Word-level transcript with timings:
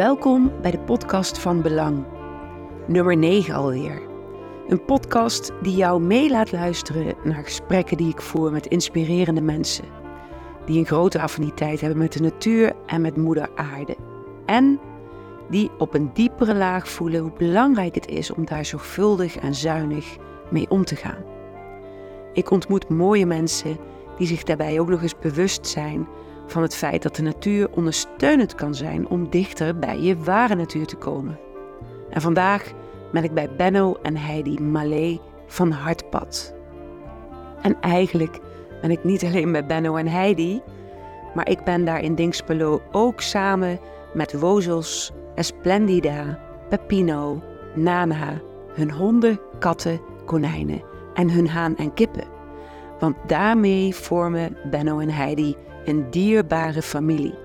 Welkom 0.00 0.52
bij 0.62 0.70
de 0.70 0.78
podcast 0.78 1.38
van 1.38 1.62
Belang. 1.62 2.04
Nummer 2.86 3.16
9 3.16 3.54
alweer. 3.54 4.02
Een 4.68 4.84
podcast 4.84 5.52
die 5.62 5.76
jou 5.76 6.02
mee 6.02 6.30
laat 6.30 6.52
luisteren 6.52 7.14
naar 7.24 7.44
gesprekken 7.44 7.96
die 7.96 8.08
ik 8.08 8.20
voer 8.20 8.52
met 8.52 8.66
inspirerende 8.66 9.40
mensen. 9.40 9.84
Die 10.66 10.78
een 10.78 10.86
grote 10.86 11.20
affiniteit 11.20 11.80
hebben 11.80 11.98
met 11.98 12.12
de 12.12 12.20
natuur 12.20 12.72
en 12.86 13.00
met 13.00 13.16
moeder 13.16 13.50
aarde. 13.54 13.96
En 14.46 14.80
die 15.50 15.70
op 15.78 15.94
een 15.94 16.10
diepere 16.14 16.54
laag 16.54 16.88
voelen 16.88 17.20
hoe 17.20 17.32
belangrijk 17.38 17.94
het 17.94 18.08
is 18.08 18.32
om 18.32 18.44
daar 18.44 18.64
zorgvuldig 18.64 19.36
en 19.36 19.54
zuinig 19.54 20.16
mee 20.50 20.70
om 20.70 20.84
te 20.84 20.96
gaan. 20.96 21.24
Ik 22.32 22.50
ontmoet 22.50 22.88
mooie 22.88 23.26
mensen 23.26 23.76
die 24.16 24.26
zich 24.26 24.42
daarbij 24.42 24.80
ook 24.80 24.88
nog 24.88 25.02
eens 25.02 25.18
bewust 25.18 25.66
zijn 25.66 26.06
van 26.50 26.62
het 26.62 26.76
feit 26.76 27.02
dat 27.02 27.16
de 27.16 27.22
natuur 27.22 27.70
ondersteunend 27.70 28.54
kan 28.54 28.74
zijn 28.74 29.08
om 29.08 29.30
dichter 29.30 29.78
bij 29.78 30.00
je 30.00 30.16
ware 30.16 30.54
natuur 30.54 30.86
te 30.86 30.96
komen. 30.96 31.38
En 32.10 32.20
vandaag 32.20 32.72
ben 33.12 33.24
ik 33.24 33.34
bij 33.34 33.50
Benno 33.56 33.96
en 34.02 34.16
Heidi 34.16 34.60
Malé 34.60 35.18
van 35.46 35.70
Hartpad. 35.70 36.54
En 37.62 37.80
eigenlijk 37.80 38.40
ben 38.80 38.90
ik 38.90 39.04
niet 39.04 39.24
alleen 39.24 39.52
bij 39.52 39.66
Benno 39.66 39.96
en 39.96 40.08
Heidi, 40.08 40.62
maar 41.34 41.48
ik 41.48 41.64
ben 41.64 41.84
daar 41.84 42.02
in 42.02 42.14
Dingspelo 42.14 42.82
ook 42.90 43.20
samen 43.20 43.78
met 44.14 44.40
Wozels, 44.40 45.12
Esplendida, 45.34 46.38
Pepino, 46.68 47.42
Nana, 47.74 48.40
hun 48.72 48.90
honden, 48.90 49.40
katten, 49.58 50.00
konijnen 50.24 50.82
en 51.14 51.30
hun 51.30 51.48
haan 51.48 51.76
en 51.76 51.94
kippen. 51.94 52.24
Want 52.98 53.16
daarmee 53.26 53.94
vormen 53.94 54.56
Benno 54.70 54.98
en 54.98 55.10
Heidi 55.10 55.56
een 55.84 56.10
dierbare 56.10 56.82
familie. 56.82 57.38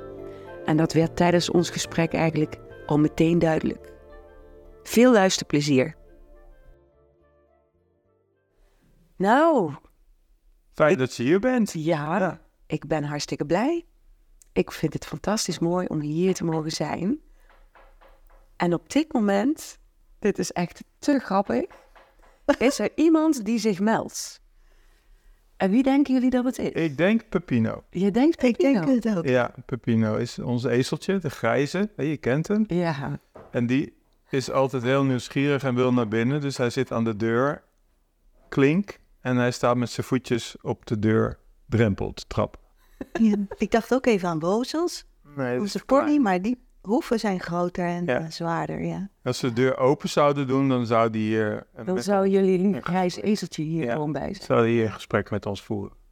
En 0.66 0.78
dat 0.78 0.94
werd 0.94 1.16
tijdens 1.16 1.50
ons 1.50 1.70
gesprek 1.70 2.14
eigenlijk 2.14 2.58
al 2.86 3.00
meteen 3.00 3.40
duidelijk. 3.40 3.94
Veel 4.84 5.12
luisterplezier. 5.12 5.96
Nou, 9.18 9.74
Fijn 10.74 10.98
dat 10.98 11.16
je 11.16 11.24
hier 11.24 11.40
bent. 11.40 11.72
ja, 11.72 12.18
Ja. 12.20 12.42
ik 12.68 12.88
ben 12.88 13.04
hartstikke 13.04 13.46
blij. 13.46 13.86
Ik 14.54 14.72
vind 14.72 14.94
het 14.94 15.06
fantastisch 15.06 15.60
mooi 15.60 15.88
om 15.88 16.00
hier 16.00 16.34
te 16.34 16.44
mogen 16.46 16.72
zijn. 16.72 17.20
En 18.56 18.74
op 18.74 18.90
dit 18.90 19.14
moment, 19.14 19.80
dit 20.20 20.40
is 20.40 20.52
echt 20.52 20.84
te 21.00 21.20
grappig, 21.20 21.66
is 22.58 22.80
er 22.80 22.92
iemand 23.06 23.46
die 23.46 23.60
zich 23.60 23.80
meldt. 23.80 24.42
En 25.58 25.72
wie 25.72 25.84
denken 25.84 26.14
jullie 26.14 26.30
dat 26.30 26.46
het 26.46 26.58
is? 26.60 26.70
Ik 26.70 26.98
denk 26.98 27.30
Pepino. 27.30 27.84
Je 27.90 28.12
denkt 28.12 28.44
Ik 28.44 28.60
denk 28.60 28.76
Pepino. 28.80 28.96
het 28.96 29.18
ook. 29.18 29.26
Ja, 29.28 29.54
Pepino 29.66 30.16
is 30.16 30.40
ons 30.40 30.64
ezeltje, 30.64 31.18
de 31.18 31.30
grijze. 31.30 31.90
Je 31.98 32.18
kent 32.18 32.48
hem. 32.48 32.64
Ja, 32.68 33.20
En 33.52 33.66
die 33.68 33.94
is 34.30 34.52
altijd 34.52 34.84
heel 34.84 35.04
nieuwsgierig 35.04 35.64
en 35.64 35.76
wil 35.76 35.94
naar 35.94 36.08
binnen. 36.08 36.42
Dus 36.42 36.58
hij 36.58 36.70
zit 36.70 36.92
aan 36.92 37.04
de 37.04 37.16
deur, 37.16 37.64
klink. 38.50 39.00
En 39.22 39.38
hij 39.38 39.52
staat 39.52 39.76
met 39.78 39.90
zijn 39.90 40.06
voetjes 40.06 40.56
op 40.62 40.86
de 40.86 41.00
deur, 41.00 41.38
drempel 41.66 42.14
te 42.14 42.24
trappen. 42.28 42.60
Ja, 43.22 43.36
Ik 43.58 43.72
dacht 43.72 43.94
ook 43.94 44.06
even 44.06 44.30
aan 44.30 44.40
bozels, 44.40 45.06
Nee, 45.36 45.60
onze 45.60 45.86
pony, 45.86 46.18
maar 46.18 46.42
die 46.42 46.65
hoeven 46.86 47.20
zijn 47.20 47.40
groter 47.40 47.86
en 47.86 48.06
Ja. 48.06 48.30
zwaarder, 48.30 48.84
ja. 48.86 49.10
Als 49.24 49.38
ze 49.38 49.48
de 49.48 49.54
deur 49.54 49.78
open 49.78 50.10
zouden 50.10 50.48
doen, 50.48 50.70
dan 50.70 50.86
zou 50.86 51.10
die 51.10 51.28
hier, 51.28 51.68
dan 51.86 51.94
met- 51.96 52.04
zou 52.04 52.28
jullie 52.28 52.60
een 52.60 52.84
grijs 52.84 53.16
ezeltje 53.16 53.64
hier 53.64 53.84
Ja. 53.86 53.92
gewoon 53.92 54.12
bij 54.12 54.34
zijn. 54.34 54.46
zou 54.46 54.66
die 54.66 54.74
hier 54.74 54.86
een 54.86 54.92
gesprek 54.94 55.30
met 55.32 55.46
ons 55.46 55.64
voeren. 55.64 56.04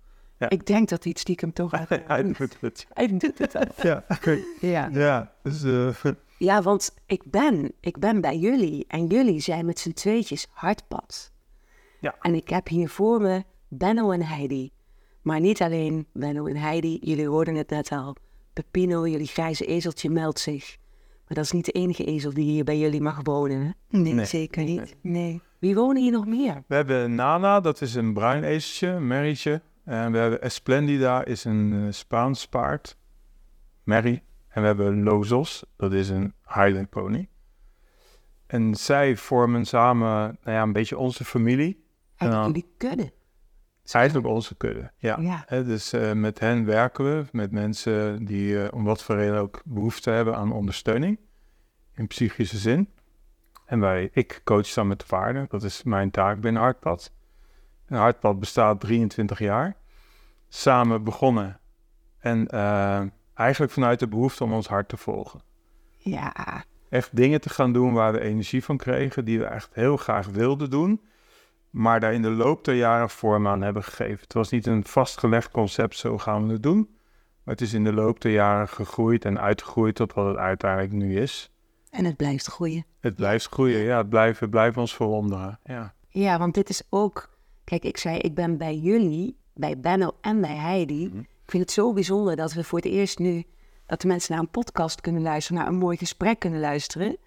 Ik 0.48 0.66
denk 0.66 0.90
dat 0.90 1.04
hij 1.04 1.12
het 1.12 1.22
stiekem 1.22 1.54
toch. 1.54 1.72
Hij 2.08 2.24
doet 2.24 2.58
het. 2.62 2.88
Hij 2.94 3.08
doet 3.18 3.38
het 3.38 3.54
wel. 3.54 3.64
Ja, 3.82 4.04
Ja. 4.60 4.90
ja 4.92 5.32
dus, 5.44 5.64
eh, 5.64 5.90
ja, 6.38 6.62
want 6.62 6.94
ik 7.06 7.24
ben, 7.26 7.72
ik 7.80 7.98
ben 8.00 8.22
bij 8.22 8.38
jullie 8.38 8.86
en 8.88 9.08
jullie 9.08 9.40
zijn 9.40 9.66
met 9.66 9.80
z'n 9.80 9.92
tweetjes 9.92 10.48
hardpad. 10.52 11.32
Ja. 12.00 12.16
En 12.22 12.36
ik 12.36 12.50
heb 12.50 12.68
hier 12.68 12.90
voor 12.90 13.22
me 13.22 13.44
Benno 13.68 14.12
en 14.12 14.22
Heidi. 14.22 14.72
Maar 15.22 15.40
niet 15.40 15.62
alleen 15.62 16.08
Benno 16.14 16.46
en 16.46 16.58
Heidi, 16.58 16.98
jullie 17.02 17.28
hoorden 17.28 17.56
het 17.56 17.70
net 17.70 17.92
al. 17.92 18.16
Pepino, 18.54 19.08
jullie 19.08 19.28
grijze 19.28 19.66
ezeltje, 19.66 20.10
meldt 20.10 20.40
zich. 20.40 20.78
Maar 21.28 21.38
dat 21.38 21.44
is 21.46 21.52
niet 21.52 21.66
de 21.66 21.72
enige 21.72 22.06
ezel 22.06 22.34
die 22.34 22.44
hier 22.52 22.64
bij 22.64 22.78
jullie 22.80 23.02
mag 23.02 23.20
wonen. 23.24 23.62
Hè? 23.90 23.98
Nee, 24.00 24.14
Nee. 24.14 24.26
zeker 24.26 24.64
niet. 24.64 24.96
Nee. 25.02 25.42
Wie 25.60 25.76
wonen 25.76 26.02
hier 26.02 26.12
nog 26.12 26.26
meer? 26.28 26.64
We 26.68 26.76
hebben 26.76 27.16
Nana, 27.16 27.60
dat 27.60 27.82
is 27.82 27.96
een 27.96 28.14
bruin 28.14 28.44
ezeltje, 28.44 28.88
een 28.88 29.08
merrietje. 29.08 29.62
En 29.84 30.12
we 30.12 30.18
hebben 30.18 30.42
Esplendida, 30.42 31.26
is 31.26 31.44
een 31.44 31.74
eh, 31.74 31.92
Spaans 31.92 32.48
paard, 32.48 32.98
merrie. 33.84 34.22
En 34.48 34.62
we 34.62 34.68
hebben 34.68 35.04
Lozos, 35.04 35.64
dat 35.78 35.94
is 35.94 36.10
een 36.10 36.34
Highland 36.48 36.90
pony. 36.90 37.28
En 38.48 38.76
zij 38.76 39.16
vormen 39.18 39.66
samen 39.66 40.10
nou 40.44 40.58
ja, 40.58 40.62
een 40.62 40.74
beetje 40.74 40.98
onze 40.98 41.26
familie. 41.26 41.84
Eigenlijk 42.16 42.42
Ja. 42.42 42.46
jullie 42.62 42.74
kudde. 42.78 43.14
Eigenlijk 43.92 44.28
onze 44.28 44.56
kudde, 44.56 44.92
ja. 44.98 45.46
Dus 45.48 45.94
eh, 45.94 46.12
met 46.12 46.40
hen 46.40 46.66
werken 46.66 47.06
we, 47.06 47.26
met 47.32 47.52
mensen 47.52 48.26
die 48.26 48.64
eh, 48.64 48.74
om 48.74 48.84
wat 48.84 49.04
voor 49.04 49.16
reden 49.16 49.40
ook 49.40 49.62
behoefte 49.66 50.10
hebben 50.10 50.36
aan 50.36 50.52
ondersteuning. 50.52 51.20
In 51.96 52.08
psychische 52.08 52.58
zin. 52.58 52.90
En 53.66 53.80
wij, 53.80 54.10
ik 54.14 54.42
coach 54.44 54.74
dan 54.74 54.88
met 54.88 55.00
de 55.00 55.06
paarden. 55.06 55.46
Dat 55.50 55.64
is 55.64 55.84
mijn 55.84 56.12
taak 56.12 56.42
binnen 56.42 56.62
Hartpad. 56.62 57.12
En 57.86 57.98
Hartpad 57.98 58.40
bestaat 58.40 58.80
23 58.80 59.40
jaar. 59.40 59.76
Samen 60.48 61.04
begonnen. 61.04 61.60
En 62.20 62.48
eh, 62.48 63.02
eigenlijk 63.34 63.72
vanuit 63.72 64.00
de 64.00 64.08
behoefte 64.08 64.44
om 64.44 64.54
ons 64.54 64.68
hart 64.68 64.90
te 64.90 64.98
volgen. 64.98 65.42
Ja, 65.98 66.64
Echt 66.90 67.16
dingen 67.16 67.42
te 67.42 67.50
gaan 67.50 67.74
doen 67.74 67.94
waar 67.94 68.12
we 68.14 68.20
energie 68.20 68.64
van 68.64 68.78
kregen. 68.78 69.26
Die 69.26 69.40
we 69.40 69.46
echt 69.46 69.70
heel 69.74 69.98
graag 69.98 70.28
wilden 70.28 70.70
doen. 70.70 71.02
Maar 71.74 72.00
daar 72.00 72.14
in 72.14 72.22
de 72.22 72.30
loop 72.30 72.64
der 72.66 72.76
jaren 72.76 73.10
vorm 73.10 73.48
aan 73.48 73.62
hebben 73.62 73.84
gegeven. 73.84 74.20
Het 74.22 74.34
was 74.34 74.50
niet 74.50 74.66
een 74.68 74.86
vastgelegd 74.86 75.52
concept, 75.52 75.98
zo 75.98 76.18
gaan 76.18 76.48
we 76.48 76.54
het 76.54 76.64
doen. 76.64 76.90
Maar 77.44 77.54
het 77.54 77.62
is 77.62 77.74
in 77.74 77.84
de 77.84 77.94
loop 77.94 78.22
der 78.22 78.32
jaren 78.32 78.68
gegroeid 78.68 79.26
en 79.26 79.40
uitgegroeid 79.40 79.96
tot 79.96 80.14
wat 80.14 80.28
het 80.28 80.38
uiteindelijk 80.38 80.92
nu 80.94 81.20
is. 81.20 81.52
En 81.90 82.06
het 82.06 82.18
blijft 82.18 82.46
groeien. 82.46 82.86
Het 83.00 83.16
blijft 83.16 83.48
groeien, 83.48 83.80
ja. 83.80 83.98
Het 83.98 84.10
blijft, 84.10 84.40
het 84.40 84.50
blijft 84.50 84.78
ons 84.78 84.96
verwonderen, 84.96 85.60
ja. 85.64 85.94
Ja, 86.10 86.38
want 86.40 86.54
dit 86.54 86.70
is 86.70 86.84
ook. 86.90 87.30
Kijk, 87.64 87.84
ik 87.84 87.98
zei, 87.98 88.18
ik 88.18 88.36
ben 88.36 88.58
bij 88.58 88.76
jullie, 88.78 89.38
bij 89.54 89.80
Benno 89.80 90.12
en 90.22 90.42
bij 90.42 90.56
Heidi. 90.56 91.08
Mhm. 91.08 91.20
Ik 91.20 91.50
vind 91.50 91.64
het 91.64 91.72
zo 91.72 91.94
bijzonder 91.94 92.36
dat 92.36 92.54
we 92.54 92.64
voor 92.64 92.80
het 92.80 92.88
eerst 92.88 93.20
nu. 93.20 93.44
dat 93.86 94.02
de 94.02 94.08
mensen 94.08 94.34
naar 94.34 94.42
een 94.42 94.50
podcast 94.50 95.02
kunnen 95.02 95.22
luisteren, 95.22 95.62
naar 95.62 95.72
een 95.72 95.78
mooi 95.78 95.98
gesprek 95.98 96.40
kunnen 96.40 96.60
luisteren. 96.60 97.18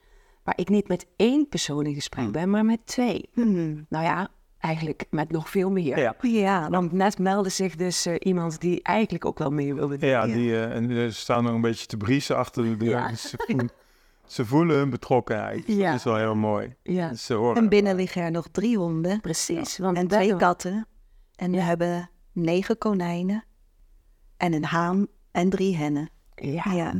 Waar 0.44 0.58
ik 0.58 0.68
niet 0.68 0.88
met 0.88 1.06
één 1.16 1.48
persoon 1.48 1.86
in 1.86 1.94
gesprek 1.94 2.22
Mhm. 2.24 2.32
ben, 2.32 2.50
maar 2.50 2.64
met 2.64 2.86
twee. 2.86 3.28
Hmm. 3.32 3.86
Nou 3.88 4.04
ja, 4.04 4.28
eigenlijk 4.66 5.04
met 5.10 5.30
nog 5.30 5.50
veel 5.50 5.70
meer. 5.70 5.98
Ja. 5.98 6.14
Ja, 6.20 6.70
Want 6.70 6.92
net 6.92 7.18
meldde 7.18 7.50
zich 7.50 7.76
dus 7.76 8.06
eh, 8.06 8.14
iemand 8.18 8.60
die 8.60 8.82
eigenlijk 8.82 9.24
ook 9.24 9.38
wel 9.38 9.50
mee 9.50 9.74
wilde 9.74 9.96
doen. 9.98 10.08
Ja. 10.08 10.26
Die, 10.26 10.52
eh, 10.52 10.74
en 10.74 10.88
ze 10.90 11.10
staan 11.20 11.44
nog 11.44 11.52
een 11.54 11.60
beetje 11.60 11.86
te 11.86 11.96
briezen 11.96 12.36
achter 12.36 12.62
de 12.62 12.76
deur. 12.76 12.88
Ja. 12.90 13.14
Ze, 13.14 13.36
voelen, 13.46 13.70
ze 14.26 14.44
voelen 14.46 14.76
hun 14.76 14.90
betrokkenheid. 14.90 15.64
Ja. 15.66 15.86
Dat 15.90 15.98
is 15.98 16.04
wel 16.04 16.16
heel 16.16 16.34
mooi. 16.34 16.74
Ja, 16.82 17.08
Dus 17.08 17.24
ze 17.26 17.34
horen 17.34 17.56
en 17.62 17.68
binnen 17.68 17.94
liggen 17.96 18.22
er 18.22 18.30
nog 18.30 18.48
drie 18.52 18.76
honden 18.78 19.20
precies. 19.20 19.78
Want 19.78 19.96
en 19.96 20.08
twee 20.08 20.36
katten. 20.36 20.86
En 21.36 21.50
we 21.50 21.56
Ja. 21.56 21.62
hebben 21.62 22.10
negen 22.32 22.78
konijnen 22.78 23.44
en 24.36 24.52
een 24.52 24.64
haan 24.64 25.06
en 25.30 25.48
drie 25.50 25.76
hennen. 25.76 26.08
Ja, 26.34 26.62
Ja, 26.64 26.92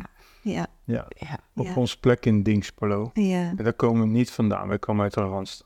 ja, 0.43 0.67
ja, 0.85 1.07
ja. 1.17 1.39
op 1.55 1.65
Ja. 1.67 1.75
ons 1.75 1.97
plek 1.97 2.27
in 2.27 2.43
Dingspolo. 2.43 3.11
ja. 3.15 3.53
En 3.57 3.65
daar 3.65 3.73
komen 3.73 4.01
we 4.03 4.09
niet 4.09 4.31
vandaan. 4.31 4.69
Wij 4.69 4.79
komen 4.79 5.03
uit 5.03 5.15
de 5.15 5.21
Randstad. 5.21 5.66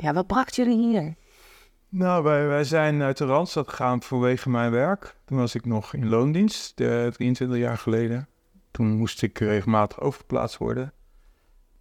Ja, 0.00 0.12
wat 0.12 0.26
bracht 0.26 0.56
jullie 0.56 0.78
hier? 0.78 1.14
Nou, 1.88 2.22
wij, 2.22 2.46
wij 2.46 2.64
zijn 2.64 3.02
uit 3.02 3.16
de 3.16 3.24
Randstad 3.24 3.68
gegaan 3.68 4.02
vanwege 4.02 4.50
mijn 4.50 4.70
werk. 4.70 5.16
Toen 5.24 5.38
was 5.38 5.54
ik 5.54 5.64
nog 5.64 5.94
in 5.94 6.08
loondienst, 6.08 6.80
eh, 6.80 7.06
23 7.06 7.58
jaar 7.58 7.78
geleden. 7.78 8.28
Toen 8.70 8.96
moest 8.96 9.22
ik 9.22 9.38
regelmatig 9.38 10.00
overgeplaatst 10.00 10.58
worden. 10.58 10.92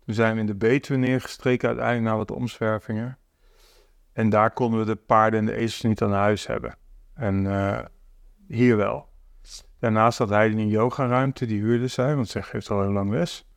Toen 0.05 0.13
zijn 0.13 0.33
we 0.33 0.39
in 0.39 0.45
de 0.45 0.55
Betuwe 0.55 0.99
neergestreken, 0.99 1.67
uiteindelijk 1.67 2.07
naar 2.07 2.17
wat 2.17 2.31
omzwervingen. 2.31 3.17
En 4.13 4.29
daar 4.29 4.51
konden 4.51 4.79
we 4.79 4.85
de 4.85 4.95
paarden 4.95 5.39
en 5.39 5.45
de 5.45 5.55
ezels 5.55 5.81
niet 5.81 6.01
aan 6.01 6.11
huis 6.11 6.47
hebben. 6.47 6.75
En 7.13 7.47
eh, 7.47 7.85
hier 8.47 8.77
wel. 8.77 9.07
Daarnaast 9.79 10.17
had 10.17 10.29
hij 10.29 10.51
een 10.51 10.67
yogaruimte, 10.67 11.45
die 11.45 11.61
huurde 11.61 11.87
zij, 11.87 12.15
want 12.15 12.29
zij 12.29 12.41
geeft 12.41 12.69
al 12.69 12.81
heel 12.81 12.91
lang 12.91 13.09
les. 13.09 13.48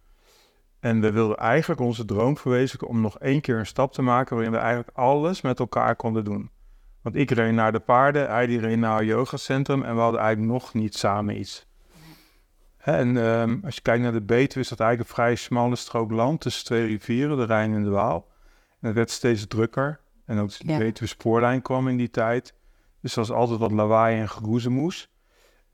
En 0.82 1.00
we 1.00 1.12
wilden 1.12 1.36
eigenlijk 1.36 1.80
onze 1.80 2.04
droom 2.04 2.36
verwezenlijken 2.36 2.88
om 2.88 3.00
nog 3.00 3.18
één 3.18 3.40
keer 3.40 3.58
een 3.58 3.66
stap 3.66 3.92
te 3.92 4.02
maken 4.02 4.34
waarin 4.36 4.52
we 4.52 4.58
eigenlijk 4.58 4.96
alles 4.96 5.40
met 5.40 5.58
elkaar 5.58 5.96
konden 5.96 6.24
doen. 6.24 6.50
Want 7.02 7.16
ik 7.16 7.30
reed 7.30 7.52
naar 7.52 7.72
de 7.72 7.80
paarden, 7.80 8.28
hij 8.28 8.46
die 8.46 8.60
reed 8.60 8.78
naar 8.78 8.98
het 8.98 9.08
yogacentrum 9.08 9.82
en 9.82 9.94
we 9.94 10.00
hadden 10.00 10.20
eigenlijk 10.20 10.52
nog 10.52 10.74
niet 10.74 10.96
samen 10.96 11.38
iets. 11.38 11.66
En 12.76 13.16
ehm, 13.16 13.58
als 13.64 13.74
je 13.74 13.80
kijkt 13.80 14.02
naar 14.02 14.12
de 14.12 14.22
Betuwe 14.22 14.60
is 14.60 14.68
dat 14.68 14.80
eigenlijk 14.80 15.10
een 15.10 15.14
vrij 15.14 15.34
smalle 15.34 15.76
strook 15.76 16.10
land 16.10 16.40
tussen 16.40 16.64
twee 16.64 16.86
rivieren, 16.86 17.36
de 17.36 17.44
Rijn 17.44 17.74
en 17.74 17.82
de 17.82 17.90
Waal. 17.90 18.28
En 18.80 18.86
het 18.86 18.94
werd 18.96 19.10
steeds 19.10 19.46
drukker. 19.46 20.00
En 20.24 20.38
ook 20.38 20.58
de 20.58 20.72
Ja. 20.72 20.78
Betuwe 20.78 21.08
spoorlijn 21.08 21.62
kwam 21.62 21.88
in 21.88 21.96
die 21.96 22.10
tijd. 22.10 22.54
Dus 23.00 23.12
er 23.12 23.18
was 23.18 23.30
altijd 23.30 23.58
wat 23.58 23.72
lawaai 23.72 24.20
en 24.20 24.28
geroezemoes. 24.28 25.11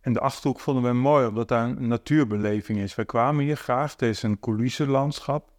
En 0.09 0.15
de 0.15 0.21
Achterhoek 0.21 0.61
vonden 0.61 0.83
we 0.83 0.93
mooi, 0.93 1.27
omdat 1.27 1.49
daar 1.49 1.65
een 1.65 1.89
natuurbeleving 1.89 2.79
is. 2.79 2.95
Wij 2.95 3.05
kwamen 3.05 3.45
hier 3.45 3.57
graag, 3.57 3.93
het 3.93 4.03
is 4.03 4.23
een 4.23 4.41
coulissenlandschap. 4.41 5.51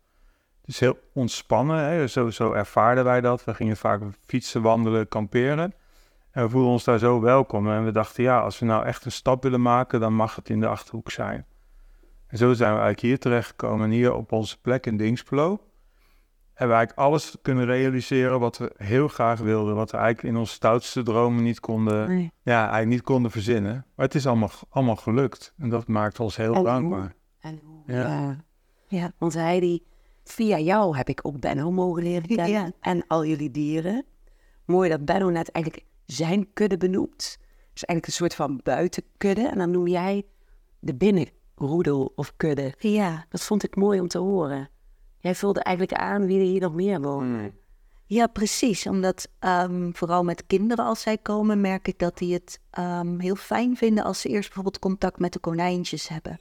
Het 0.61 0.69
is 0.69 0.79
heel 0.79 0.99
ontspannen, 1.13 1.79
hè? 1.79 2.07
Zo, 2.07 2.51
ervaarden 2.51 3.03
wij 3.03 3.21
dat. 3.21 3.43
We 3.43 3.53
gingen 3.53 3.77
vaak 3.77 4.01
fietsen, 4.25 4.61
wandelen, 4.61 5.07
kamperen. 5.07 5.73
En 6.31 6.43
we 6.43 6.49
voelden 6.49 6.71
ons 6.71 6.83
daar 6.83 6.97
zo 6.97 7.21
welkom. 7.21 7.69
En 7.69 7.85
we 7.85 7.91
dachten, 7.91 8.23
ja, 8.23 8.39
als 8.39 8.59
we 8.59 8.65
nou 8.65 8.85
echt 8.85 9.05
een 9.05 9.11
stap 9.11 9.43
willen 9.43 9.61
maken, 9.61 9.99
dan 9.99 10.13
mag 10.13 10.35
het 10.35 10.49
in 10.49 10.59
de 10.59 10.67
Achterhoek 10.67 11.11
zijn. 11.11 11.45
En 12.27 12.37
zo 12.37 12.53
zijn 12.53 12.73
we 12.73 12.79
eigenlijk 12.79 12.99
hier 12.99 13.19
terechtgekomen. 13.19 13.85
En 13.85 13.91
hier 13.91 14.13
op 14.13 14.31
onze 14.31 14.61
plek 14.61 14.85
in 14.85 14.97
Dingsplo 14.97 15.61
hebben 16.59 16.77
we 16.77 16.83
eigenlijk 16.83 16.97
alles 16.99 17.35
kunnen 17.41 17.65
realiseren 17.65 18.39
wat 18.39 18.57
we 18.57 18.73
heel 18.77 19.07
graag 19.07 19.39
wilden. 19.39 19.75
Wat 19.75 19.91
we 19.91 19.97
eigenlijk 19.97 20.33
in 20.33 20.39
onze 20.39 20.53
stoutste 20.53 21.03
dromen 21.03 21.43
niet 21.43 21.59
konden, 21.59 22.07
Nee. 22.07 22.31
ja, 22.41 22.59
eigenlijk 22.59 22.89
niet 22.89 23.01
konden 23.01 23.31
verzinnen. 23.31 23.85
Maar 23.95 24.05
het 24.05 24.15
is 24.15 24.27
allemaal, 24.27 24.51
allemaal 24.69 24.95
gelukt. 24.95 25.53
En 25.57 25.69
dat 25.69 25.87
maakt 25.87 26.19
ons 26.19 26.35
heel 26.35 26.53
En 26.53 26.63
dankbaar. 26.63 27.15
En 27.39 27.59
hoe, 27.63 28.37
Ja. 28.87 29.11
Want 29.17 29.33
Heidi, 29.33 29.83
via 30.23 30.59
jou 30.59 30.97
heb 30.97 31.09
ik 31.09 31.19
ook 31.23 31.39
Benno 31.39 31.71
mogen 31.71 32.03
leren 32.03 32.27
kennen. 32.35 32.49
Ja. 32.49 32.71
En 32.81 33.03
al 33.07 33.25
jullie 33.25 33.51
dieren. 33.51 34.05
Mooi 34.65 34.89
dat 34.89 35.05
Benno 35.05 35.29
net 35.29 35.51
eigenlijk 35.51 35.85
zijn 36.05 36.53
kudde 36.53 36.77
benoemt. 36.77 37.37
Dus 37.73 37.85
eigenlijk 37.85 38.05
een 38.05 38.13
soort 38.13 38.35
van 38.35 38.59
buitenkudde. 38.63 39.47
En 39.47 39.57
dan 39.57 39.71
noem 39.71 39.87
jij 39.87 40.23
de 40.79 40.95
binnenroedel 40.95 42.11
of 42.15 42.33
kudde. 42.37 42.73
Ja. 42.77 43.25
Dat 43.29 43.41
vond 43.41 43.63
ik 43.63 43.75
mooi 43.75 43.99
om 43.99 44.07
te 44.07 44.17
horen. 44.17 44.69
Jij 45.19 45.35
vulde 45.35 45.59
eigenlijk 45.59 46.01
aan 46.01 46.25
wie 46.25 46.39
er 46.39 46.45
hier 46.45 46.61
nog 46.61 46.73
meer 46.73 47.01
wonen. 47.01 47.53
Ja, 48.05 48.27
precies. 48.27 48.87
Omdat 48.87 49.27
ehm, 49.39 49.91
vooral 49.91 50.23
met 50.23 50.47
kinderen 50.47 50.85
als 50.85 51.01
zij 51.01 51.17
komen, 51.17 51.61
merk 51.61 51.87
ik 51.87 51.99
dat 51.99 52.17
die 52.17 52.33
het 52.33 52.59
ehm, 52.69 53.19
heel 53.19 53.35
fijn 53.35 53.77
vinden 53.77 54.03
als 54.03 54.21
ze 54.21 54.29
eerst 54.29 54.47
bijvoorbeeld 54.47 54.79
contact 54.79 55.19
met 55.19 55.33
de 55.33 55.39
konijntjes 55.39 56.07
hebben. 56.07 56.39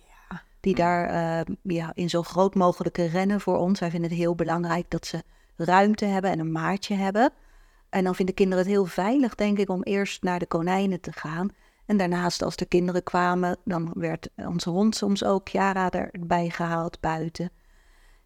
Die 0.60 0.74
daar 0.74 1.08
ehm, 1.08 1.54
ja, 1.62 1.90
in 1.94 2.10
zo 2.10 2.22
groot 2.22 2.54
mogelijke 2.54 3.04
rennen 3.04 3.40
voor 3.40 3.56
ons. 3.56 3.80
Wij 3.80 3.90
vinden 3.90 4.10
het 4.10 4.18
heel 4.18 4.34
belangrijk 4.34 4.90
dat 4.90 5.06
ze 5.06 5.22
ruimte 5.56 6.04
hebben 6.04 6.30
en 6.30 6.38
een 6.38 6.52
maatje 6.52 6.94
hebben. 6.94 7.32
En 7.88 8.04
dan 8.04 8.14
vinden 8.14 8.34
kinderen 8.34 8.64
het 8.64 8.72
heel 8.72 8.84
veilig, 8.84 9.34
denk 9.34 9.58
ik, 9.58 9.68
om 9.68 9.82
eerst 9.82 10.22
naar 10.22 10.38
de 10.38 10.46
konijnen 10.46 11.00
te 11.00 11.12
gaan. 11.12 11.50
En 11.86 11.96
daarnaast, 11.96 12.42
als 12.42 12.56
de 12.56 12.66
kinderen 12.66 13.02
kwamen, 13.02 13.56
dan 13.64 13.90
werd 13.94 14.28
onze 14.36 14.70
hond 14.70 14.96
soms 14.96 15.24
ook 15.24 15.48
Jara 15.48 15.90
erbij 15.90 16.50
gehaald 16.50 17.00
buiten. 17.00 17.50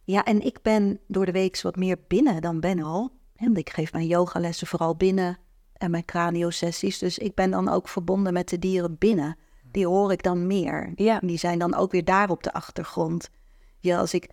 Ja, 0.05 0.25
en 0.25 0.41
ik 0.41 0.63
ben 0.63 0.99
door 1.07 1.27
de 1.27 1.33
week 1.33 1.61
wat 1.63 1.77
meer 1.77 1.97
binnen 2.09 2.41
dan 2.43 2.61
Benno. 2.61 3.09
En 3.37 3.57
ik 3.57 3.71
geef 3.71 3.93
mijn 3.93 4.07
yogalessen 4.07 4.67
vooral 4.67 4.97
binnen 4.97 5.39
en 5.73 5.91
mijn 5.91 6.05
cranio-sessies. 6.05 6.99
Dus 6.99 7.19
ik 7.19 7.35
ben 7.35 7.51
dan 7.51 7.69
ook 7.69 7.89
verbonden 7.89 8.33
met 8.33 8.49
de 8.49 8.59
dieren 8.59 8.97
binnen. 8.99 9.37
Die 9.73 9.87
hoor 9.87 10.13
ik 10.13 10.23
dan 10.23 10.47
meer. 10.47 10.93
Ja. 10.95 11.19
Die 11.19 11.39
zijn 11.39 11.59
dan 11.59 11.75
ook 11.75 11.93
weer 11.93 12.05
daar 12.05 12.31
op 12.31 12.43
de 12.43 12.53
achtergrond. 12.53 13.31
Ja, 13.79 13.99
als 13.99 14.15
ik 14.15 14.29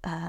eh, 0.00 0.24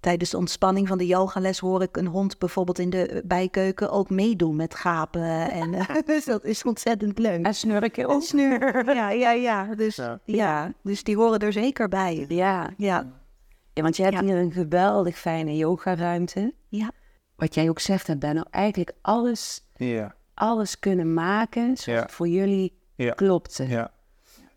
tijdens 0.00 0.30
de 0.30 0.36
ontspanning 0.36 0.88
van 0.88 0.98
de 0.98 1.06
yogales 1.06 1.58
hoor 1.58 1.82
ik 1.82 1.96
een 1.96 2.06
hond 2.06 2.38
bijvoorbeeld 2.38 2.78
in 2.78 2.90
de 2.90 3.22
bijkeuken 3.24 3.90
ook 3.90 4.10
meedoen 4.10 4.56
met 4.56 4.74
gapen. 4.74 5.50
En, 5.50 5.74
eh, 5.74 5.88
dus 6.06 6.24
dat 6.24 6.44
is 6.44 6.62
ontzettend 6.62 7.18
leuk. 7.18 7.46
En 7.46 7.54
snurken 7.54 8.02
En 8.02 8.08
ook. 8.08 8.22
snur. 8.22 8.84
Ja, 8.94 9.10
ja, 9.10 9.30
ja. 9.30 9.74
Dus, 9.74 9.96
Ja. 9.96 10.20
ja. 10.24 10.72
dus 10.82 11.04
die 11.04 11.16
horen 11.16 11.38
er 11.38 11.52
zeker 11.52 11.88
bij. 11.88 12.24
Ja. 12.28 12.70
Ja, 12.76 13.17
ja, 13.78 13.82
want 13.84 13.96
je 13.96 14.02
hebt 14.02 14.14
Ja. 14.14 14.22
hier 14.22 14.36
een 14.36 14.52
geweldig 14.52 15.18
fijne 15.18 15.56
yogaruimte. 15.56 16.54
ja. 16.68 16.90
Wat 17.36 17.54
jij 17.54 17.68
ook 17.68 17.78
zegt, 17.78 18.06
hè, 18.06 18.16
Benno, 18.16 18.42
eigenlijk 18.50 18.92
alles, 19.02 19.62
Ja, 19.76 20.14
alles 20.34 20.78
kunnen 20.78 21.14
maken 21.14 21.64
zoals 21.76 21.84
Ja. 21.84 22.02
het 22.02 22.12
voor 22.12 22.28
jullie 22.28 22.78
Ja. 22.94 23.12
klopte. 23.12 23.68
ja. 23.68 23.90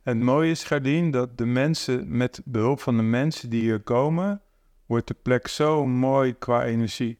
En 0.04 0.16
het 0.18 0.26
mooie 0.26 0.52
is, 0.52 0.64
Gardien, 0.64 1.12
dat 1.12 1.38
de 1.38 1.46
mensen, 1.46 2.18
met 2.18 2.42
behulp 2.46 2.80
van 2.80 2.98
de 2.98 3.04
mensen 3.04 3.50
die 3.50 3.62
hier 3.62 3.80
komen, 3.82 4.42
wordt 4.86 5.08
de 5.08 5.16
plek 5.22 5.48
zo 5.48 5.86
mooi 5.86 6.38
qua 6.38 6.64
energie. 6.66 7.20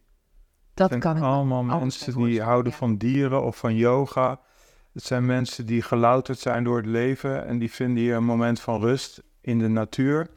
Dat 0.74 0.90
Het 0.90 1.00
kan 1.00 1.22
allemaal 1.22 1.64
mensen 1.64 2.24
die 2.24 2.42
houden 2.42 2.72
ja. 2.72 2.78
van 2.78 2.98
dieren 2.98 3.44
of 3.44 3.58
van 3.58 3.76
yoga. 3.76 4.40
Het 4.94 5.04
zijn 5.04 5.26
mensen 5.26 5.66
die 5.66 5.82
gelouterd 5.82 6.40
zijn 6.40 6.64
door 6.64 6.78
het 6.78 6.86
leven 6.86 7.46
en 7.46 7.60
die 7.60 7.72
vinden 7.72 8.04
hier 8.04 8.16
een 8.16 8.24
moment 8.26 8.60
van 8.60 8.80
rust 8.82 9.24
in 9.42 9.60
de 9.60 9.68
natuur. 9.68 10.28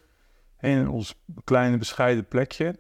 In 0.65 0.89
ons 0.89 1.15
kleine 1.45 1.79
bescheiden 1.79 2.29
plekje. 2.29 2.79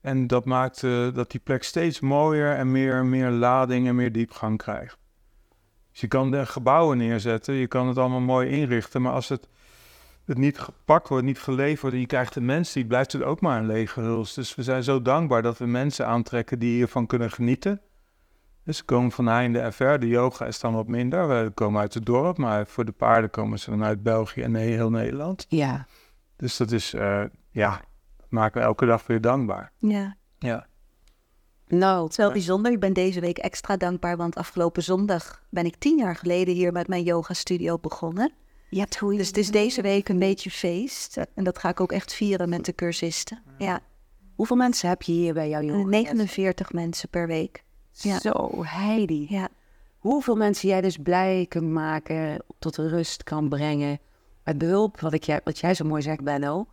En 0.00 0.26
dat 0.26 0.44
maakt 0.44 0.82
eh, 0.82 1.14
dat 1.14 1.30
die 1.30 1.40
plek 1.40 1.62
steeds 1.62 2.00
mooier 2.00 2.54
en 2.54 2.70
meer, 2.70 3.04
meer 3.04 3.30
lading 3.30 3.86
en 3.86 3.94
meer 3.94 4.12
diepgang 4.12 4.58
krijgt. 4.58 4.98
Dus 5.90 6.00
je 6.00 6.08
kan 6.08 6.34
er 6.34 6.46
gebouwen 6.46 6.98
neerzetten, 6.98 7.54
je 7.54 7.66
kan 7.66 7.88
het 7.88 7.98
allemaal 7.98 8.20
mooi 8.20 8.48
inrichten, 8.48 9.02
maar 9.02 9.12
als 9.12 9.28
het, 9.28 9.48
het 10.24 10.38
niet 10.38 10.58
gepakt 10.58 11.08
wordt, 11.08 11.24
niet 11.24 11.38
geleverd 11.38 11.80
wordt 11.80 11.94
en 11.96 12.02
je 12.02 12.08
krijgt 12.08 12.34
de 12.34 12.40
mensen, 12.40 12.74
die 12.74 12.88
blijft 12.88 13.12
het 13.12 13.22
ook 13.22 13.40
maar 13.40 13.60
een 13.60 13.66
lege 13.66 14.00
huls. 14.00 14.34
Dus 14.34 14.54
we 14.54 14.62
zijn 14.62 14.82
zo 14.82 15.02
dankbaar 15.02 15.42
dat 15.42 15.58
we 15.58 15.66
mensen 15.66 16.06
aantrekken 16.06 16.58
die 16.58 16.74
hiervan 16.74 17.06
kunnen 17.06 17.30
genieten. 17.30 17.80
Dus 18.64 18.84
komen 18.84 19.10
van 19.10 19.26
heinde 19.26 19.58
en 19.58 19.72
ver. 19.72 19.98
De 19.98 20.08
yoga 20.08 20.46
is 20.46 20.60
dan 20.60 20.74
wat 20.74 20.86
minder. 20.86 21.28
We 21.28 21.50
komen 21.54 21.80
uit 21.80 21.94
het 21.94 22.06
dorp, 22.06 22.38
maar 22.38 22.66
voor 22.66 22.84
de 22.84 22.92
paarden 22.92 23.30
komen 23.30 23.58
ze 23.58 23.70
vanuit 23.70 24.02
België 24.02 24.42
en 24.42 24.54
heel 24.54 24.90
Nederland. 24.90 25.46
Ja, 25.48 25.86
Dus 26.38 26.56
dat 26.56 26.70
is, 26.72 26.94
eh, 26.94 27.24
ja, 27.50 27.80
dat 28.16 28.26
maken 28.30 28.60
we 28.60 28.66
elke 28.66 28.86
dag 28.86 29.06
weer 29.06 29.20
dankbaar. 29.20 29.72
ja. 29.78 30.16
Ja. 30.38 30.66
nou, 31.66 32.02
Het 32.02 32.10
is 32.10 32.16
wel 32.16 32.32
bijzonder. 32.32 32.72
Ik 32.72 32.80
ben 32.80 32.92
deze 32.92 33.20
week 33.20 33.38
extra 33.38 33.76
dankbaar, 33.76 34.16
want 34.16 34.34
afgelopen 34.36 34.82
zondag 34.82 35.42
ben 35.50 35.64
ik 35.64 35.76
tien 35.76 35.98
jaar 35.98 36.16
geleden 36.16 36.54
hier 36.54 36.72
met 36.72 36.88
mijn 36.88 37.02
yoga 37.02 37.34
studio 37.34 37.78
begonnen. 37.78 38.32
je 38.70 38.78
hebt 38.78 38.96
goede... 38.98 39.16
Dus 39.16 39.26
het 39.26 39.36
is 39.36 39.50
deze 39.50 39.82
week 39.82 40.08
een 40.08 40.18
beetje 40.18 40.50
feest. 40.50 41.16
En 41.34 41.44
dat 41.44 41.58
ga 41.58 41.68
ik 41.68 41.80
ook 41.80 41.92
echt 41.92 42.14
vieren 42.14 42.48
met 42.48 42.64
de 42.64 42.74
cursisten. 42.74 43.42
Ja, 43.58 43.80
Hoeveel 44.34 44.56
mensen 44.56 44.88
heb 44.88 45.02
je 45.02 45.12
hier 45.12 45.34
bij 45.34 45.48
jou? 45.48 45.62
eh, 45.68 45.70
yoga? 45.74 45.88
49 45.88 46.72
mensen 46.72 47.08
per 47.08 47.26
week. 47.26 47.64
ja. 47.92 48.18
Zo, 48.20 48.50
Heidi. 48.64 49.26
Ja, 49.28 49.48
Hoeveel 49.98 50.36
mensen 50.36 50.68
jij 50.68 50.80
dus 50.80 50.96
blij 50.96 51.46
kunt 51.48 51.70
maken, 51.70 52.44
tot 52.58 52.76
rust 52.76 53.22
kan 53.22 53.48
brengen. 53.48 53.98
Met 54.48 54.58
behulp, 54.58 55.00
wat, 55.00 55.12
ik, 55.12 55.24
jij- 55.24 55.40
wat 55.44 55.58
jij 55.58 55.74
zo 55.74 55.84
mooi 55.84 56.02
zegt, 56.02 56.20
Benno. 56.24 56.66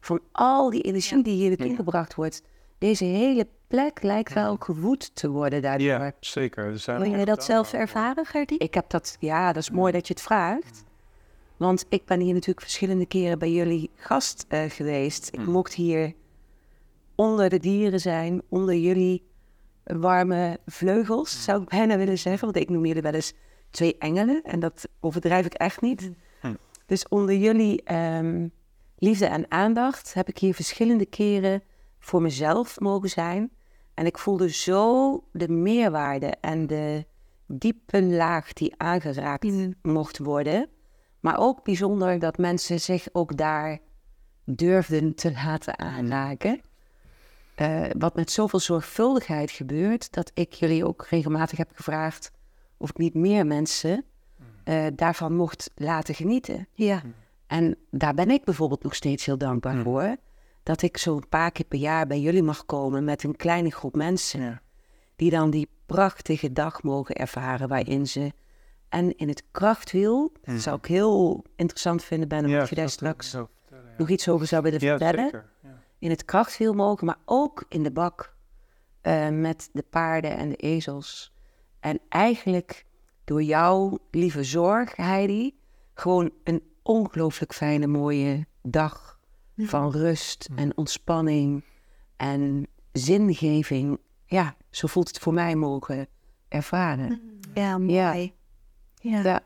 Van 0.00 0.20
al 0.32 0.70
die 0.70 0.82
energie 0.82 1.22
die 1.22 1.34
hier 1.34 1.48
naartoe 1.48 1.76
gebracht 1.76 2.14
wordt. 2.14 2.42
Deze 2.78 3.04
hele 3.04 3.46
plek 3.66 4.02
lijkt 4.02 4.32
wel 4.32 4.56
gevoed 4.56 5.14
te 5.14 5.30
worden 5.30 5.62
daardoor. 5.62 5.86
ja, 5.86 6.12
zeker. 6.20 6.64
Er 6.64 6.78
zijn 6.78 7.00
wil 7.00 7.18
je 7.18 7.24
dat 7.24 7.44
zelf 7.44 7.72
ervaren, 7.72 8.24
Gertie? 8.26 8.58
Ik 8.58 8.74
heb 8.74 8.90
dat, 8.90 9.16
ja, 9.20 9.52
dat 9.52 9.62
is 9.62 9.70
mooi 9.70 9.92
dat 9.92 10.06
je 10.06 10.12
het 10.12 10.22
vraagt. 10.22 10.84
Want 11.56 11.86
ik 11.88 12.04
ben 12.04 12.20
hier 12.20 12.32
natuurlijk 12.32 12.60
verschillende 12.60 13.06
keren 13.06 13.38
bij 13.38 13.52
jullie 13.52 13.90
gast 13.94 14.44
eh, 14.48 14.62
geweest. 14.68 15.28
Ik 15.32 15.46
mocht 15.46 15.74
hier 15.74 16.12
onder 17.14 17.48
de 17.48 17.58
dieren 17.58 18.00
zijn, 18.00 18.42
onder 18.48 18.74
jullie 18.74 19.22
warme 19.84 20.58
vleugels, 20.66 21.44
zou 21.44 21.62
ik 21.62 21.68
bijna 21.68 21.96
willen 21.96 22.18
zeggen. 22.18 22.44
Want 22.44 22.56
ik 22.56 22.68
noem 22.70 22.86
jullie 22.86 23.02
wel 23.02 23.12
eens 23.14 23.32
twee 23.70 23.96
engelen 23.98 24.42
en 24.42 24.60
dat 24.60 24.88
overdrijf 25.00 25.46
ik 25.46 25.54
echt 25.54 25.80
niet. 25.80 26.10
Dus 26.90 27.08
onder 27.08 27.36
jullie 27.36 27.82
ehm, 27.82 28.48
liefde 28.96 29.26
en 29.26 29.50
aandacht 29.50 30.14
heb 30.14 30.28
ik 30.28 30.38
hier 30.38 30.54
verschillende 30.54 31.06
keren 31.06 31.62
voor 31.98 32.22
mezelf 32.22 32.80
mogen 32.80 33.08
zijn. 33.08 33.50
En 33.94 34.06
ik 34.06 34.18
voelde 34.18 34.52
zo 34.52 35.24
de 35.32 35.48
meerwaarde 35.48 36.26
en 36.40 36.66
de 36.66 37.04
diepe 37.46 38.02
laag 38.02 38.52
die 38.52 38.74
aangeraakt 38.76 39.44
Mm. 39.44 39.74
mocht 39.82 40.18
worden. 40.18 40.68
Maar 41.20 41.38
ook 41.38 41.64
bijzonder 41.64 42.18
dat 42.18 42.38
mensen 42.38 42.80
zich 42.80 43.08
ook 43.12 43.36
daar 43.36 43.78
durfden 44.44 45.14
te 45.14 45.32
laten 45.32 45.78
aanraken. 45.78 46.60
Eh, 47.54 47.84
wat 47.98 48.14
met 48.14 48.30
zoveel 48.30 48.60
zorgvuldigheid 48.60 49.50
gebeurt, 49.50 50.12
dat 50.12 50.30
ik 50.34 50.52
jullie 50.52 50.86
ook 50.86 51.06
regelmatig 51.10 51.58
heb 51.58 51.70
gevraagd 51.74 52.30
of 52.76 52.90
ik 52.90 52.98
niet 52.98 53.14
meer 53.14 53.46
mensen 53.46 54.04
eh, 54.64 54.86
daarvan 54.94 55.34
mocht 55.36 55.70
laten 55.74 56.14
genieten. 56.14 56.68
Ja, 56.72 57.02
En 57.46 57.76
daar 57.90 58.14
ben 58.14 58.30
ik 58.30 58.44
bijvoorbeeld 58.44 58.82
nog 58.82 58.94
steeds 58.94 59.26
heel 59.26 59.38
dankbaar 59.38 59.74
Mm. 59.74 59.82
voor. 59.82 60.16
Dat 60.62 60.82
ik 60.82 60.96
zo'n 60.96 61.28
paar 61.28 61.50
keer 61.52 61.64
per 61.64 61.78
jaar 61.78 62.06
bij 62.06 62.20
jullie 62.20 62.42
mag 62.42 62.66
komen 62.66 63.04
met 63.04 63.22
een 63.22 63.36
kleine 63.36 63.70
groep 63.72 63.94
mensen. 63.96 64.40
Ja. 64.40 64.60
Die 65.16 65.30
dan 65.30 65.50
die 65.50 65.68
prachtige 65.86 66.52
dag 66.52 66.82
mogen 66.82 67.14
ervaren 67.14 67.68
waarin 67.68 68.06
ze... 68.06 68.32
En 68.88 69.16
in 69.16 69.28
het 69.28 69.42
krachtwiel, 69.50 70.32
dat 70.42 70.60
zou 70.60 70.76
ik 70.76 70.84
heel 70.86 71.44
interessant 71.56 72.04
vinden, 72.04 72.28
Ben, 72.28 72.48
Ja, 72.48 72.62
of 72.62 72.68
je 72.68 72.74
daar 72.74 72.88
straks 72.90 73.30
zo 73.30 73.48
vertellen, 73.60 73.90
ja. 73.90 73.94
nog 73.98 74.08
iets 74.08 74.28
over 74.28 74.46
zou 74.46 74.62
willen 74.62 74.80
Ja, 74.80 74.88
vertellen. 74.98 75.24
zeker. 75.24 75.50
Ja. 75.62 75.82
In 75.98 76.10
het 76.10 76.24
krachtwiel 76.24 76.74
mogen, 76.74 77.06
maar 77.06 77.18
ook 77.24 77.64
in 77.68 77.82
de 77.82 77.90
bak 77.92 78.34
eh, 79.00 79.28
met 79.28 79.68
de 79.72 79.84
paarden 79.90 80.36
en 80.36 80.48
de 80.48 80.56
ezels. 80.56 81.32
En 81.80 82.00
eigenlijk 82.08 82.84
door 83.30 83.42
jouw 83.42 83.98
lieve 84.10 84.44
zorg, 84.44 84.96
Heidi, 84.96 85.54
gewoon 85.94 86.30
een 86.44 86.62
ongelooflijk 86.82 87.54
fijne, 87.54 87.86
mooie 87.86 88.46
dag 88.62 89.20
van 89.56 89.90
rust 89.90 90.48
en 90.54 90.76
ontspanning 90.76 91.64
en 92.16 92.66
zingeving. 92.92 93.98
Ja, 94.26 94.56
zo 94.70 94.86
voelt 94.86 95.08
het 95.08 95.18
voor 95.18 95.32
mij 95.32 95.54
mogen 95.54 96.06
ervaren. 96.48 97.40
ja 97.54 97.78
mooi. 97.78 98.32
Ja. 98.94 99.22
Ja. 99.22 99.42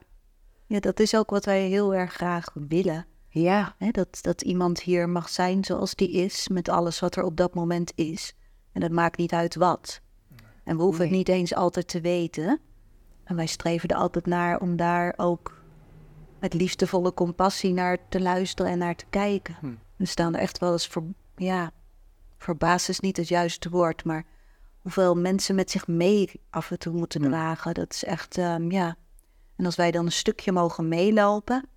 Ja, 0.66 0.80
dat 0.80 1.00
is 1.00 1.16
ook 1.16 1.30
wat 1.30 1.44
wij 1.44 1.68
heel 1.68 1.94
erg 1.94 2.12
graag 2.12 2.46
willen. 2.68 3.06
Ja, 3.28 3.74
Hè? 3.78 3.90
Dat, 3.90 4.18
dat 4.20 4.42
iemand 4.42 4.80
hier 4.80 5.08
mag 5.08 5.28
zijn 5.28 5.64
zoals 5.64 5.94
die 5.94 6.10
is, 6.10 6.48
met 6.48 6.68
alles 6.68 7.00
wat 7.00 7.16
er 7.16 7.24
op 7.24 7.36
dat 7.36 7.54
moment 7.54 7.92
is. 7.94 8.34
En 8.72 8.80
dat 8.80 8.90
maakt 8.90 9.18
niet 9.18 9.32
uit 9.32 9.54
wat. 9.54 10.00
En 10.64 10.76
we 10.76 10.82
hoeven 10.82 11.04
het 11.04 11.14
niet 11.14 11.28
eens 11.28 11.54
altijd 11.54 11.88
te 11.88 12.00
weten. 12.00 12.60
En 13.25 13.37
wij 13.37 13.47
streven 13.47 13.88
er 13.88 13.97
altijd 13.97 14.26
naar 14.26 14.61
om 14.61 14.76
daar 14.76 15.14
ook 15.16 15.62
met 16.40 16.54
liefdevolle 16.54 17.14
compassie 17.14 17.73
naar 17.73 17.99
te 18.09 18.21
luisteren 18.21 18.73
en 18.73 18.78
naar 18.78 18.97
te 18.97 19.04
kijken. 19.11 19.57
Hm. 19.61 19.75
We 19.97 20.04
staan 20.04 20.35
er 20.35 20.40
echt 20.40 20.59
wel 20.59 20.73
eens 20.73 20.87
voor, 20.87 21.04
ja, 21.37 21.71
verbaasd 22.38 22.88
is 22.88 23.00
niet 23.00 23.16
het 23.16 23.28
juiste 23.28 23.71
woord, 23.71 24.04
maar 24.04 24.25
hoeveel 24.83 25.14
mensen 25.14 25.54
met 25.54 25.71
zich 25.71 25.87
mee 25.87 26.31
af 26.50 26.71
en 26.71 26.78
toe 26.78 26.93
moeten 26.93 27.23
Ja. 27.23 27.28
dragen. 27.28 27.75
Dat 27.75 27.93
is 27.93 28.04
echt, 28.04 28.38
ehm, 28.38 28.71
ja. 28.71 28.97
En 29.57 29.64
als 29.64 29.76
wij 29.76 29.90
dan 29.90 30.04
een 30.04 30.12
stukje 30.12 30.52
mogen 30.52 30.88
meelopen, 30.88 31.69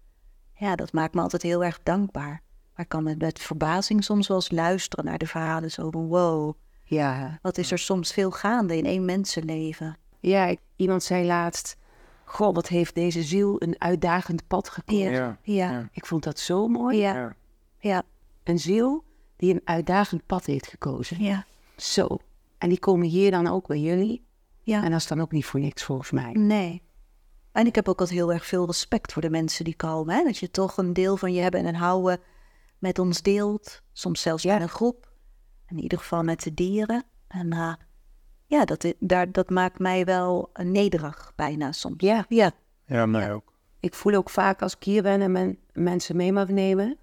ja, 0.54 0.76
dat 0.76 0.94
maakt 0.94 1.14
me 1.14 1.22
altijd 1.22 1.42
heel 1.42 1.64
erg 1.64 1.80
dankbaar. 1.84 2.42
Maar 2.76 2.86
ik 2.86 2.90
kan 2.90 3.04
met, 3.04 3.20
met 3.20 3.40
verbazing 3.40 4.04
soms 4.04 4.28
wel 4.28 4.38
eens 4.38 4.52
luisteren 4.52 5.06
naar 5.06 5.18
de 5.18 5.28
verhalen 5.28 5.72
zo 5.72 5.92
van 5.92 6.08
wow, 6.08 6.54
ja. 6.84 7.40
wat 7.42 7.58
is 7.58 7.72
er 7.72 7.80
soms 7.80 8.14
veel 8.14 8.32
gaande 8.32 8.78
in 8.78 8.86
één 8.86 9.06
mensenleven. 9.06 9.98
Ja, 10.28 10.46
ik- 10.46 10.60
iemand 10.76 11.04
zei 11.04 11.26
laatst, 11.26 11.78
goh, 12.26 12.54
wat 12.56 12.68
heeft 12.68 12.96
deze 12.96 13.24
ziel 13.24 13.56
een 13.62 13.76
uitdagend 13.82 14.48
pad 14.48 14.70
gekozen. 14.70 15.12
Ja, 15.12 15.38
ja, 15.42 15.72
Ja. 15.72 15.90
Ik 15.92 16.06
vond 16.06 16.24
dat 16.24 16.40
zo 16.40 16.68
mooi. 16.68 16.98
ja, 16.98 17.14
Ja. 17.16 17.36
ja, 17.80 18.04
Een 18.44 18.60
ziel 18.60 19.04
die 19.36 19.54
een 19.54 19.62
uitdagend 19.64 20.26
pad 20.26 20.46
heeft 20.46 20.68
gekozen. 20.68 21.24
ja, 21.24 21.46
Zo. 21.78 22.18
En 22.58 22.70
die 22.70 22.80
komen 22.80 23.08
hier 23.08 23.32
dan 23.32 23.48
ook 23.48 23.68
bij 23.68 23.80
jullie. 23.80 24.26
ja. 24.64 24.84
En 24.84 24.92
dat 24.92 25.00
is 25.00 25.08
dan 25.08 25.22
ook 25.22 25.32
niet 25.32 25.46
voor 25.46 25.60
niks 25.60 25.84
volgens 25.84 26.12
mij. 26.12 26.32
Nee. 26.32 26.82
En 27.52 27.66
ik 27.66 27.76
heb 27.76 27.88
ook 27.90 28.00
altijd 28.00 28.18
heel 28.18 28.34
erg 28.34 28.46
veel 28.46 28.66
respect 28.66 29.14
voor 29.14 29.22
de 29.22 29.30
mensen 29.30 29.66
die 29.66 29.76
komen. 29.76 30.16
Hè? 30.16 30.24
Dat 30.24 30.38
je 30.38 30.52
toch 30.52 30.78
een 30.78 30.94
deel 30.94 31.18
van 31.18 31.34
je 31.34 31.42
hebben 31.42 31.66
en 31.66 31.76
houden 31.76 32.20
met 32.80 33.00
ons 33.00 33.22
deelt. 33.22 33.82
Soms 33.94 34.22
zelfs 34.22 34.44
Ja. 34.44 34.54
met 34.54 34.62
een 34.62 34.70
groep. 34.70 35.12
In 35.68 35.80
ieder 35.80 35.98
geval 35.98 36.24
met 36.24 36.44
de 36.44 36.54
dieren. 36.54 37.04
En 37.28 37.52
eh, 37.54 37.74
ja, 38.48 38.66
dat, 38.66 38.94
daar, 39.00 39.32
dat 39.32 39.50
maakt 39.50 39.80
mij 39.80 40.06
wel 40.06 40.50
eh, 40.54 40.66
nederig 40.66 41.32
bijna 41.36 41.72
soms. 41.72 41.96
Ja, 41.98 42.26
Ja, 42.30 42.52
Ja, 42.86 43.06
mij 43.06 43.34
ook. 43.34 43.54
ik 43.80 43.94
voel 43.94 44.14
ook 44.14 44.30
vaak 44.30 44.62
als 44.62 44.76
ik 44.76 44.84
hier 44.84 45.04
ben 45.04 45.22
en 45.22 45.32
men, 45.32 45.58
mensen 45.74 46.16
mee 46.16 46.32
mag 46.34 46.48
nemen, 46.48 46.98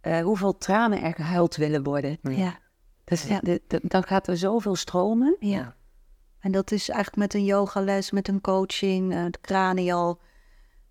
eh, 0.00 0.20
hoeveel 0.20 0.56
tranen 0.56 1.02
er 1.02 1.14
gehuild 1.14 1.56
willen 1.56 1.82
worden. 1.82 2.18
ja, 2.22 2.58
Dat 3.04 3.18
is, 3.18 3.24
Ja. 3.28 3.40
de- 3.40 3.62
de- 3.66 3.80
dan 3.82 4.02
gaat 4.04 4.26
er 4.28 4.36
zoveel 4.36 4.76
stromen. 4.76 5.36
ja. 5.40 5.76
En 6.40 6.52
dat 6.52 6.70
is 6.70 6.88
eigenlijk 6.88 7.18
met 7.18 7.34
een 7.34 7.44
yogales, 7.44 8.10
met 8.10 8.28
een 8.28 8.40
coaching, 8.40 9.12
eh 9.12 9.24
de 9.30 9.38
cranial. 9.40 10.20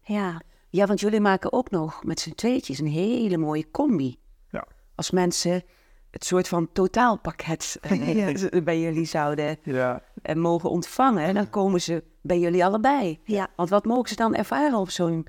Ja, 0.02 0.42
Ja, 0.70 0.86
want 0.86 1.00
jullie 1.00 1.20
maken 1.22 1.54
ook 1.54 1.70
nog 1.70 2.04
met 2.04 2.20
z'n 2.20 2.34
tweetjes 2.34 2.80
een 2.80 2.88
hele 2.88 3.38
mooie 3.38 3.72
combi. 3.72 4.20
Ja. 4.50 4.68
Als 4.96 5.12
mensen 5.12 5.64
het 6.14 6.26
soort 6.26 6.48
van 6.48 6.70
totaalpakket 6.74 7.78
eh, 7.82 8.16
Ja. 8.52 8.60
bij 8.64 8.80
jullie 8.82 9.06
zouden 9.06 9.58
Ja. 9.64 10.02
mogen 10.36 10.70
ontvangen, 10.70 11.34
dan 11.34 11.50
komen 11.50 11.82
ze 11.82 12.04
bij 12.22 12.40
jullie 12.40 12.66
allebei. 12.66 13.20
ja, 13.24 13.48
Want 13.56 13.70
wat 13.70 13.86
mogen 13.86 14.10
ze 14.10 14.16
dan 14.16 14.36
ervaren 14.36 14.78
op 14.80 14.90
zo'n... 14.90 15.28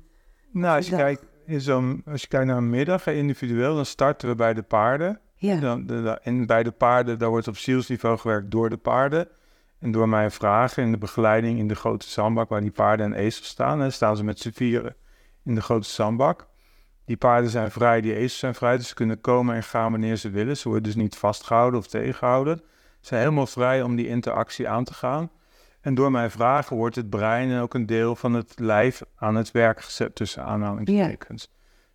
Nou, 0.51 0.75
als 0.77 0.87
je, 0.89 0.95
kijkt, 0.95 1.23
in 1.45 1.61
zo'n, 1.61 2.01
als 2.05 2.21
je 2.21 2.27
kijkt 2.27 2.45
naar 2.47 2.57
een 2.57 2.69
middag, 2.69 3.03
hè, 3.05 3.11
individueel, 3.13 3.75
dan 3.75 3.85
starten 3.85 4.29
we 4.29 4.35
bij 4.35 4.53
de 4.53 4.61
paarden. 4.63 5.19
Ja, 5.35 5.59
Dan, 5.59 5.85
de, 5.85 6.01
de- 6.01 6.19
en 6.23 6.45
bij 6.45 6.63
de 6.63 6.71
paarden, 6.71 7.19
daar 7.19 7.29
wordt 7.29 7.47
op 7.47 7.57
zielsniveau 7.57 8.17
gewerkt 8.17 8.51
door 8.51 8.69
de 8.69 8.77
paarden. 8.77 9.27
En 9.79 9.91
door 9.91 10.09
mijn 10.09 10.31
vragen 10.31 10.83
en 10.83 10.91
de 10.91 10.97
begeleiding 10.97 11.59
in 11.59 11.67
de 11.67 11.75
grote 11.75 12.09
zandbak, 12.09 12.49
waar 12.49 12.61
die 12.61 12.71
paarden 12.71 13.05
en 13.05 13.13
ezels 13.13 13.47
staan. 13.47 13.81
En 13.81 13.93
staan 13.93 14.17
ze 14.17 14.23
met 14.23 14.39
z'n 14.39 14.51
vieren 14.53 14.95
in 15.43 15.55
de 15.55 15.61
grote 15.61 15.87
zandbak. 15.89 16.47
Die 17.05 17.17
paarden 17.17 17.49
zijn 17.49 17.71
vrij, 17.71 18.01
die 18.01 18.15
ezels 18.15 18.39
zijn 18.39 18.55
vrij, 18.55 18.77
dus 18.77 18.87
ze 18.87 18.93
kunnen 18.93 19.21
komen 19.21 19.55
en 19.55 19.63
gaan 19.63 19.91
wanneer 19.91 20.15
ze 20.15 20.29
willen. 20.29 20.57
Ze 20.57 20.67
worden 20.67 20.83
dus 20.83 20.95
niet 20.95 21.15
vastgehouden 21.15 21.79
of 21.79 21.87
tegengehouden. 21.87 22.57
Ze 22.57 23.07
zijn 23.07 23.21
helemaal 23.21 23.47
vrij 23.47 23.81
om 23.81 23.95
die 23.95 24.07
interactie 24.07 24.69
aan 24.69 24.83
te 24.83 24.93
gaan. 24.93 25.29
En 25.81 25.95
door 25.95 26.11
mijn 26.11 26.31
vragen 26.31 26.75
wordt 26.75 26.95
het 26.95 27.09
brein 27.09 27.51
en 27.51 27.61
ook 27.61 27.73
een 27.73 27.85
deel 27.85 28.15
van 28.15 28.33
het 28.33 28.59
lijf 28.59 29.01
aan 29.15 29.35
het 29.35 29.51
werk 29.51 29.81
gezet, 29.81 30.15
tussen 30.15 30.43
aanhalingstekens. 30.43 31.49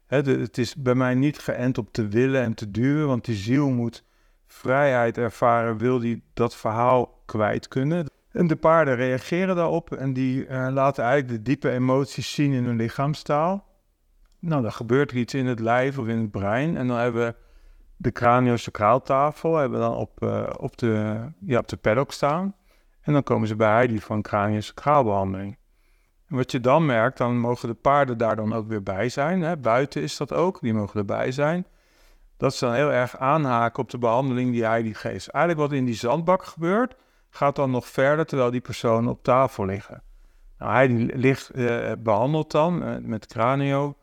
Het 0.06 0.58
is 0.58 0.74
bij 0.74 0.94
mij 0.94 1.14
niet 1.14 1.38
geënt 1.38 1.78
op 1.78 1.92
te 1.92 2.08
willen 2.08 2.42
en 2.42 2.54
te 2.54 2.70
duwen, 2.70 3.06
want 3.06 3.24
die 3.24 3.36
ziel 3.36 3.70
moet 3.70 4.04
vrijheid 4.46 5.18
ervaren, 5.18 5.78
wil 5.78 5.98
die 5.98 6.22
dat 6.34 6.56
verhaal 6.56 7.22
kwijt 7.26 7.68
kunnen. 7.68 8.06
En 8.32 8.46
de 8.46 8.56
paarden 8.56 8.96
reageren 8.96 9.56
daarop 9.56 9.92
en 9.92 10.12
die 10.12 10.46
eh, 10.46 10.68
laten 10.72 11.04
eigenlijk 11.04 11.34
de 11.34 11.50
diepe 11.50 11.70
emoties 11.70 12.34
zien 12.34 12.52
in 12.52 12.64
hun 12.64 12.76
lichaamstaal. 12.76 13.69
Nou, 14.40 14.62
dan 14.62 14.72
gebeurt 14.72 15.10
er 15.10 15.16
iets 15.16 15.34
in 15.34 15.46
het 15.46 15.60
lijf 15.60 15.98
of 15.98 16.06
in 16.06 16.18
het 16.18 16.30
brein 16.30 16.76
en 16.76 16.86
dan 16.86 16.96
hebben 16.96 17.26
we 17.26 17.34
de 17.96 18.12
craniosacraaltafel 18.12 19.56
hebben 19.56 19.78
we 19.78 19.84
dan 19.84 19.96
op, 19.96 20.22
eh, 20.22 20.50
op, 20.56 20.76
de, 20.78 21.20
ja, 21.40 21.58
op 21.58 21.68
de 21.68 21.76
paddock 21.76 22.12
staan. 22.12 22.54
En 23.00 23.12
dan 23.12 23.22
komen 23.22 23.48
ze 23.48 23.56
bij 23.56 23.70
Heidi 23.70 24.00
een 24.08 24.22
craniosacraalbehandeling. 24.22 25.58
En 26.26 26.36
wat 26.36 26.52
je 26.52 26.60
dan 26.60 26.86
merkt, 26.86 27.18
dan 27.18 27.38
mogen 27.38 27.68
de 27.68 27.74
paarden 27.74 28.18
daar 28.18 28.36
dan 28.36 28.52
ook 28.52 28.68
weer 28.68 28.82
bij 28.82 29.08
zijn. 29.08 29.40
Hè? 29.42 29.56
Buiten 29.56 30.02
is 30.02 30.16
dat 30.16 30.32
ook, 30.32 30.60
die 30.60 30.74
mogen 30.74 31.00
erbij 31.00 31.32
zijn. 31.32 31.66
Dat 32.36 32.54
ze 32.54 32.64
dan 32.64 32.74
heel 32.74 32.92
erg 32.92 33.16
aanhaken 33.16 33.82
op 33.82 33.90
de 33.90 33.98
behandeling 33.98 34.52
die 34.52 34.64
hij 34.64 34.82
die 34.82 34.94
geeft. 34.94 35.28
Eigenlijk 35.28 35.68
wat 35.68 35.78
in 35.78 35.84
die 35.84 35.94
zandbak 35.94 36.44
gebeurt, 36.44 36.94
gaat 37.30 37.56
dan 37.56 37.70
nog 37.70 37.86
verder 37.86 38.26
terwijl 38.26 38.50
die 38.50 38.60
personen 38.60 39.10
op 39.10 39.22
tafel 39.22 39.64
liggen. 39.64 40.02
Nou, 40.58 40.72
hij 40.72 40.88
die 40.88 41.16
ligt, 41.16 41.50
eh, 41.50 41.92
behandelt 41.98 42.50
dan 42.50 42.82
eh, 42.82 42.96
met 43.00 43.26
cranio. 43.26 43.94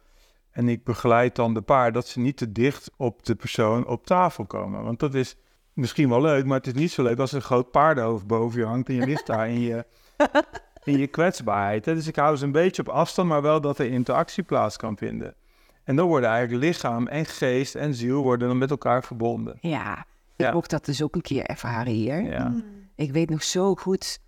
En 0.58 0.70
ik 0.70 0.84
begeleid 0.84 1.36
dan 1.36 1.54
de 1.54 1.62
paard 1.62 1.94
dat 1.94 2.08
ze 2.08 2.20
niet 2.20 2.38
te 2.38 2.52
dicht 2.52 2.92
op 2.96 3.26
de 3.26 3.36
persoon 3.36 3.88
op 3.88 4.06
tafel 4.06 4.46
komen. 4.46 4.84
Want 4.84 5.00
dat 5.00 5.14
is 5.14 5.36
misschien 5.74 6.10
wel 6.10 6.22
leuk, 6.22 6.46
maar 6.46 6.58
het 6.58 6.68
is 6.68 6.74
niet 6.74 6.92
zo 6.92 7.04
leuk 7.04 7.20
als 7.20 7.30
er 7.32 7.36
een 7.38 7.42
groot 7.42 7.72
paardenhoofd 7.72 8.28
boven 8.28 8.60
je 8.60 8.66
hangt 8.66 8.90
en 8.90 8.96
je 8.96 9.06
ligt 9.06 9.26
daar 9.28 9.50
in 9.50 9.60
je, 9.60 9.86
in 10.84 10.98
je 10.98 11.08
kwetsbaarheid. 11.08 11.84
Dus 11.84 12.08
ik 12.08 12.16
hou 12.16 12.36
ze 12.36 12.46
een 12.46 12.52
beetje 12.52 12.82
op 12.82 12.90
afstand, 12.90 13.30
maar 13.30 13.42
wel 13.42 13.62
dat 13.62 13.80
er 13.80 13.86
interactie 13.92 14.44
plaats 14.44 14.78
kan 14.78 14.98
vinden. 14.98 15.36
En 15.84 15.96
dan 15.96 16.08
worden 16.08 16.30
eigenlijk 16.30 16.64
lichaam 16.64 17.08
en 17.08 17.26
geest 17.26 17.76
en 17.76 17.94
ziel 17.94 18.22
worden 18.24 18.48
dan 18.48 18.58
met 18.58 18.70
elkaar 18.72 19.04
verbonden. 19.04 19.58
ja. 19.62 20.06
ik 20.36 20.46
Ja. 20.46 20.52
mocht 20.54 20.70
dat 20.70 20.86
dus 20.86 21.04
ook 21.04 21.16
een 21.16 21.22
keer 21.22 21.44
ervaren 21.44 21.94
hier. 21.94 22.22
Ja. 22.24 22.54
Ik 22.96 23.12
weet 23.12 23.30
nog 23.30 23.44
zo 23.44 23.76
goed 23.76 24.20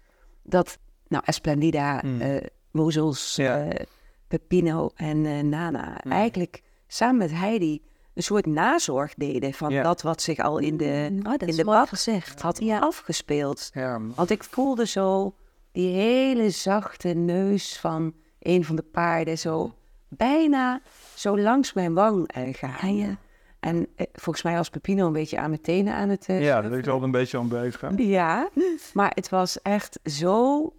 dat, 0.43 0.77
nou, 1.07 1.23
Esplendida, 1.25 2.01
Mm. 2.05 2.21
eh 2.21 2.43
Wozels, 2.71 3.35
Ja. 3.35 3.63
eh, 3.65 3.85
Pepino 4.29 4.89
en 4.95 5.25
eh, 5.25 5.39
Nana 5.43 5.97
Mm. 6.03 6.11
eigenlijk 6.11 6.61
samen 6.87 7.17
met 7.17 7.31
Heidi 7.31 7.81
een 8.13 8.23
soort 8.23 8.45
nazorg 8.45 9.13
deden 9.13 9.53
van 9.53 9.71
Ja. 9.71 9.83
dat 9.83 10.01
wat 10.01 10.21
zich 10.21 10.37
al 10.39 10.57
in 10.57 10.77
de, 10.77 11.19
Oh, 11.27 11.33
in 11.47 11.55
de 11.55 11.63
bak 11.63 11.87
gezegd. 11.87 12.41
had 12.41 12.59
Ja. 12.63 12.79
afgespeeld. 12.79 13.69
Ja, 13.73 14.01
Want 14.15 14.29
ik 14.29 14.43
voelde 14.43 14.85
zo 14.87 15.35
die 15.71 15.93
hele 15.93 16.49
zachte 16.49 17.07
neus 17.07 17.77
van 17.79 18.13
een 18.39 18.65
van 18.65 18.75
de 18.75 18.81
paarden 18.91 19.37
zo 19.37 19.73
bijna 20.07 20.81
zo 21.15 21.39
langs 21.39 21.73
mijn 21.73 21.93
wang 21.93 22.27
eh, 22.31 22.53
gaan. 22.53 22.95
Ja. 22.95 23.17
En 23.59 23.87
eh, 23.95 24.05
volgens 24.13 24.43
mij 24.43 24.55
was 24.55 24.69
Pepino 24.69 25.07
een 25.07 25.13
beetje 25.13 25.39
aan 25.39 25.49
mijn 25.49 25.61
tenen 25.61 25.93
aan 25.93 26.09
het 26.09 26.25
eh, 26.27 26.43
ja 26.43 26.61
dat 26.61 26.71
is 26.71 26.85
wel 26.85 27.03
een 27.03 27.11
beetje 27.11 27.39
onbeugend. 27.39 27.99
ja, 27.99 28.49
maar 28.93 29.11
het 29.15 29.29
was 29.29 29.61
echt 29.61 29.99
zo 30.03 30.69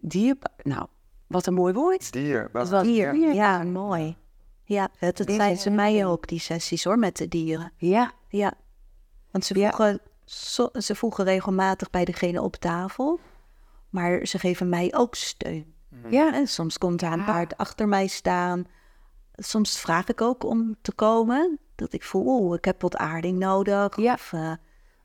dierbaar. 0.00 0.52
Nou, 0.62 0.86
wat 1.32 1.46
een 1.46 1.54
mooi 1.54 1.72
woord. 1.74 2.12
Dier. 2.12 2.48
Was 2.52 2.70
Dier. 2.70 3.12
dier. 3.12 3.34
Ja, 3.34 3.62
mooi. 3.62 4.16
Ja, 4.64 4.88
Dit 4.98 5.22
zijn 5.26 5.52
is- 5.52 5.62
ze 5.62 5.70
mij 5.70 6.06
ook, 6.06 6.26
die 6.28 6.40
sessies 6.40 6.84
hoor, 6.84 6.98
met 6.98 7.16
de 7.16 7.28
dieren. 7.28 7.72
Ja, 7.76 8.12
Ja, 8.28 8.52
want 9.30 9.44
ze 9.44 9.58
Ja. 9.58 9.68
voegen, 9.68 10.00
zo- 10.24 10.70
ze 10.80 10.94
voegen 10.94 11.24
regelmatig 11.24 11.90
bij 11.90 12.04
degene 12.04 12.42
op 12.42 12.56
tafel, 12.56 13.20
maar 13.90 14.26
ze 14.26 14.38
geven 14.38 14.68
mij 14.68 14.94
ook 14.94 15.14
steun. 15.14 15.74
ja. 16.08 16.32
En 16.34 16.46
soms 16.46 16.78
komt 16.78 17.00
daar 17.00 17.12
een 17.12 17.20
Ah. 17.20 17.26
paard 17.26 17.56
achter 17.56 17.88
mij 17.88 18.06
staan. 18.06 18.64
Soms 19.34 19.78
vraag 19.80 20.08
ik 20.08 20.20
ook 20.20 20.44
om 20.44 20.76
te 20.82 20.92
komen, 20.92 21.58
dat 21.74 21.92
ik 21.92 22.02
voel, 22.02 22.26
oeh, 22.40 22.56
ik 22.56 22.64
heb 22.64 22.82
wat 22.82 22.96
aarding 22.96 23.38
nodig. 23.38 23.96
Ja. 23.96 24.12
Of, 24.14 24.32
eh, 24.32 24.52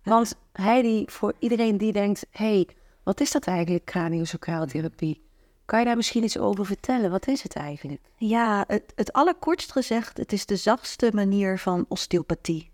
Want 0.04 0.36
Heidi, 0.52 1.04
voor 1.08 1.34
iedereen 1.40 1.78
die 1.78 1.92
denkt, 1.92 2.26
hé, 2.32 2.46
hey, 2.46 2.68
wat 3.04 3.20
is 3.20 3.32
dat 3.32 3.46
eigenlijk, 3.48 3.86
craniosacraaltherapie? 3.86 5.27
Kan 5.68 5.80
je 5.80 5.86
daar 5.86 5.96
misschien 5.96 6.24
iets 6.24 6.38
over 6.38 6.66
vertellen? 6.66 7.12
Wat 7.12 7.28
is 7.28 7.44
het 7.44 7.56
eigenlijk? 7.56 8.02
ja, 8.18 8.64
het, 8.68 8.94
het 8.96 9.14
allerkortst 9.14 9.72
gezegd, 9.72 10.18
het 10.18 10.34
is 10.34 10.46
de 10.46 10.56
zachtste 10.56 11.12
manier 11.14 11.60
van 11.60 11.86
osteopathie. 11.88 12.72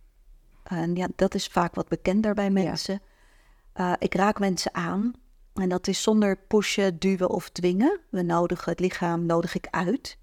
En 0.63 0.95
ja, 0.95 1.07
dat 1.15 1.33
is 1.35 1.47
vaak 1.47 1.75
wat 1.75 1.87
bekender 1.87 2.33
bij 2.33 2.49
mensen. 2.49 3.01
Eh, 3.73 3.93
ik 3.99 4.13
raak 4.13 4.39
mensen 4.39 4.73
aan 4.73 5.13
en 5.53 5.69
dat 5.69 5.87
is 5.87 6.01
zonder 6.01 6.37
pushen, 6.37 6.99
duwen 6.99 7.29
of 7.29 7.49
dwingen. 7.49 7.99
We 8.09 8.21
nodigen 8.21 8.71
het 8.71 8.79
lichaam, 8.79 9.25
nodig 9.25 9.55
ik 9.55 9.67
uit. 9.71 10.17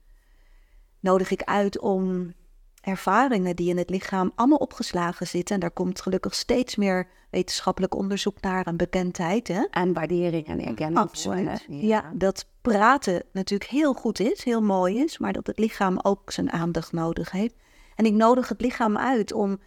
Nodig 1.01 1.31
ik 1.31 1.43
uit 1.43 1.79
om 1.79 2.33
ervaringen 2.81 3.57
die 3.57 3.69
in 3.69 3.79
het 3.79 3.91
lichaam 3.91 4.33
allemaal 4.35 4.59
opgeslagen 4.59 5.27
zitten. 5.27 5.55
En 5.55 5.61
daar 5.61 5.71
komt 5.71 6.01
gelukkig 6.01 6.35
steeds 6.35 6.77
meer 6.77 7.09
wetenschappelijk 7.31 7.95
onderzoek 7.95 8.41
naar 8.41 8.67
en 8.67 8.77
bekendheid. 8.77 9.49
Hè? 9.49 9.67
En 9.71 9.93
waardering 9.93 10.47
en 10.47 10.67
erkenning. 10.67 10.99
Absoluut. 10.99 11.47
hè? 11.47 11.57
Ja. 11.69 12.13
dat 12.15 12.47
praten 12.63 13.23
natuurlijk 13.33 13.71
heel 13.71 13.93
goed 13.93 14.21
is, 14.21 14.45
heel 14.45 14.63
mooi 14.63 14.99
is, 14.99 15.19
maar 15.19 15.33
dat 15.33 15.47
het 15.47 15.59
lichaam 15.59 15.99
ook 16.03 16.33
zijn 16.33 16.53
aandacht 16.53 16.93
nodig 16.93 17.31
heeft. 17.31 17.55
En 17.95 18.05
ik 18.05 18.13
nodig 18.13 18.49
het 18.49 18.61
lichaam 18.61 18.99
uit 18.99 19.33
om 19.33 19.59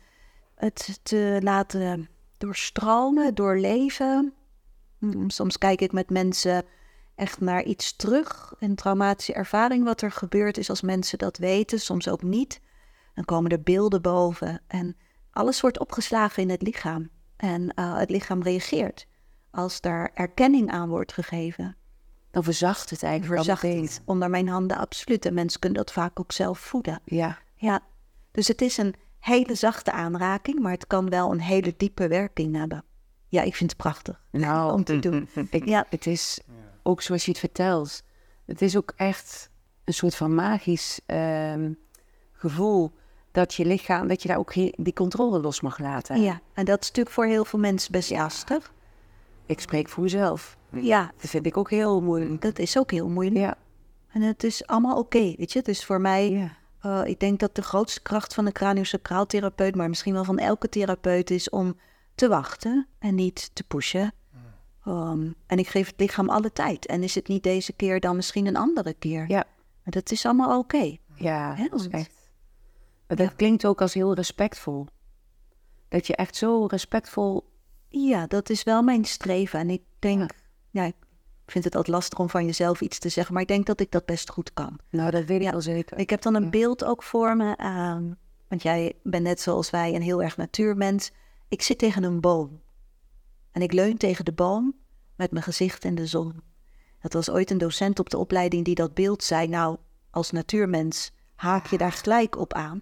het 0.55 0.99
te 1.03 1.39
laten 1.43 2.09
doorstromen, 2.37 3.35
doorleven. 3.35 4.33
Mm, 4.99 5.29
Soms 5.29 5.57
kijk 5.57 5.81
ik 5.81 5.91
met 5.91 6.09
mensen 6.09 6.65
echt 7.15 7.39
naar 7.39 7.63
iets 7.63 7.95
terug, 7.95 8.53
een 8.59 8.75
traumatische 8.75 9.33
ervaring 9.33 9.83
wat 9.83 10.01
er 10.01 10.11
gebeurd 10.11 10.57
is 10.57 10.69
als 10.69 10.81
mensen 10.81 11.17
dat 11.17 11.37
weten, 11.37 11.79
soms 11.79 12.09
ook 12.09 12.21
niet. 12.23 12.61
Dan 13.13 13.25
komen 13.25 13.51
er 13.51 13.61
beelden 13.61 14.01
boven 14.01 14.61
en 14.67 14.97
alles 15.31 15.61
wordt 15.61 15.79
opgeslagen 15.79 16.43
in 16.43 16.49
het 16.49 16.61
lichaam. 16.61 17.09
En 17.35 17.73
eh, 17.73 17.97
het 17.97 18.09
lichaam 18.09 18.41
reageert 18.41 19.07
als 19.51 19.81
daar 19.81 20.11
erkenning 20.13 20.71
aan 20.71 20.89
wordt 20.89 21.13
gegeven. 21.13 21.75
Dan 22.31 22.43
verzacht 22.43 22.89
het 22.89 23.03
eigenlijk 23.03 23.35
Verzacht 23.35 23.61
het 23.61 24.01
onder 24.05 24.29
mijn 24.29 24.47
handen 24.47 24.77
absoluut. 24.77 25.25
En 25.25 25.33
mensen 25.33 25.59
kunnen 25.59 25.77
dat 25.77 25.93
vaak 25.93 26.19
ook 26.19 26.31
zelf 26.31 26.59
voeden. 26.59 26.99
Ja. 27.05 27.39
Ja, 27.55 27.81
dus 28.31 28.47
het 28.47 28.61
is 28.61 28.77
een 28.77 28.95
hele 29.19 29.55
zachte 29.55 29.91
aanraking, 29.91 30.59
maar 30.59 30.71
het 30.71 30.87
kan 30.87 31.09
wel 31.09 31.31
een 31.31 31.41
hele 31.41 31.73
diepe 31.77 32.07
werking 32.07 32.55
hebben. 32.55 32.83
Ja, 33.27 33.41
ik 33.41 33.55
vind 33.55 33.69
het 33.69 33.79
prachtig 33.79 34.25
Nou, 34.31 34.73
om 34.73 34.83
te 34.83 34.99
doen. 34.99 35.29
Ik, 35.49 35.65
Ja. 35.65 35.85
Het 35.89 36.07
is 36.07 36.39
ook 36.83 37.01
zoals 37.01 37.25
je 37.25 37.31
het 37.31 37.39
vertelt. 37.39 38.03
Het 38.45 38.61
is 38.61 38.77
ook 38.77 38.93
echt 38.95 39.49
een 39.83 39.93
soort 39.93 40.15
van 40.15 40.35
magisch 40.35 40.99
ehm, 41.05 41.73
gevoel 42.31 42.91
dat 43.33 43.53
je 43.53 43.65
lichaam, 43.65 44.07
dat 44.07 44.21
je 44.21 44.27
daar 44.27 44.37
ook 44.37 44.53
die 44.53 44.93
controle 44.93 45.39
los 45.41 45.61
mag 45.61 45.79
laten. 45.79 46.21
Ja, 46.21 46.39
en 46.53 46.65
dat 46.65 46.81
is 46.81 46.87
natuurlijk 46.87 47.15
voor 47.15 47.25
heel 47.25 47.45
veel 47.45 47.59
mensen 47.59 47.91
best 47.91 48.09
lastig. 48.11 48.73
Ik 49.45 49.59
spreek 49.59 49.89
voor 49.89 50.03
mezelf. 50.03 50.57
Ja, 50.69 51.11
Dat 51.21 51.29
vind 51.29 51.45
ik 51.45 51.57
ook 51.57 51.69
heel 51.69 52.01
moeilijk. 52.01 52.41
dat 52.41 52.59
is 52.59 52.77
ook 52.77 52.91
heel 52.91 53.09
moeilijk. 53.09 53.37
Ja. 53.39 53.55
En 54.11 54.21
het 54.21 54.43
is 54.43 54.67
allemaal 54.67 54.97
oké, 54.97 55.33
weet 55.37 55.51
je. 55.51 55.61
Dus 55.61 55.85
voor 55.85 56.01
mij, 56.01 56.29
ja. 56.31 56.55
eh, 56.81 57.09
ik 57.09 57.19
denk 57.19 57.39
dat 57.39 57.55
de 57.55 57.61
grootste 57.61 58.01
kracht 58.01 58.33
van 58.33 58.45
een 58.45 58.51
craniosacraaltherapeut, 58.51 59.75
maar 59.75 59.89
misschien 59.89 60.13
wel 60.13 60.23
van 60.23 60.37
elke 60.37 60.69
therapeut, 60.69 61.31
is 61.31 61.49
om 61.49 61.77
te 62.15 62.27
wachten 62.27 62.87
en 62.99 63.15
niet 63.15 63.49
te 63.53 63.63
pushen. 63.63 64.13
Um, 64.87 65.35
en 65.47 65.57
ik 65.57 65.67
geef 65.67 65.87
het 65.87 65.99
lichaam 65.99 66.29
alle 66.29 66.51
tijd. 66.51 66.85
En 66.85 67.03
is 67.03 67.15
het 67.15 67.27
niet 67.27 67.43
deze 67.43 67.73
keer, 67.73 67.99
dan 67.99 68.15
misschien 68.15 68.45
een 68.45 68.55
andere 68.55 68.93
keer. 68.93 69.25
Ja. 69.27 69.43
Maar 69.83 69.93
dat 69.93 70.11
is 70.11 70.25
allemaal 70.25 70.57
oké. 70.59 70.97
Ja, 71.15 71.53
Hè, 71.55 71.67
dat 71.69 71.79
is 71.79 71.87
want- 71.87 71.93
echt. 71.93 72.22
Maar 73.17 73.25
Dat 73.27 73.35
klinkt 73.35 73.65
ook 73.65 73.81
als 73.81 73.93
heel 73.93 74.13
respectvol. 74.13 74.87
Dat 75.87 76.07
je 76.07 76.15
echt 76.15 76.35
zo 76.35 76.65
respectvol. 76.65 77.51
Ja, 77.89 78.27
dat 78.27 78.49
is 78.49 78.63
wel 78.63 78.81
mijn 78.83 79.05
streven. 79.05 79.59
En 79.59 79.69
ik 79.69 79.81
denk, 79.99 80.31
Ja. 80.69 80.83
ik 80.85 80.95
vind 81.45 81.63
het 81.63 81.75
altijd 81.75 81.95
lastig 81.95 82.19
om 82.19 82.29
van 82.29 82.45
jezelf 82.45 82.81
iets 82.81 82.99
te 82.99 83.09
zeggen, 83.09 83.33
maar 83.33 83.41
ik 83.41 83.47
denk 83.47 83.65
dat 83.65 83.79
ik 83.79 83.91
dat 83.91 84.05
best 84.05 84.29
goed 84.29 84.53
kan. 84.53 84.79
Nou, 84.89 85.11
dat 85.11 85.25
weet 85.25 85.41
ik 85.41 85.51
wel 85.51 85.61
zeker. 85.61 85.97
Ik 85.97 86.09
heb 86.09 86.21
dan 86.21 86.35
een 86.35 86.49
beeld 86.49 86.83
ook 86.83 87.03
voor 87.03 87.35
me, 87.35 87.55
ehm, 87.55 88.11
want 88.47 88.61
jij 88.61 88.93
bent 89.03 89.23
net 89.23 89.41
zoals 89.41 89.69
wij 89.69 89.95
een 89.95 90.01
heel 90.01 90.23
erg 90.23 90.37
natuurmens. 90.37 91.11
Ik 91.47 91.61
zit 91.61 91.77
tegen 91.77 92.03
een 92.03 92.21
boom 92.21 92.61
en 93.51 93.61
ik 93.61 93.71
leun 93.73 93.97
tegen 93.97 94.25
de 94.25 94.33
boom 94.33 94.75
met 95.15 95.31
mijn 95.31 95.43
gezicht 95.43 95.83
in 95.83 95.95
de 95.95 96.07
zon. 96.07 96.41
Dat 96.99 97.13
was 97.13 97.29
ooit 97.29 97.51
een 97.51 97.57
docent 97.57 97.99
op 97.99 98.09
de 98.09 98.17
opleiding 98.17 98.65
die 98.65 98.75
dat 98.75 98.93
beeld 98.93 99.23
zei. 99.23 99.47
Nou, 99.47 99.77
als 100.09 100.31
natuurmens 100.31 101.11
haak 101.35 101.65
je 101.67 101.77
daar 101.77 101.91
gelijk 101.91 102.37
op 102.37 102.53
aan. 102.53 102.81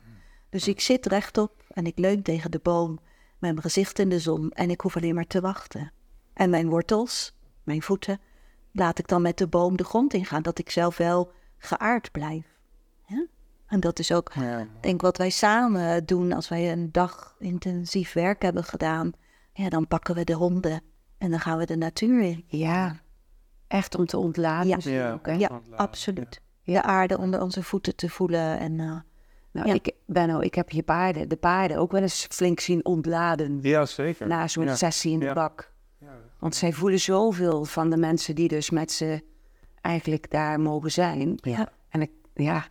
Dus 0.52 0.68
ik 0.68 0.82
zit 0.82 1.06
rechtop 1.06 1.64
en 1.74 1.86
ik 1.86 1.98
leun 1.98 2.22
tegen 2.22 2.52
de 2.52 2.60
boom 2.64 2.90
met 2.92 3.52
mijn 3.52 3.62
gezicht 3.62 4.00
in 4.00 4.10
de 4.10 4.20
zon 4.20 4.52
en 4.52 4.70
ik 4.70 4.82
hoef 4.82 4.96
alleen 4.96 5.16
maar 5.16 5.28
te 5.28 5.42
wachten. 5.42 5.92
En 6.34 6.50
mijn 6.50 6.70
wortels, 6.70 7.36
mijn 7.64 7.82
voeten, 7.82 8.20
laat 8.72 9.00
ik 9.00 9.08
dan 9.08 9.22
met 9.22 9.38
de 9.38 9.48
boom 9.48 9.78
de 9.78 9.84
grond 9.84 10.14
ingaan, 10.14 10.42
dat 10.42 10.60
ik 10.60 10.70
zelf 10.70 10.98
wel 10.98 11.32
geaard 11.58 12.12
blijf. 12.12 12.46
Ja? 13.08 13.26
En 13.68 13.80
dat 13.80 14.00
is 14.00 14.12
ook, 14.12 14.32
Ja. 14.36 14.60
ik 14.60 14.68
denk 14.82 15.02
wat 15.02 15.18
wij 15.18 15.30
samen 15.30 16.06
doen 16.06 16.32
als 16.32 16.50
wij 16.50 16.72
een 16.72 16.92
dag 16.92 17.36
intensief 17.40 18.14
werk 18.14 18.42
hebben 18.42 18.64
gedaan. 18.64 19.12
Ja, 19.54 19.70
dan 19.70 19.88
pakken 19.88 20.16
we 20.16 20.24
de 20.24 20.34
honden 20.34 20.82
en 21.18 21.30
dan 21.32 21.40
gaan 21.40 21.58
we 21.58 21.66
de 21.66 21.78
natuur 21.78 22.22
in. 22.22 22.44
Ja, 22.48 23.00
echt 23.68 23.96
om 23.96 24.06
te 24.06 24.18
ontladen. 24.18 24.68
Ja. 24.68 24.92
Ja. 24.92 25.12
ook, 25.14 25.26
hè? 25.26 25.32
Ja, 25.32 25.48
Ontladen, 25.52 25.78
absoluut. 25.78 26.42
De 26.64 26.82
aarde 26.82 27.18
onder 27.18 27.42
onze 27.42 27.64
voeten 27.64 27.96
te 27.96 28.10
voelen 28.10 28.60
en 28.60 28.80
eh, 28.80 29.00
Nou, 29.52 29.68
Ja. 29.68 29.74
ik, 29.74 29.92
Benno, 30.06 30.40
ik 30.40 30.56
heb 30.56 30.70
je 30.70 30.84
paarden, 30.84 31.30
de 31.30 31.36
paarden 31.36 31.78
ook 31.78 31.92
wel 31.92 32.02
eens 32.02 32.28
flink 32.30 32.60
zien 32.60 32.86
ontladen. 32.86 33.60
Ja, 33.62 33.86
zeker. 33.86 34.28
Na 34.28 34.48
zo'n 34.48 34.66
Ja. 34.66 34.76
sessie 34.76 35.12
in 35.12 35.20
de 35.20 35.34
bak. 35.34 35.72
Ja. 35.98 36.08
Want 36.40 36.56
zij 36.56 36.72
voelen 36.74 37.00
zoveel 37.00 37.66
van 37.66 37.90
de 37.90 37.98
mensen 37.98 38.36
die 38.36 38.48
dus 38.48 38.70
met 38.70 38.92
ze 38.92 39.24
eigenlijk 39.82 40.32
daar 40.32 40.60
mogen 40.60 40.92
zijn. 40.92 41.38
Ja. 41.42 41.72
En 41.90 42.02
ik, 42.02 42.12
ja, 42.34 42.66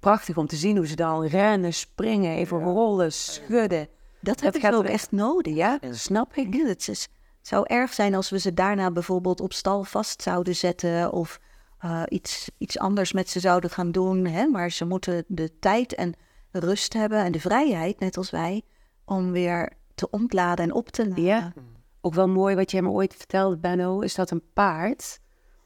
prachtig 0.00 0.36
om 0.36 0.46
te 0.46 0.56
zien 0.56 0.76
hoe 0.76 0.86
ze 0.86 0.96
dan 0.96 1.24
rennen, 1.26 1.72
springen, 1.74 2.36
even 2.36 2.58
rollen, 2.62 3.12
schudden. 3.12 3.88
dat 4.20 4.40
heb 4.40 4.54
ik 4.56 4.72
ook 4.74 4.84
echt 4.84 5.10
nodig. 5.12 5.54
Ja, 5.54 5.78
dat 5.80 5.96
snap 5.96 6.36
ik. 6.36 6.54
Ja, 6.54 6.66
het, 6.66 6.88
is, 6.88 7.02
het 7.38 7.48
zou 7.48 7.64
erg 7.66 7.92
zijn 7.92 8.14
als 8.14 8.30
we 8.30 8.38
ze 8.38 8.54
daarna 8.54 8.90
bijvoorbeeld 8.90 9.40
op 9.40 9.52
stal 9.52 9.84
vast 9.84 10.22
zouden 10.22 10.56
zetten 10.56 11.12
of 11.12 11.40
eh, 11.82 12.02
iets, 12.08 12.50
iets 12.58 12.78
anders 12.78 13.12
met 13.12 13.28
ze 13.28 13.40
zouden 13.40 13.70
gaan 13.70 13.92
doen. 13.92 14.26
Hè? 14.26 14.46
Maar 14.46 14.70
ze 14.70 14.84
moeten 14.84 15.24
de 15.28 15.58
tijd 15.58 15.94
en 15.94 16.14
rust 16.50 16.92
hebben 16.92 17.18
en 17.18 17.32
de 17.32 17.40
vrijheid, 17.40 17.98
net 18.00 18.16
als 18.16 18.30
wij, 18.30 18.62
om 19.04 19.32
weer 19.32 19.72
te 19.94 20.10
ontladen 20.10 20.64
en 20.64 20.72
op 20.72 20.88
te 20.88 21.08
laden. 21.08 21.24
Ja. 21.24 21.52
Ook 22.00 22.14
wel 22.14 22.28
mooi 22.28 22.54
wat 22.54 22.70
jij 22.70 22.82
me 22.82 22.88
ooit 22.88 23.14
vertelde, 23.16 23.56
Benno, 23.56 24.00
is 24.00 24.14
dat 24.14 24.30
een 24.30 24.42
paard... 24.52 25.20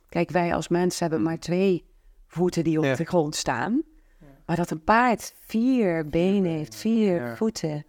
Kijk, 0.09 0.31
wij 0.31 0.55
als 0.55 0.69
mensen 0.69 1.03
hebben 1.03 1.23
maar 1.23 1.39
twee 1.39 1.85
voeten 2.27 2.65
die 2.65 2.79
op 2.79 2.85
Ja. 2.85 2.95
de 2.95 3.05
grond 3.05 3.35
staan. 3.35 3.83
Maar 4.47 4.57
dat 4.57 4.71
een 4.71 4.85
paard 4.85 5.35
vier 5.41 6.09
benen 6.09 6.51
heeft, 6.51 6.75
vier 6.75 7.15
Ja. 7.15 7.37
voeten. 7.37 7.85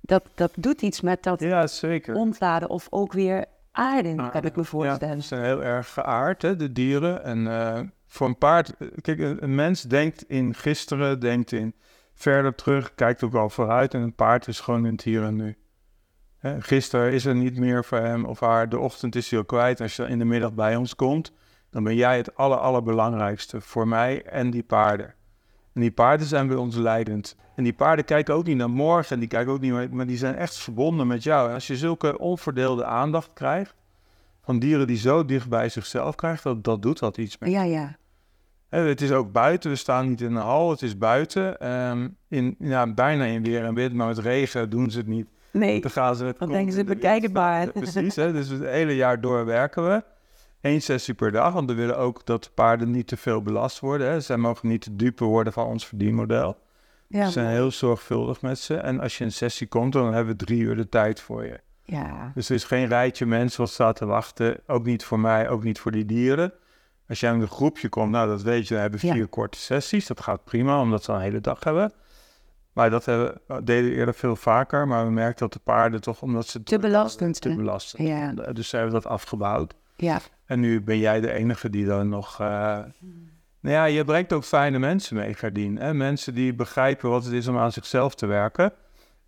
Dat, 0.00 0.24
dat 0.34 0.52
doet 0.56 0.82
iets 0.82 1.00
met 1.00 1.22
dat 1.22 1.40
Ja, 1.40 1.66
zeker. 1.66 2.14
ontladen 2.14 2.70
of 2.70 2.86
ook 2.90 3.12
weer 3.12 3.44
aarden, 3.72 4.18
Ah, 4.20 4.32
heb 4.32 4.44
ik 4.44 4.56
me 4.56 4.62
Ja, 4.62 4.68
voorstellen. 4.68 5.20
ze 5.22 5.28
zijn 5.28 5.44
heel 5.44 5.62
erg 5.62 5.92
geaard, 5.92 6.42
hè, 6.42 6.56
de 6.56 6.72
dieren. 6.72 7.24
En 7.24 7.46
eh, 7.46 7.80
voor 8.08 8.26
een 8.26 8.38
paard, 8.38 8.76
eh, 8.78 8.88
kijk, 9.00 9.18
een, 9.18 9.42
een 9.42 9.54
mens 9.54 9.82
denkt 9.82 10.24
in 10.28 10.54
gisteren, 10.54 11.20
denkt 11.20 11.52
in 11.52 11.74
verder 12.14 12.54
terug, 12.54 12.94
kijkt 12.94 13.22
ook 13.22 13.34
al 13.34 13.50
vooruit. 13.50 13.94
En 13.94 14.00
een 14.00 14.14
paard 14.14 14.48
is 14.48 14.60
gewoon 14.60 14.86
in 14.86 14.92
het 14.92 15.02
hier 15.02 15.22
en 15.22 15.36
nu. 15.36 15.56
Hè, 16.38 16.60
gisteren 16.60 17.12
is 17.12 17.24
er 17.24 17.34
niet 17.34 17.58
meer 17.58 17.84
voor 17.84 17.98
hem 17.98 18.24
of 18.24 18.40
haar, 18.40 18.68
de 18.68 18.78
ochtend 18.78 19.16
is 19.16 19.30
hij 19.30 19.38
al 19.38 19.44
kwijt. 19.44 19.80
Als 19.80 19.96
je 19.96 20.04
in 20.06 20.18
de 20.18 20.24
middag 20.24 20.52
bij 20.54 20.76
ons 20.76 20.94
komt, 20.96 21.32
dan 21.70 21.84
ben 21.84 21.94
jij 21.94 22.16
het 22.16 22.34
aller, 22.36 22.58
allerbelangrijkste 22.58 23.60
voor 23.60 23.88
mij 23.88 24.22
en 24.24 24.50
die 24.50 24.62
paarden. 24.62 25.14
En 25.74 25.80
die 25.80 25.90
paarden 25.90 26.26
zijn 26.26 26.46
bij 26.46 26.56
ons 26.56 26.76
leidend. 26.76 27.36
En 27.56 27.62
die 27.64 27.72
paarden 27.72 28.04
kijken 28.04 28.34
ook 28.34 28.44
niet 28.46 28.56
naar 28.56 28.70
morgen 28.70 29.12
en 29.14 29.18
die 29.18 29.28
kijken 29.28 29.52
ook 29.52 29.60
niet, 29.60 29.72
maar- 29.72 29.88
maar 29.94 30.06
die 30.06 30.16
zijn 30.16 30.34
echt 30.34 30.56
verbonden 30.58 31.06
met 31.06 31.22
jou. 31.22 31.48
En 31.48 31.54
als 31.54 31.66
je 31.66 31.76
zulke 31.76 32.18
onverdeelde 32.18 32.84
aandacht 32.84 33.30
krijgt, 33.34 33.74
van 34.42 34.58
dieren 34.58 34.86
die 34.86 34.96
zo 34.96 35.24
dicht 35.24 35.48
bij 35.48 35.68
zichzelf 35.68 36.14
krijgen, 36.14 36.42
dat, 36.54 36.64
dat 36.64 36.82
doet 36.82 36.98
wat 36.98 37.16
iets 37.16 37.38
met 37.38 37.48
je. 37.48 37.54
Ja, 37.54 37.62
ja. 37.62 37.96
Hè, 38.68 38.78
Het 38.80 39.00
is 39.00 39.12
ook 39.12 39.32
buiten, 39.32 39.70
we 39.70 39.76
staan 39.76 40.08
niet 40.08 40.20
in 40.20 40.34
een 40.34 40.42
hal, 40.42 40.70
het 40.70 40.82
is 40.82 40.98
buiten. 40.98 41.58
Ehm, 41.60 42.08
in, 42.28 42.54
ja, 42.58 42.92
bijna 42.92 43.24
in 43.24 43.42
weer 43.42 43.64
en 43.64 43.74
wind, 43.74 43.92
maar 43.94 44.06
met 44.06 44.18
regen 44.18 44.70
doen 44.70 44.90
ze 44.90 44.98
het 44.98 45.06
niet. 45.06 45.26
Nee, 45.50 45.80
Dan 45.80 45.90
gaan 45.90 46.16
ze 46.16 46.24
het 46.24 46.38
dan 46.38 46.48
denken 46.48 46.72
ze, 46.72 46.84
bekijk 46.84 47.22
het 47.22 47.32
maar. 47.32 47.72
precies, 47.72 48.16
hè? 48.16 48.32
dus 48.32 48.48
het 48.48 48.60
hele 48.64 48.96
jaar 48.96 49.20
door 49.20 49.44
werken 49.44 49.84
we. 49.88 50.02
Eén 50.62 50.82
sessie 50.82 51.14
per 51.14 51.32
dag, 51.32 51.52
want 51.52 51.70
we 51.70 51.76
willen 51.76 51.98
ook 51.98 52.26
dat 52.26 52.44
de 52.44 52.50
paarden 52.54 52.90
niet 52.90 53.06
te 53.06 53.16
veel 53.16 53.42
belast 53.42 53.78
worden. 53.80 54.06
Hè? 54.10 54.20
Zij 54.20 54.36
mogen 54.36 54.68
niet 54.68 54.80
te 54.80 54.96
dupe 54.96 55.24
worden 55.24 55.52
van 55.52 55.66
ons 55.66 55.86
verdienmodel. 55.86 56.56
Ja, 57.06 57.24
we 57.24 57.30
zijn 57.30 57.46
heel 57.46 57.70
zorgvuldig 57.70 58.42
met 58.42 58.58
ze. 58.58 58.74
En 58.76 59.00
als 59.00 59.18
je 59.18 59.24
een 59.24 59.32
sessie 59.32 59.66
komt, 59.66 59.92
dan 59.92 60.12
hebben 60.14 60.36
we 60.38 60.44
drie 60.44 60.60
uur 60.60 60.76
de 60.76 60.88
tijd 60.88 61.20
voor 61.20 61.44
je. 61.44 61.60
ja. 61.84 62.32
Dus 62.34 62.48
er 62.48 62.54
is 62.54 62.64
geen 62.64 62.86
rijtje 62.88 63.26
mensen 63.26 63.60
wat 63.60 63.70
staat 63.70 63.96
te 63.96 64.06
wachten. 64.06 64.60
Ook 64.66 64.84
niet 64.84 65.04
voor 65.04 65.20
mij, 65.20 65.48
ook 65.48 65.64
niet 65.64 65.78
voor 65.78 65.90
die 65.92 66.04
dieren. 66.04 66.52
Als 67.08 67.20
jij 67.20 67.34
in 67.34 67.40
een 67.40 67.48
groepje 67.48 67.88
komt, 67.88 68.10
nou 68.10 68.28
dat 68.28 68.42
weet 68.42 68.62
je, 68.68 68.72
dan 68.74 68.82
hebben 68.82 69.00
we 69.00 69.06
Ja. 69.06 69.12
vier 69.12 69.26
korte 69.26 69.58
sessies. 69.58 70.06
Dat 70.06 70.20
gaat 70.20 70.44
prima, 70.44 70.80
omdat 70.80 71.06
we 71.06 71.12
een 71.12 71.20
hele 71.20 71.40
dag 71.40 71.64
hebben. 71.64 71.92
Maar 72.72 72.90
dat 72.90 73.04
hebben, 73.04 73.40
deden 73.64 73.90
we 73.90 73.96
eerder 73.96 74.14
veel 74.14 74.36
vaker. 74.36 74.86
Maar 74.88 75.04
we 75.04 75.10
merken 75.10 75.38
dat 75.38 75.52
de 75.52 75.58
paarden 75.64 76.00
toch, 76.00 76.22
omdat 76.22 76.46
ze... 76.46 76.62
Te 76.62 76.78
belastend, 76.78 77.40
Te 77.40 77.54
belastend. 77.56 78.08
Ja. 78.08 78.32
Dus 78.52 78.68
ze 78.68 78.76
hebben 78.76 78.94
dat 78.94 79.06
afgebouwd. 79.06 79.74
ja. 79.96 80.20
En 80.52 80.60
nu 80.60 80.82
ben 80.82 80.98
jij 80.98 81.20
de 81.20 81.32
enige 81.32 81.70
die 81.70 81.86
dan 81.86 82.08
nog... 82.08 82.40
eh, 82.40 82.78
Nou 83.60 83.74
ja, 83.74 83.84
je 83.84 84.04
brengt 84.04 84.32
ook 84.32 84.44
fijne 84.44 84.78
mensen 84.78 85.16
mee, 85.16 85.34
Gardien. 85.34 85.76
Hè? 85.78 85.94
Mensen 85.94 86.34
die 86.34 86.54
begrijpen 86.54 87.10
wat 87.10 87.24
het 87.24 87.32
is 87.32 87.48
om 87.48 87.58
aan 87.58 87.72
zichzelf 87.72 88.14
te 88.14 88.26
werken. 88.26 88.72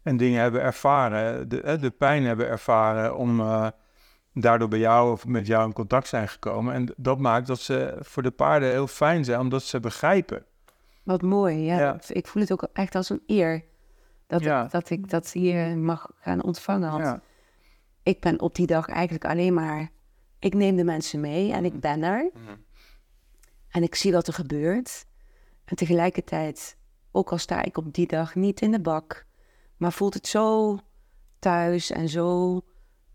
En 0.03 0.17
dingen 0.17 0.41
hebben 0.41 0.61
ervaren, 0.61 1.49
de, 1.49 1.79
de 1.81 1.91
pijn 1.91 2.25
hebben 2.25 2.49
ervaren 2.49 3.17
om 3.17 3.41
eh, 3.41 3.67
daardoor 4.33 4.69
bij 4.69 4.79
jou 4.79 5.13
of 5.13 5.27
met 5.27 5.47
jou 5.47 5.67
in 5.67 5.73
contact 5.73 6.09
zijn 6.09 6.29
gekomen. 6.29 6.75
En 6.75 6.93
dat 6.97 7.19
maakt 7.19 7.47
dat 7.47 7.61
ze 7.61 7.97
voor 8.01 8.23
de 8.23 8.31
paarden 8.31 8.71
heel 8.71 8.87
fijn 8.87 9.25
zijn, 9.25 9.41
omdat 9.41 9.63
ze 9.63 9.81
begrijpen. 9.81 10.45
Wat 11.03 11.23
mooi, 11.23 11.57
ja. 11.65 11.79
Ja. 11.79 11.99
Ik 12.09 12.27
voel 12.27 12.43
het 12.43 12.53
ook 12.53 12.69
echt 12.73 12.95
als 12.95 13.09
een 13.11 13.23
eer 13.27 13.65
dat, 14.27 14.43
Ja. 14.43 14.65
ik, 14.65 14.71
dat 14.71 14.91
ik 14.91 15.11
dat 15.11 15.33
hier 15.33 15.79
mag 15.79 16.11
gaan 16.21 16.43
ontvangen. 16.43 16.91
Want 16.91 17.05
Ja. 17.05 17.21
ik 18.03 18.21
ben 18.21 18.41
op 18.41 18.55
die 18.55 18.67
dag 18.67 18.89
eigenlijk 18.89 19.25
alleen 19.25 19.55
maar... 19.55 19.93
Ik 20.45 20.55
neem 20.55 20.77
de 20.77 20.85
mensen 20.85 21.21
mee 21.21 21.53
en 21.53 21.65
ik 21.65 21.81
ben 21.81 22.03
er. 22.03 22.31
En 23.69 23.83
ik 23.83 23.95
zie 23.95 24.13
wat 24.13 24.27
er 24.27 24.33
gebeurt. 24.33 25.07
En 25.65 25.77
tegelijkertijd, 25.77 26.77
ook 27.13 27.31
al 27.31 27.39
sta 27.39 27.63
ik 27.63 27.77
op 27.77 27.95
die 27.95 28.07
dag 28.07 28.35
niet 28.35 28.61
in 28.61 28.71
de 28.71 28.81
bak... 28.81 29.27
maar 29.77 29.93
voelt 29.93 30.15
het 30.15 30.27
zo 30.27 30.79
thuis 31.39 31.91
en 31.91 32.09
zo 32.09 32.61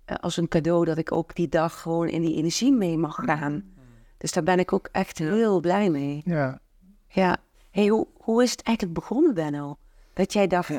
eh, 0.06 0.16
als 0.16 0.38
een 0.38 0.48
cadeau... 0.48 0.86
dat 0.86 0.98
ik 0.98 1.12
ook 1.12 1.36
die 1.36 1.50
dag 1.50 1.82
gewoon 1.82 2.08
in 2.08 2.22
die 2.22 2.36
energie 2.36 2.74
mee 2.74 2.98
mag 2.98 3.16
gaan. 3.16 3.74
Dus 4.18 4.32
daar 4.32 4.44
ben 4.44 4.60
ik 4.60 4.74
ook 4.74 4.90
echt 4.92 5.18
heel 5.18 5.60
blij 5.60 5.90
mee. 5.90 6.22
Ja. 6.26 6.60
Ja. 7.08 7.38
Hey, 7.72 7.88
hoe, 7.88 8.08
hoe 8.14 8.44
is 8.44 8.52
het 8.52 8.62
eigenlijk 8.62 9.00
begonnen, 9.00 9.34
Benno? 9.34 9.78
Dat 10.14 10.34
jij 10.34 10.48
dacht, 10.48 10.72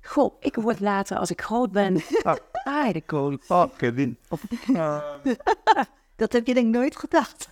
goh, 0.00 0.34
ik 0.40 0.54
word 0.54 0.80
later 0.80 1.16
als 1.16 1.30
ik 1.30 1.42
groot 1.42 1.72
ben 1.72 2.02
Ah. 2.22 2.36
Aardekool. 2.64 3.38
Oh, 3.48 3.64
Kevin. 3.76 4.18
Dat 6.16 6.32
heb 6.32 6.46
je 6.46 6.54
denk 6.54 6.66
ik 6.66 6.72
nooit 6.72 6.96
gedacht. 6.96 7.48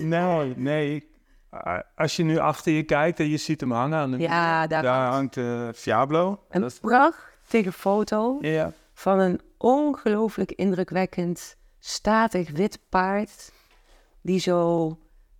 Nee, 0.00 0.54
nee. 0.56 1.08
Uh, 1.54 1.78
Als 1.94 2.16
je 2.16 2.22
nu 2.22 2.38
achter 2.38 2.72
je 2.72 2.82
kijkt 2.82 3.20
en 3.20 3.28
je 3.28 3.36
ziet 3.36 3.60
hem 3.60 3.72
hangen 3.72 3.98
aan 3.98 4.10
de 4.10 4.18
Ja, 4.18 4.66
daar 4.66 4.82
daar 4.82 5.10
hangt 5.10 5.36
uh, 5.36 5.68
Fiablo. 5.74 6.40
Een 6.48 6.60
Dat 6.60 6.78
prachtige 6.80 7.72
foto 7.72 8.38
Ja. 8.40 8.72
van 8.94 9.18
een 9.18 9.40
ongelooflijk 9.58 10.52
indrukwekkend, 10.52 11.56
statig 11.78 12.50
wit 12.50 12.78
paard. 12.88 13.52
Die 14.22 14.38
zo 14.40 14.96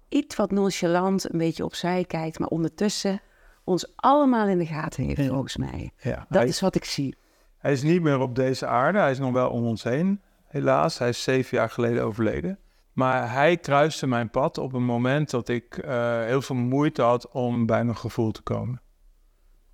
iets 0.09 0.37
wat 0.37 0.51
nonchalant 0.51 1.33
een 1.33 1.39
beetje 1.39 1.65
opzij 1.65 2.05
kijkt, 2.05 2.39
maar 2.39 2.49
ondertussen 2.49 3.21
ons 3.65 3.93
allemaal 3.97 4.47
in 4.49 4.59
de 4.59 4.67
gaten 4.67 5.05
heeft, 5.05 5.27
volgens 5.29 5.57
mij. 5.57 5.91
ja. 6.01 6.27
Dat 6.29 6.39
Hij, 6.39 6.47
is 6.49 6.61
wat 6.61 6.75
ik 6.75 6.85
zie. 6.85 7.17
Hij 7.59 7.73
is 7.73 7.83
niet 7.83 8.03
meer 8.03 8.19
op 8.19 8.35
deze 8.35 8.67
aarde. 8.67 8.99
Hij 8.99 9.11
is 9.11 9.19
nog 9.19 9.33
wel 9.33 9.51
om 9.51 9.65
ons 9.65 9.83
heen, 9.83 10.21
helaas. 10.47 10.99
Hij 10.99 11.09
is 11.09 11.23
zeven 11.23 11.57
jaar 11.57 11.71
geleden 11.71 12.05
overleden. 12.05 12.59
Maar 12.93 13.33
hij 13.33 13.57
kruiste 13.57 14.07
mijn 14.07 14.31
pad 14.31 14.59
op 14.59 14.73
een 14.73 14.85
moment 14.85 15.31
dat 15.31 15.49
ik 15.49 15.79
eh, 15.79 16.25
heel 16.25 16.43
veel 16.43 16.57
moeite 16.57 17.03
had 17.03 17.29
om 17.29 17.67
bij 17.67 17.85
mijn 17.85 17.97
gevoel 17.97 18.31
te 18.31 18.43
komen. 18.43 18.81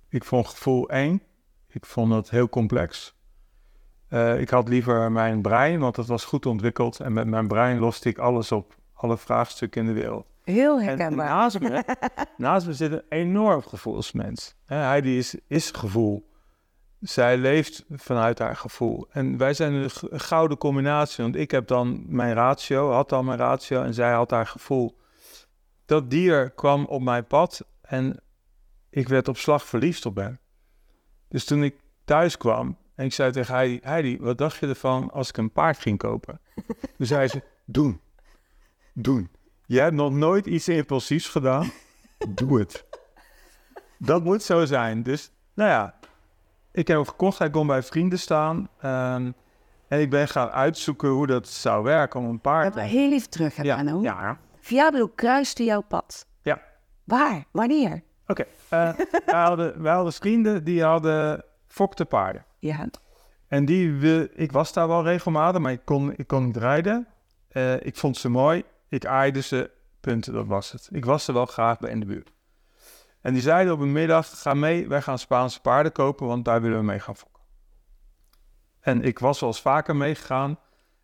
Ik 0.09 0.23
vond 0.23 0.47
gevoel 0.47 0.89
eng. 0.89 1.23
Ik 1.67 1.85
vond 1.85 2.13
het 2.13 2.29
heel 2.29 2.49
complex. 2.49 3.15
Eh, 4.07 4.39
ik 4.39 4.49
had 4.49 4.67
liever 4.67 5.11
mijn 5.11 5.41
brein, 5.41 5.79
want 5.79 5.95
het 5.95 6.07
was 6.07 6.25
goed 6.25 6.45
ontwikkeld. 6.45 6.99
En 6.99 7.13
met 7.13 7.27
mijn 7.27 7.47
brein 7.47 7.79
loste 7.79 8.09
ik 8.09 8.17
alles 8.17 8.51
op. 8.51 8.75
Alle 8.93 9.17
vraagstukken 9.17 9.81
in 9.81 9.87
de 9.87 9.93
wereld. 9.93 10.25
Heel 10.43 10.79
En 10.79 10.85
herkenbaar. 10.85 11.27
naast 11.27 11.59
me, 11.59 11.83
naast 12.37 12.67
me 12.67 12.73
zit 12.73 12.91
een 12.91 13.03
enorm 13.09 13.61
gevoelsmens. 13.61 14.55
Hè, 14.65 14.75
Heidi 14.75 15.17
is, 15.17 15.37
is 15.47 15.71
gevoel. 15.71 16.29
Zij 17.05 17.37
leeft 17.37 17.85
vanuit 17.89 18.39
haar 18.39 18.55
gevoel. 18.55 19.07
En 19.11 19.37
wij 19.37 19.53
zijn 19.53 19.73
een 19.73 20.19
gouden 20.19 20.57
combinatie. 20.57 21.23
Want 21.23 21.35
ik 21.35 21.51
heb 21.51 21.67
dan 21.67 22.03
mijn 22.07 22.33
ratio, 22.33 22.91
had 22.91 23.09
dan 23.09 23.25
mijn 23.25 23.37
ratio 23.37 23.83
en 23.83 23.93
zij 23.93 24.11
had 24.11 24.31
haar 24.31 24.47
gevoel. 24.47 24.97
Dat 25.85 26.09
dier 26.09 26.49
kwam 26.49 26.85
op 26.85 27.01
mijn 27.01 27.25
pad 27.25 27.65
en 27.81 28.19
ik 28.89 29.07
werd 29.07 29.27
op 29.27 29.37
slag 29.37 29.65
verliefd 29.65 30.05
op 30.05 30.15
hem. 30.15 30.39
Dus 31.27 31.45
toen 31.45 31.63
ik 31.63 31.75
thuis 32.05 32.37
kwam 32.37 32.77
en 32.95 33.05
ik 33.05 33.13
zei 33.13 33.31
tegen 33.31 33.53
Heidi, 33.53 33.79
Heidi, 33.83 34.17
wat 34.19 34.37
dacht 34.37 34.59
je 34.59 34.67
ervan 34.67 35.11
als 35.11 35.29
ik 35.29 35.37
een 35.37 35.51
paard 35.51 35.77
ging 35.77 35.97
kopen? 35.97 36.39
Toen 36.97 37.05
zei 37.05 37.27
ze, 37.27 37.41
doen. 37.65 38.01
Doen. 38.93 39.29
Je 39.65 39.79
hebt 39.79 39.95
nog 39.95 40.11
nooit 40.11 40.45
iets 40.45 40.67
impulsiefs 40.67 41.29
gedaan. 41.29 41.71
Doe 42.29 42.59
het. 42.59 42.85
Dat 43.97 44.23
moet 44.23 44.43
zo 44.43 44.65
zijn. 44.65 45.03
Dus, 45.03 45.31
nou 45.53 45.69
ja, 45.69 45.99
ik 46.75 46.87
heb 46.87 46.97
hem 46.97 47.05
gekocht. 47.07 47.39
Hij 47.39 47.49
kon 47.49 47.67
bij 47.67 47.83
vrienden 47.83 48.19
staan. 48.19 48.69
ehm, 48.81 49.31
en 49.87 49.99
ik 49.99 50.09
ben 50.09 50.27
gaan 50.27 50.49
uitzoeken 50.49 51.09
hoe 51.09 51.27
dat 51.27 51.47
zou 51.47 51.83
werken 51.83 52.19
om 52.19 52.25
een 52.25 52.41
paard... 52.41 52.75
Maar 52.75 52.83
heel 52.83 53.11
even 53.11 53.29
terug, 53.29 53.63
ja, 53.63 53.75
Benno. 53.75 54.01
ja, 54.01 54.37
kruiste 55.15 55.63
jouw 55.63 55.81
pad. 55.81 56.27
ja. 56.41 56.61
Waar? 57.03 57.43
Wanneer? 57.51 58.03
Oké. 58.27 58.45
eh, 58.69 58.93
wij, 59.25 59.41
hadden, 59.43 59.81
wij 59.81 59.93
hadden 59.93 60.13
vrienden 60.13 60.63
die 60.63 60.83
hadden 60.83 61.43
fokte 61.67 62.05
paarden. 62.05 62.45
Ja. 62.59 62.87
En 63.47 63.65
die 63.65 63.93
wil, 63.93 64.27
ik 64.33 64.51
was 64.51 64.73
daar 64.73 64.87
wel 64.87 65.03
regelmatig, 65.03 65.61
maar 65.61 65.71
ik 65.71 65.81
kon, 65.85 66.13
ik 66.15 66.27
kon 66.27 66.45
niet 66.45 66.57
rijden. 66.57 67.07
Eh, 67.47 67.85
ik 67.85 67.95
vond 67.95 68.17
ze 68.17 68.29
mooi. 68.29 68.63
Ik 68.89 69.05
aaide 69.05 69.41
ze. 69.41 69.71
Punten, 69.99 70.33
dat 70.33 70.45
was 70.45 70.71
het. 70.71 70.89
Ik 70.91 71.05
was 71.05 71.27
er 71.27 71.33
wel 71.33 71.45
graag 71.45 71.79
bij 71.79 71.91
in 71.91 71.99
de 71.99 72.05
buurt. 72.05 72.31
En 73.25 73.33
die 73.33 73.41
zeiden 73.41 73.73
op 73.73 73.79
een 73.79 73.91
middag, 73.91 74.41
ga 74.41 74.53
mee, 74.53 74.87
wij 74.87 75.01
gaan 75.01 75.19
Spaanse 75.19 75.61
paarden 75.61 75.91
kopen, 75.91 76.27
want 76.27 76.45
daar 76.45 76.61
willen 76.61 76.77
we 76.77 76.83
mee 76.83 76.99
gaan 76.99 77.15
fokken. 77.15 77.43
En 78.79 79.01
ik 79.01 79.19
was 79.19 79.39
wel 79.39 79.49
eens 79.49 79.61
vaker 79.61 79.95
meegegaan. 79.95 80.59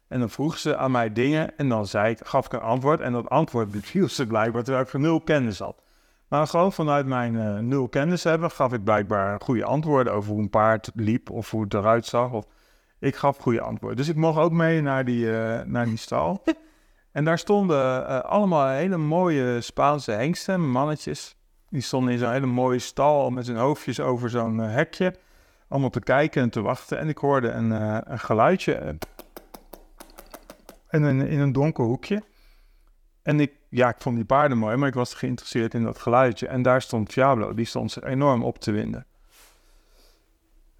En 0.07 0.19
dan 0.19 0.29
vroeg 0.29 0.57
ze 0.57 0.77
aan 0.77 0.91
mij 0.91 1.13
dingen 1.13 1.57
en 1.57 1.69
dan 1.69 1.87
zei 1.87 2.11
ik, 2.11 2.19
gaf 2.27 2.45
ik 2.45 2.53
een 2.53 2.59
antwoord. 2.59 2.99
En 2.99 3.11
dat 3.11 3.29
antwoord 3.29 3.71
beviel 3.71 4.09
ze 4.09 4.27
blijkbaar, 4.27 4.63
terwijl 4.63 4.85
ik 4.85 4.93
nul 4.93 5.21
kennis 5.21 5.59
had. 5.59 5.81
Maar 6.27 6.47
gewoon 6.47 6.73
vanuit 6.73 7.05
mijn 7.05 7.39
eh, 7.39 7.57
nul 7.57 7.89
kennis 7.89 8.23
hebben, 8.23 8.51
gaf 8.51 8.73
ik 8.73 8.83
blijkbaar 8.83 9.41
goede 9.43 9.65
antwoorden 9.65 10.13
over 10.13 10.31
hoe 10.31 10.41
een 10.41 10.49
paard 10.49 10.91
liep 10.93 11.29
of 11.29 11.51
hoe 11.51 11.63
het 11.63 11.73
eruit 11.73 12.05
zag. 12.05 12.31
Of 12.31 12.45
ik 12.99 13.15
gaf 13.15 13.37
goede 13.37 13.61
antwoorden. 13.61 13.97
Dus 13.97 14.09
ik 14.09 14.15
mocht 14.15 14.39
ook 14.39 14.51
mee 14.51 14.81
naar 14.81 15.05
die, 15.05 15.37
eh, 15.37 15.65
naar 15.65 15.85
die 15.85 15.97
stal. 15.97 16.43
en 17.11 17.25
daar 17.25 17.39
stonden 17.39 18.07
eh, 18.07 18.19
allemaal 18.19 18.67
hele 18.67 18.97
mooie 18.97 19.61
Spaanse 19.61 20.11
hengsten, 20.11 20.69
mannetjes. 20.69 21.39
Die 21.71 21.81
stonden 21.81 22.13
in 22.13 22.19
zo'n 22.19 22.31
hele 22.31 22.45
mooie 22.45 22.79
stal 22.79 23.29
met 23.29 23.47
hun 23.47 23.55
hoofdjes 23.55 23.99
over 23.99 24.29
zo'n 24.29 24.61
eh, 24.61 24.73
hekje. 24.73 25.15
Allemaal 25.67 25.89
te 25.89 25.99
kijken 25.99 26.41
en 26.41 26.49
te 26.49 26.61
wachten. 26.61 26.97
En 26.97 27.09
ik 27.09 27.17
hoorde 27.17 27.49
een, 27.49 27.71
eh, 27.71 27.97
een 28.03 28.19
geluidje. 28.19 28.73
eh, 28.73 28.93
en 30.87 31.03
in, 31.03 31.39
een 31.39 31.51
donker 31.51 31.83
hoekje. 31.83 32.23
En 33.23 33.39
ik, 33.39 33.51
ja, 33.69 33.89
ik 33.89 33.95
vond 33.99 34.15
die 34.15 34.25
paarden 34.25 34.57
mooi, 34.57 34.75
maar 34.75 34.87
ik 34.87 34.93
was 34.93 35.13
geïnteresseerd 35.13 35.73
in 35.73 35.83
dat 35.83 35.97
geluidje. 35.97 36.47
En 36.47 36.61
daar 36.61 36.81
stond 36.81 37.13
Diablo, 37.13 37.53
die 37.53 37.65
stond 37.65 38.03
enorm 38.03 38.43
op 38.43 38.59
te 38.59 38.71
winden. 38.71 39.05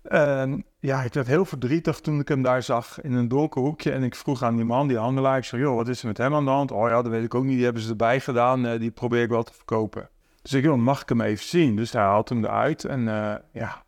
En 0.02 0.66
ja, 0.80 1.04
ik 1.04 1.14
werd 1.14 1.28
heel 1.28 1.46
verdrietig 1.46 2.00
toen 2.00 2.20
ik 2.20 2.28
hem 2.28 2.42
daar 2.42 2.64
zag 2.64 3.02
in 3.02 3.14
een 3.14 3.28
donker 3.28 3.62
hoekje. 3.62 3.92
En 3.92 4.04
ik 4.04 4.16
vroeg 4.16 4.44
aan 4.44 4.56
die 4.56 4.66
man, 4.66 4.88
die 4.88 4.98
handelaar, 4.98 5.38
ik 5.38 5.44
zei, 5.44 5.62
joh, 5.62 5.76
wat 5.76 5.88
is 5.88 6.02
er 6.02 6.08
met 6.08 6.18
hem 6.18 6.36
aan 6.36 6.46
de 6.46 6.52
hand? 6.52 6.72
Oh 6.72 6.88
ja, 6.90 7.02
dat 7.02 7.12
weet 7.12 7.24
ik 7.24 7.36
ook 7.36 7.44
niet, 7.44 7.56
die 7.56 7.64
hebben 7.64 7.82
ze 7.82 7.90
erbij 7.90 8.20
gedaan, 8.20 8.78
die 8.78 8.92
probeer 8.92 9.24
ik 9.24 9.30
wel 9.30 9.44
te 9.44 9.54
verkopen. 9.54 10.10
Dus 10.42 10.54
ik, 10.54 10.64
joh, 10.64 10.78
mag 10.78 11.02
ik 11.02 11.10
hem 11.10 11.22
even 11.22 11.46
zien? 11.46 11.76
Dus 11.76 11.92
hij 11.92 12.02
haalt 12.02 12.30
hem 12.30 12.44
eruit 12.44 12.86
en 12.86 13.08
eh, 13.08 13.36
ja. 13.52 13.84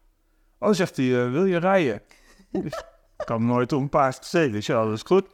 Oh, 0.60 0.72
zegt 0.72 0.98
hij, 0.98 1.26
eh, 1.26 1.32
wil 1.32 1.46
je 1.46 1.58
rijden? 1.58 2.02
Dus 2.52 2.84
ik 3.18 3.28
had 3.28 3.39
nooit 3.39 3.72
op 3.74 3.82
een 3.82 3.89
paard 3.89 4.18
gezeten, 4.18 4.52
dus 4.52 4.66
ja, 4.66 4.84
dat 4.84 4.94
is 4.94 5.02
goed. 5.02 5.26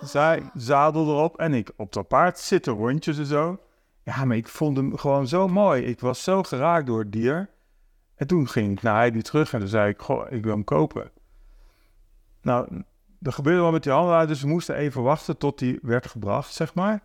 Zij 0.00 0.42
zadel 0.54 1.08
erop 1.08 1.36
en 1.38 1.54
ik 1.54 1.70
op 1.76 1.92
dat 1.92 2.08
paard 2.08 2.38
zitten 2.38 2.72
rondjes 2.72 3.18
en 3.18 3.26
zo. 3.26 3.58
Ja, 4.02 4.24
maar 4.24 4.36
ik 4.36 4.48
vond 4.48 4.76
hem 4.76 4.96
gewoon 4.96 5.28
zo 5.28 5.48
mooi. 5.48 5.82
Ik 5.82 6.00
was 6.00 6.22
zo 6.22 6.42
geraakt 6.42 6.86
door 6.86 6.98
het 6.98 7.12
dier. 7.12 7.50
En 8.14 8.26
toen 8.26 8.48
ging 8.48 8.72
ik 8.72 8.82
naar 8.82 8.96
Heidi 8.96 9.22
terug 9.22 9.52
en 9.52 9.58
toen 9.58 9.68
zei 9.68 9.90
ik, 9.90 10.00
goh, 10.00 10.32
ik 10.32 10.42
wil 10.44 10.52
hem 10.52 10.64
kopen. 10.64 11.10
Nou, 12.42 12.84
er 13.22 13.32
gebeurde 13.32 13.60
wel 13.60 13.72
met 13.72 13.82
die 13.82 13.92
handelaar, 13.92 14.26
dus 14.26 14.42
we 14.42 14.48
moesten 14.48 14.74
even 14.74 15.02
wachten 15.02 15.38
tot 15.38 15.58
die 15.58 15.78
werd 15.82 16.06
gebracht, 16.06 16.52
zeg 16.52 16.74
maar. 16.74 17.02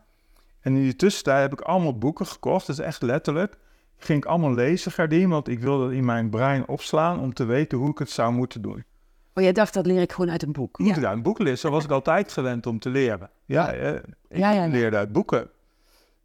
En 0.62 0.76
in 0.76 0.82
die 0.82 0.96
tussentijd 0.96 1.42
heb 1.42 1.60
ik 1.60 1.62
allemaal 1.62 1.98
boeken 1.98 2.26
gekocht, 2.26 2.68
dat 2.68 2.80
is 2.80 2.86
echt 2.86 3.02
letterlijk. 3.02 3.58
Ging 3.98 4.24
ik 4.24 4.30
allemaal 4.30 4.54
lezen, 4.54 4.92
Gardien, 4.92 5.30
want 5.30 5.48
ik 5.48 5.60
wilde 5.60 5.96
in 5.96 6.06
mijn 6.06 6.30
brein 6.30 6.68
opslaan 6.68 7.20
om 7.20 7.34
te 7.34 7.46
weten 7.46 7.78
hoe 7.78 7.90
ik 7.90 7.98
het 7.98 8.10
zou 8.10 8.34
moeten 8.34 8.62
doen. 8.62 8.84
Oh, 9.34 9.44
jij 9.44 9.54
dacht, 9.54 9.74
dat 9.74 9.86
leer 9.86 10.02
ik 10.02 10.12
gewoon 10.12 10.32
uit 10.32 10.44
een 10.44 10.52
boek. 10.52 10.80
Moet 10.80 10.98
ik 10.98 11.04
uit 11.04 11.16
een 11.16 11.22
boek 11.22 11.40
lezen? 11.40 11.58
Zo 11.58 11.70
was 11.70 11.84
ik 11.84 11.92
altijd 11.92 12.32
gewend 12.32 12.66
om 12.66 12.80
te 12.80 12.90
leren. 12.90 13.30
Ja, 13.46 13.72
ik 13.72 14.04
Ja, 14.30 14.52
ja, 14.52 14.64
ja. 14.64 14.68
leerde 14.68 14.98
uit 14.98 15.12
boeken. 15.12 15.50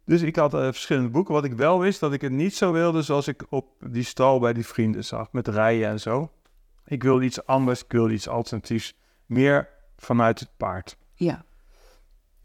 Dus 0.05 0.21
ik 0.21 0.35
had 0.35 0.53
eh, 0.53 0.61
verschillende 0.63 1.09
boeken. 1.09 1.33
Wat 1.33 1.43
ik 1.43 1.53
wel 1.53 1.79
wist, 1.79 1.99
dat 1.99 2.13
ik 2.13 2.21
het 2.21 2.31
niet 2.31 2.55
zo 2.55 2.71
wilde 2.71 3.01
zoals 3.01 3.27
ik 3.27 3.45
op 3.49 3.67
die 3.79 4.03
stal 4.03 4.39
bij 4.39 4.53
die 4.53 4.65
vrienden 4.65 5.03
zag. 5.03 5.31
Met 5.31 5.47
rijen 5.47 5.89
en 5.89 5.99
zo. 5.99 6.31
Ik 6.85 7.03
wilde 7.03 7.25
iets 7.25 7.45
anders, 7.45 7.83
ik 7.83 7.91
wilde 7.91 8.13
iets 8.13 8.27
alternatiefs. 8.27 8.93
Meer 9.25 9.69
vanuit 9.97 10.39
het 10.39 10.49
paard. 10.57 10.97
Ja. 11.13 11.45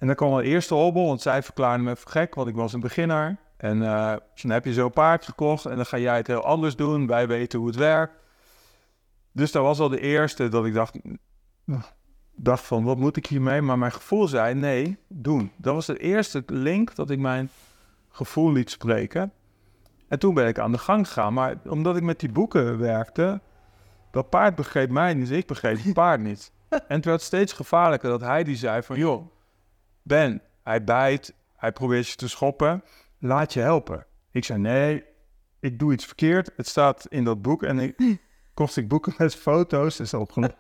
En 0.00 0.06
dan 0.06 0.16
kwam 0.16 0.36
de 0.36 0.42
eerste 0.42 0.74
hobbel, 0.74 1.06
want 1.06 1.20
zij 1.20 1.42
verklaarde 1.42 1.82
me 1.82 1.96
voor 1.96 2.10
gek, 2.10 2.34
want 2.34 2.48
ik 2.48 2.54
was 2.54 2.72
een 2.72 2.80
beginner. 2.80 3.36
En 3.56 3.82
eh, 3.82 4.16
dan 4.42 4.50
heb 4.50 4.64
je 4.64 4.72
zo'n 4.72 4.90
paard 4.90 5.24
gekocht 5.24 5.66
en 5.66 5.76
dan 5.76 5.86
ga 5.86 5.98
jij 5.98 6.16
het 6.16 6.26
heel 6.26 6.44
anders 6.44 6.76
doen. 6.76 7.06
Wij 7.06 7.28
weten 7.28 7.58
hoe 7.58 7.68
het 7.68 7.76
werkt. 7.76 8.14
Dus 9.32 9.52
dat 9.52 9.62
was 9.62 9.80
al 9.80 9.88
de 9.88 10.00
eerste 10.00 10.48
dat 10.48 10.66
ik 10.66 10.74
dacht, 10.74 10.98
dacht 12.34 12.64
van, 12.64 12.84
wat 12.84 12.96
moet 12.96 13.16
ik 13.16 13.26
hiermee? 13.26 13.60
Maar 13.62 13.78
mijn 13.78 13.92
gevoel 13.92 14.28
zei, 14.28 14.54
nee, 14.54 14.98
doen. 15.08 15.52
Dat 15.56 15.74
was 15.74 15.86
de 15.86 15.98
eerste 15.98 16.42
link 16.46 16.94
dat 16.94 17.10
ik 17.10 17.18
mijn 17.18 17.50
gevoel 18.08 18.52
liet 18.52 18.70
spreken. 18.70 19.32
En 20.08 20.18
toen 20.18 20.34
ben 20.34 20.46
ik 20.46 20.58
aan 20.58 20.72
de 20.72 20.78
gang 20.78 21.06
gegaan. 21.06 21.34
Maar 21.34 21.56
omdat 21.68 21.96
ik 21.96 22.02
met 22.02 22.20
die 22.20 22.32
boeken 22.32 22.78
werkte, 22.78 23.40
dat 24.10 24.30
paard 24.30 24.54
begreep 24.54 24.90
mij 24.90 25.14
niet, 25.14 25.28
dus 25.28 25.38
ik 25.38 25.46
begreep 25.46 25.82
het 25.82 25.92
paard 25.92 26.20
niet. 26.20 26.52
En 26.68 26.96
het 26.96 27.04
werd 27.04 27.22
steeds 27.22 27.52
gevaarlijker 27.52 28.10
dat 28.10 28.20
hij 28.20 28.44
die 28.44 28.56
zei 28.56 28.82
van, 28.82 28.98
joh, 28.98 29.30
Ben, 30.10 30.42
hij 30.62 30.84
bijt, 30.84 31.34
hij 31.56 31.72
probeert 31.72 32.08
je 32.08 32.16
te 32.16 32.28
schoppen, 32.28 32.84
laat 33.18 33.52
je 33.52 33.60
helpen. 33.60 34.06
Ik 34.30 34.44
zei, 34.44 34.58
nee, 34.58 35.04
ik 35.60 35.78
doe 35.78 35.92
iets 35.92 36.04
verkeerd. 36.06 36.50
Het 36.56 36.66
staat 36.68 37.06
in 37.08 37.24
dat 37.24 37.42
boek 37.42 37.62
en 37.62 37.78
ik 37.78 38.18
kocht 38.54 38.76
ik 38.76 38.88
boeken 38.88 39.14
met 39.18 39.34
foto's. 39.34 40.00
Is 40.00 40.14
opgenomen. 40.14 40.56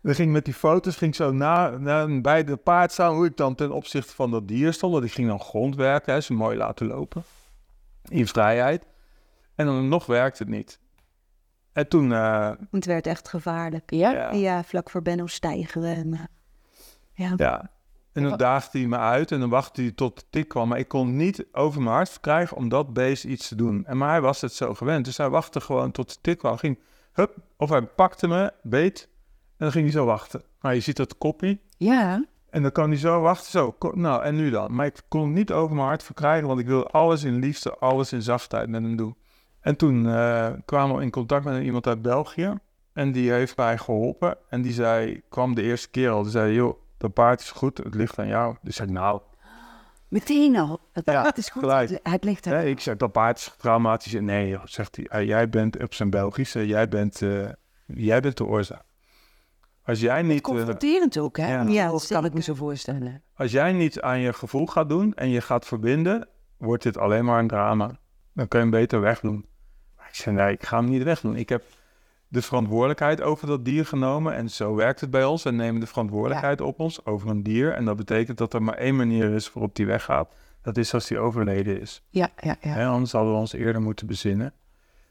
Dan 0.00 0.14
ging 0.20 0.32
met 0.32 0.44
die 0.44 0.54
foto's 0.54 0.96
ging 0.96 1.14
zo 1.14 1.32
na, 1.32 1.70
na, 1.70 2.20
bij 2.20 2.44
de 2.44 2.56
paard 2.56 2.92
staan 2.92 3.14
hoe 3.14 3.26
ik 3.26 3.36
dan 3.36 3.54
ten 3.54 3.72
opzichte 3.72 4.14
van 4.14 4.30
dat 4.30 4.48
dier 4.48 4.72
stond. 4.72 4.92
Want 4.92 5.04
ik 5.04 5.12
ging 5.12 5.28
dan 5.28 5.40
grondwerken, 5.40 6.12
hè, 6.12 6.20
ze 6.20 6.32
mooi 6.32 6.56
laten 6.56 6.86
lopen. 6.86 7.22
In 8.08 8.26
vrijheid. 8.26 8.86
En 9.54 9.66
dan 9.66 9.88
nog 9.88 10.06
werkte 10.06 10.42
het 10.42 10.52
niet. 10.52 10.80
En 11.72 11.88
toen... 11.88 12.12
eh, 12.12 12.50
Het 12.70 12.84
werd 12.84 13.06
echt 13.06 13.28
gevaarlijk. 13.28 13.90
Ja? 13.90 14.10
ja, 14.10 14.32
Ja, 14.32 14.64
vlak 14.64 14.90
voor 14.90 15.02
Benno 15.02 15.26
stijgen 15.26 15.80
we. 15.80 15.88
En, 15.88 16.12
eh, 16.14 16.20
ja. 17.14 17.32
ja. 17.36 17.70
En 18.12 18.22
dan 18.22 18.38
daagde 18.38 18.78
hij 18.78 18.86
me 18.86 18.96
uit 18.96 19.32
en 19.32 19.40
dan 19.40 19.48
wachtte 19.48 19.80
hij 19.80 19.90
tot 19.90 20.18
de 20.18 20.24
tik 20.30 20.48
kwam. 20.48 20.68
Maar 20.68 20.78
ik 20.78 20.88
kon 20.88 21.16
niet 21.16 21.46
over 21.52 21.82
mijn 21.82 21.94
hart 21.94 22.20
krijgen 22.20 22.56
om 22.56 22.68
dat 22.68 22.92
beest 22.92 23.24
iets 23.24 23.48
te 23.48 23.54
doen. 23.54 23.84
En 23.86 23.96
maar 23.96 24.10
hij 24.10 24.20
was 24.20 24.40
het 24.40 24.52
zo 24.52 24.74
gewend. 24.74 25.04
Dus 25.04 25.16
hij 25.16 25.30
wachtte 25.30 25.60
gewoon 25.60 25.90
tot 25.90 26.08
de 26.08 26.16
tik 26.20 26.38
kwam. 26.38 26.56
Ging, 26.56 26.78
hup, 27.12 27.36
of 27.56 27.68
hij 27.68 27.82
pakte 27.82 28.28
me, 28.28 28.52
beet. 28.62 29.08
En 29.46 29.68
dan 29.68 29.72
ging 29.72 29.84
hij 29.84 29.92
zo 29.92 30.04
wachten. 30.04 30.42
Nou, 30.60 30.74
je 30.74 30.80
ziet 30.80 30.96
dat 30.96 31.18
koppie. 31.18 31.60
Ja. 31.76 32.24
En 32.50 32.62
dan 32.62 32.72
kan 32.72 32.88
hij 32.88 32.98
zo 32.98 33.20
wachten. 33.20 33.50
Zo, 33.50 33.76
nou, 33.94 34.22
en 34.22 34.36
nu 34.36 34.50
dan? 34.50 34.74
Maar 34.74 34.86
ik 34.86 35.00
kon 35.08 35.32
niet 35.32 35.52
over 35.52 35.76
mijn 35.76 35.86
hart 35.86 36.02
verkrijgen. 36.02 36.48
Want 36.48 36.60
ik 36.60 36.66
wilde 36.66 36.86
alles 36.86 37.24
in 37.24 37.38
liefde, 37.38 37.74
alles 37.78 38.12
in 38.12 38.22
zachtheid 38.22 38.68
met 38.68 38.82
hem 38.82 38.96
doen. 38.96 39.16
En 39.60 39.76
toen 39.76 40.08
eh, 40.08 40.50
kwamen 40.64 40.96
we 40.96 41.02
in 41.02 41.10
contact 41.10 41.44
met 41.44 41.62
iemand 41.62 41.86
uit 41.86 42.02
België. 42.02 42.54
En 42.92 43.12
die 43.12 43.30
heeft 43.30 43.56
mij 43.56 43.78
geholpen. 43.78 44.36
En 44.48 44.62
die 44.62 44.72
zei, 44.72 45.22
kwam 45.28 45.54
de 45.54 45.62
eerste 45.62 45.90
keer 45.90 46.10
al. 46.10 46.22
Die 46.22 46.30
zei, 46.30 46.54
joh, 46.54 46.81
dat 47.02 47.12
paard 47.12 47.40
is 47.40 47.50
goed. 47.50 47.78
Het 47.78 47.94
ligt 47.94 48.18
aan 48.18 48.26
jou. 48.26 48.56
Dus 48.62 48.76
zei 48.76 48.88
ik, 48.88 48.94
nou, 48.94 49.20
Meteen 50.08 50.56
al. 50.56 50.80
Het, 50.92 51.04
Ja, 51.06 51.22
het 51.24 51.38
is 51.38 51.48
goed. 51.48 51.62
gelijk. 51.62 51.98
Het, 52.02 52.24
ligt 52.24 52.46
er. 52.46 52.52
hè, 52.52 52.64
ik 52.64 52.80
zeg, 52.80 52.96
dat 52.96 53.12
paard 53.12 53.38
is 53.38 53.46
getraumatiseerd. 53.46 54.22
Nee, 54.24 54.48
joh, 54.48 54.60
zegt 54.64 54.96
hij. 54.96 55.06
"Eh, 55.08 55.26
jij 55.26 55.48
bent 55.48 55.82
op 55.82 55.94
zijn 55.94 56.10
Belgische. 56.10 56.66
Jij 56.66 56.88
bent, 56.88 57.22
eh, 57.22 57.48
jij 57.86 58.20
bent 58.20 58.36
de 58.36 58.44
oorzaak. 58.44 58.82
Als 59.84 60.00
jij 60.00 60.22
niet... 60.22 60.36
eh, 60.36 60.40
Confronterend 60.42 61.18
ook, 61.18 61.36
hè? 61.36 61.52
Ja. 61.52 61.62
Ja, 61.62 61.92
Of 61.92 62.06
kan 62.06 62.24
ik 62.24 62.34
me 62.34 62.40
zo 62.42 62.54
voorstellen. 62.54 63.22
Als 63.34 63.50
jij 63.52 63.72
niet 63.72 64.00
aan 64.00 64.18
je 64.20 64.32
gevoel 64.32 64.66
gaat 64.66 64.88
doen 64.88 65.14
en 65.14 65.28
je 65.28 65.40
gaat 65.40 65.66
verbinden, 65.66 66.28
wordt 66.56 66.82
dit 66.82 66.98
alleen 66.98 67.24
maar 67.24 67.38
een 67.38 67.48
drama. 67.48 67.98
Dan 68.32 68.48
kun 68.48 68.58
je 68.58 68.64
hem 68.64 68.74
beter 68.74 69.00
wegdoen. 69.00 69.46
Maar 69.96 70.08
ik 70.08 70.14
zei, 70.14 70.36
nee, 70.36 70.52
ik 70.52 70.62
ga 70.66 70.76
hem 70.76 70.88
niet 70.88 71.02
wegdoen. 71.02 71.36
Ik 71.36 71.48
heb 71.48 71.62
de 72.32 72.42
verantwoordelijkheid 72.42 73.22
over 73.22 73.46
dat 73.46 73.64
dier 73.64 73.86
genomen. 73.86 74.34
En 74.34 74.50
zo 74.50 74.74
werkt 74.74 75.00
het 75.00 75.10
bij 75.10 75.24
ons. 75.24 75.42
We 75.42 75.50
nemen 75.50 75.80
de 75.80 75.86
verantwoordelijkheid 75.86 76.60
op 76.60 76.80
ons 76.80 77.04
over 77.04 77.30
een 77.30 77.42
dier. 77.42 77.72
En 77.72 77.84
dat 77.84 77.96
betekent 77.96 78.38
dat 78.38 78.54
er 78.54 78.62
maar 78.62 78.74
één 78.74 78.96
manier 78.96 79.34
is 79.34 79.52
waarop 79.52 79.74
die 79.74 79.86
weggaat. 79.86 80.34
Dat 80.62 80.76
is 80.76 80.94
als 80.94 81.06
die 81.06 81.18
overleden 81.18 81.80
is. 81.80 82.02
Ja, 82.08 82.28
ja, 82.40 82.56
ja. 82.60 82.88
Anders 82.88 83.12
hadden 83.12 83.32
we 83.32 83.38
ons 83.38 83.52
eerder 83.52 83.82
moeten 83.82 84.06
bezinnen. 84.06 84.52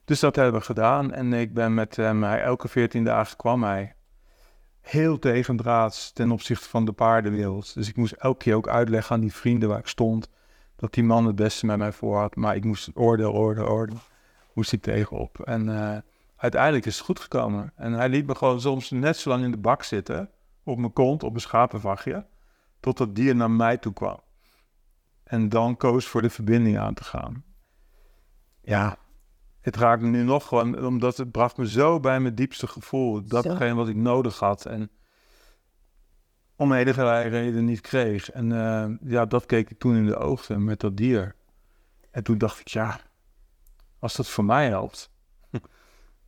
Dus 0.06 0.20
dat 0.20 0.36
hebben 0.36 0.60
we 0.60 0.66
gedaan. 0.66 1.14
En 1.14 1.34
ik 1.34 1.54
ben 1.54 1.74
met 1.74 1.96
hem, 1.96 2.24
hij, 2.24 2.42
elke 2.42 2.68
14 2.68 3.04
dagen 3.04 3.38
kwam 3.38 3.64
hij. 3.64 3.94
Heel 4.82 5.20
tegendraads 5.20 6.12
ten 6.12 6.32
opzichte 6.32 6.70
van 6.70 6.86
de 6.86 6.92
paardenwereld. 6.92 7.74
Dus 7.74 7.90
ik 7.90 7.96
moest 7.96 8.14
elke 8.14 8.38
keer 8.38 8.56
ook 8.56 8.68
uitleggen 8.68 9.16
aan 9.16 9.22
die 9.22 9.34
vrienden 9.34 9.70
waar 9.70 9.80
ik 9.80 9.88
stond. 9.88 10.30
Dat 10.76 10.94
die 10.94 11.04
man 11.04 11.26
het 11.26 11.36
beste 11.36 11.66
met 11.66 11.78
mij 11.78 11.92
voor 11.92 12.18
had. 12.18 12.36
Maar 12.36 12.56
ik 12.56 12.64
moest 12.64 12.90
oordeel, 12.94 13.34
oordeel, 13.34 13.68
oordeel. 13.68 14.00
Moest 14.54 14.72
ik 14.72 14.82
tegenop. 14.82 15.40
En 15.40 15.70
eh, 15.70 15.98
uiteindelijk 16.42 16.86
is 16.86 16.96
het 16.96 17.06
goed 17.06 17.20
gekomen. 17.20 17.74
En 17.76 17.94
hij 17.94 18.10
liet 18.10 18.28
me 18.28 18.36
gewoon 18.36 18.62
soms 18.62 18.90
net 18.90 19.18
zo 19.18 19.30
lang 19.30 19.44
in 19.44 19.52
de 19.52 19.58
bak 19.58 19.84
zitten. 19.84 20.30
Op 20.64 20.78
mijn 20.78 20.94
kont, 20.94 21.24
op 21.24 21.30
mijn 21.30 21.42
schapenvachtje. 21.42 22.26
Tot 22.80 22.98
dat 22.98 23.16
dier 23.16 23.36
naar 23.36 23.52
mij 23.52 23.78
toe 23.78 23.94
kwam. 23.94 24.20
En 25.24 25.50
dan 25.50 25.78
koos 25.78 26.06
voor 26.06 26.22
de 26.22 26.30
verbinding 26.30 26.80
aan 26.80 26.94
te 26.94 27.04
gaan. 27.04 27.44
Ja, 28.62 28.98
het 29.62 29.76
raakt 29.76 30.02
me 30.02 30.08
nu 30.08 30.24
nog 30.24 30.48
gewoon, 30.48 30.86
omdat 30.86 31.18
het 31.18 31.32
bracht 31.32 31.58
me 31.58 31.68
zo 31.68 32.00
bij 32.00 32.20
mijn 32.20 32.36
diepste 32.36 32.68
gevoel. 32.68 33.28
Datgene 33.28 33.74
wat 33.74 33.88
ik 33.88 33.96
nodig 33.96 34.40
had 34.40 34.66
en 34.66 34.92
om 36.56 36.74
enige 36.74 37.22
reden 37.22 37.66
niet 37.66 37.82
kreeg. 37.82 38.32
En 38.32 38.52
eh, 38.52 39.12
ja, 39.12 39.26
dat 39.26 39.46
keek 39.46 39.70
ik 39.70 39.80
toen 39.80 39.96
in 39.96 40.06
de 40.06 40.18
ogen 40.18 40.64
met 40.64 40.80
dat 40.80 40.98
dier. 40.98 41.36
En 42.12 42.24
toen 42.24 42.38
dacht 42.38 42.60
ik, 42.60 42.68
ja, 42.68 43.00
als 44.00 44.16
dat 44.16 44.28
voor 44.28 44.46
mij 44.46 44.68
helpt, 44.68 45.11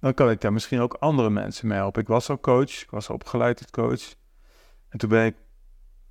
dan 0.04 0.14
kan 0.14 0.30
ik 0.30 0.42
daar 0.42 0.54
misschien 0.54 0.80
ook 0.80 0.94
andere 0.94 1.30
mensen 1.30 1.68
mee 1.68 1.78
helpen. 1.78 2.02
Ik 2.02 2.08
was 2.08 2.30
al 2.30 2.40
coach, 2.40 2.82
ik 2.82 2.90
was 2.90 3.10
opgeleid 3.10 3.58
tot 3.58 3.72
coach. 3.72 4.16
En 4.90 4.98
toen 4.98 5.10
ben 5.10 5.26
ik 5.26 5.36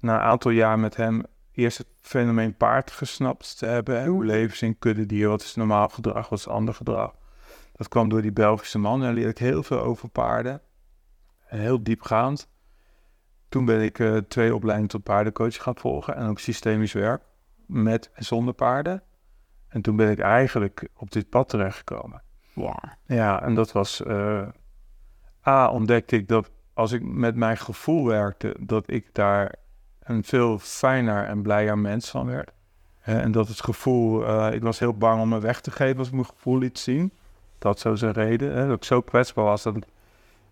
na 0.00 0.14
een 0.14 0.20
aantal 0.20 0.50
jaar 0.50 0.78
met 0.78 0.96
hem 0.96 1.22
eerst 1.52 1.78
het 1.78 1.86
fenomeen 2.00 2.56
paard 2.56 2.90
gesnapt 2.90 3.58
te 3.58 3.66
hebben. 3.66 4.06
Hoe 4.06 4.24
leven 4.24 4.56
ze 4.56 4.66
in 4.66 4.78
kuddedier? 4.78 5.28
Wat 5.28 5.42
is 5.42 5.54
normaal 5.54 5.88
gedrag? 5.88 6.28
Wat 6.28 6.38
is 6.38 6.48
ander 6.48 6.74
gedrag? 6.74 7.14
Dat 7.72 7.88
kwam 7.88 8.08
door 8.08 8.22
die 8.22 8.32
Belgische 8.32 8.78
man. 8.78 9.00
Daar 9.00 9.12
leerde 9.12 9.30
ik 9.30 9.38
heel 9.38 9.62
veel 9.62 9.80
over 9.80 10.08
paarden. 10.08 10.60
En 11.46 11.58
heel 11.58 11.82
diepgaand. 11.82 12.48
Toen 13.48 13.64
ben 13.64 13.80
ik 13.80 13.98
eh, 13.98 14.16
twee 14.16 14.54
opleidingen 14.54 14.90
tot 14.90 15.02
paardencoach 15.02 15.62
gaan 15.62 15.76
volgen. 15.76 16.16
En 16.16 16.28
ook 16.28 16.38
systemisch 16.38 16.92
werk. 16.92 17.22
Met 17.66 18.10
en 18.12 18.24
zonder 18.24 18.54
paarden. 18.54 19.02
En 19.68 19.82
toen 19.82 19.96
ben 19.96 20.10
ik 20.10 20.18
eigenlijk 20.18 20.88
op 20.96 21.10
dit 21.10 21.28
pad 21.28 21.48
terechtgekomen. 21.48 22.22
Ja. 22.54 22.96
Ja, 23.06 23.42
en 23.42 23.54
dat 23.54 23.72
was... 23.72 24.02
eh, 24.02 24.48
A, 25.46 25.70
ontdekte 25.70 26.16
ik 26.16 26.28
dat 26.28 26.50
als 26.74 26.92
ik 26.92 27.02
met 27.02 27.36
mijn 27.36 27.56
gevoel 27.56 28.04
werkte... 28.06 28.56
dat 28.60 28.90
ik 28.90 29.08
daar 29.12 29.54
een 30.02 30.24
veel 30.24 30.58
fijner 30.58 31.24
en 31.24 31.42
blijer 31.42 31.78
mens 31.78 32.10
van 32.10 32.26
werd. 32.26 32.50
En 33.00 33.32
dat 33.32 33.48
het 33.48 33.60
gevoel... 33.62 34.26
eh, 34.26 34.54
ik 34.54 34.62
was 34.62 34.78
heel 34.78 34.94
bang 34.96 35.20
om 35.20 35.28
me 35.28 35.40
weg 35.40 35.60
te 35.60 35.70
geven 35.70 35.98
als 35.98 36.06
ik 36.06 36.12
mijn 36.14 36.26
gevoel 36.26 36.58
liet 36.58 36.78
zien. 36.78 37.12
Dat 37.58 37.78
zo 37.78 37.94
zijn 37.94 38.12
reden. 38.12 38.52
Hè, 38.54 38.66
dat 38.66 38.76
ik 38.76 38.84
zo 38.84 39.00
kwetsbaar 39.00 39.44
was 39.44 39.62
dat 39.62 39.76
ik 39.76 39.84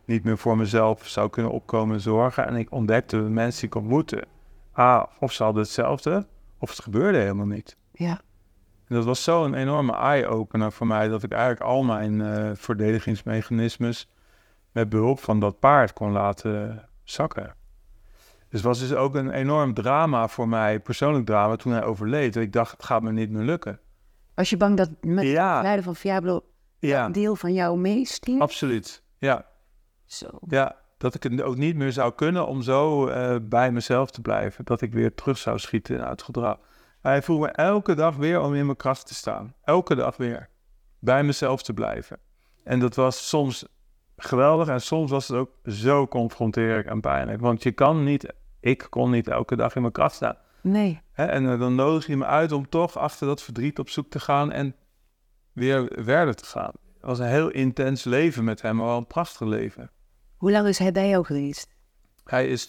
niet 0.04 0.24
meer 0.24 0.38
voor 0.38 0.56
mezelf 0.56 1.06
zou 1.06 1.30
kunnen 1.30 1.52
opkomen 1.52 1.94
en 1.94 2.00
zorgen. 2.00 2.46
En 2.46 2.56
ik 2.56 2.72
ontdekte 2.72 3.16
de 3.16 3.28
mensen 3.28 3.60
die 3.60 3.68
ik 3.68 3.74
ontmoette... 3.74 4.24
A, 4.78 5.08
of 5.18 5.32
ze 5.32 5.42
hadden 5.42 5.62
hetzelfde... 5.62 6.26
of 6.58 6.70
het 6.70 6.80
gebeurde 6.82 7.18
helemaal 7.18 7.46
niet. 7.46 7.76
Ja. 7.92 8.20
En 8.90 8.96
dat 8.96 9.04
was 9.04 9.22
zo'n 9.22 9.54
enorme 9.54 9.92
eye-opener 9.92 10.72
voor 10.72 10.86
mij, 10.86 11.08
dat 11.08 11.22
ik 11.22 11.32
eigenlijk 11.32 11.62
al 11.62 11.82
mijn 11.82 12.20
eh, 12.20 12.50
verdedigingsmechanismes 12.54 14.08
met 14.72 14.88
behulp 14.88 15.20
van 15.20 15.40
dat 15.40 15.58
paard 15.58 15.92
kon 15.92 16.12
laten 16.12 16.88
zakken. 17.04 17.54
Dus 18.48 18.58
het 18.60 18.62
was 18.62 18.78
dus 18.78 18.94
ook 18.94 19.14
een 19.14 19.30
enorm 19.30 19.74
drama 19.74 20.28
voor 20.28 20.48
mij, 20.48 20.80
persoonlijk 20.80 21.26
drama, 21.26 21.56
toen 21.56 21.72
hij 21.72 21.84
overleed. 21.84 22.36
Ik 22.36 22.52
dacht, 22.52 22.72
het 22.72 22.84
gaat 22.84 23.02
me 23.02 23.12
niet 23.12 23.30
meer 23.30 23.42
lukken. 23.44 23.80
Was 24.34 24.50
je 24.50 24.56
bang 24.56 24.76
dat 24.76 24.90
met 25.00 25.24
Ja. 25.24 25.54
het 25.54 25.62
lijden 25.62 25.84
van 25.84 25.96
Fiablo 25.96 26.44
Ja, 26.78 27.04
een 27.04 27.12
deel 27.12 27.36
van 27.36 27.52
jou 27.52 27.78
meestierf? 27.78 28.40
absoluut. 28.40 29.02
Ja, 29.18 29.46
Zo. 30.04 30.26
ja, 30.48 30.76
dat 30.98 31.14
ik 31.14 31.22
het 31.22 31.42
ook 31.42 31.56
niet 31.56 31.76
meer 31.76 31.92
zou 31.92 32.12
kunnen 32.14 32.46
om 32.46 32.62
zo 32.62 33.06
eh, 33.06 33.36
bij 33.42 33.72
mezelf 33.72 34.10
te 34.10 34.20
blijven. 34.20 34.64
Dat 34.64 34.80
ik 34.80 34.92
weer 34.92 35.14
terug 35.14 35.38
zou 35.38 35.58
schieten 35.58 35.96
in 35.96 36.02
het 36.02 36.22
gedrag. 36.22 36.58
Hij 37.00 37.22
vroeg 37.22 37.40
me 37.40 37.48
elke 37.48 37.94
dag 37.94 38.16
weer 38.16 38.40
om 38.40 38.54
in 38.54 38.64
mijn 38.64 38.76
kracht 38.76 39.06
te 39.06 39.14
staan. 39.14 39.54
Elke 39.64 39.94
dag 39.94 40.16
weer. 40.16 40.48
Bij 40.98 41.22
mezelf 41.22 41.62
te 41.62 41.74
blijven. 41.74 42.18
En 42.64 42.80
dat 42.80 42.94
was 42.94 43.28
soms 43.28 43.66
geweldig 44.16 44.68
en 44.68 44.80
soms 44.80 45.10
was 45.10 45.28
het 45.28 45.36
ook 45.36 45.50
zo 45.64 46.06
confronterend 46.06 46.86
en 46.86 47.00
pijnlijk. 47.00 47.40
Want 47.40 47.62
je 47.62 47.72
kan 47.72 48.04
niet, 48.04 48.32
ik 48.60 48.86
kon 48.90 49.10
niet 49.10 49.28
elke 49.28 49.56
dag 49.56 49.74
in 49.74 49.80
mijn 49.80 49.92
kracht 49.92 50.14
staan. 50.14 50.36
Nee. 50.62 51.00
Hè? 51.12 51.24
En 51.24 51.52
eh, 51.52 51.58
dan 51.58 51.74
nodig 51.74 52.06
je 52.06 52.16
me 52.16 52.24
uit 52.24 52.52
om 52.52 52.68
toch 52.68 52.96
achter 52.98 53.26
dat 53.26 53.42
verdriet 53.42 53.78
op 53.78 53.88
zoek 53.88 54.10
te 54.10 54.20
gaan 54.20 54.52
en 54.52 54.74
weer 55.52 55.92
verder 55.98 56.34
te 56.34 56.44
gaan. 56.44 56.72
Het 56.94 57.08
was 57.08 57.18
een 57.18 57.26
heel 57.26 57.50
intens 57.50 58.04
leven 58.04 58.44
met 58.44 58.62
hem, 58.62 58.76
maar 58.76 58.86
wel 58.86 58.96
een 58.96 59.06
prachtig 59.06 59.40
leven. 59.40 59.90
Hoe 60.36 60.50
lang 60.50 60.66
is 60.66 60.78
hij 60.78 60.92
bij 60.92 61.08
jou 61.08 61.24
geweest? 61.24 61.68
Hij 62.24 62.48
is, 62.48 62.66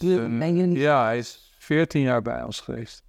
ja, 0.73 1.03
hij 1.03 1.17
is 1.17 1.55
14 1.57 2.01
jaar 2.01 2.21
bij 2.21 2.43
ons 2.43 2.59
geweest. 2.59 3.03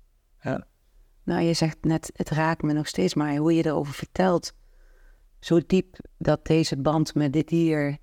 Nou, 1.25 1.41
je 1.43 1.53
zegt 1.53 1.77
net, 1.85 2.11
het 2.15 2.29
raakt 2.31 2.63
me 2.63 2.73
nog 2.73 2.87
steeds, 2.89 3.15
maar 3.15 3.37
hoe 3.37 3.55
je 3.55 3.67
erover 3.67 3.95
vertelt, 3.95 4.53
zo 5.41 5.61
diep 5.67 5.97
dat 6.19 6.47
deze 6.47 6.77
band 6.77 7.15
met 7.15 7.33
dit 7.33 7.49
dier 7.49 7.97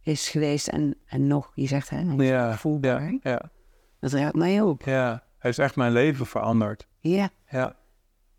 is 0.00 0.28
geweest 0.28 0.68
en, 0.68 0.94
en 1.06 1.26
nog, 1.26 1.52
je 1.54 1.66
zegt, 1.66 1.88
hè, 1.90 1.96
hij 1.96 2.16
is 2.16 2.28
Ja, 2.28 2.56
voelbaar. 2.56 3.02
ja, 3.12 3.18
ja, 3.22 3.50
Dat 4.00 4.12
raakt 4.12 4.34
mij 4.34 4.62
ook. 4.62 4.82
ja. 4.82 5.10
Hij 5.10 5.50
heeft 5.50 5.58
echt 5.58 5.76
mijn 5.76 5.92
leven 5.92 6.26
veranderd. 6.26 6.86
Ja. 6.98 7.30
Ja, 7.50 7.76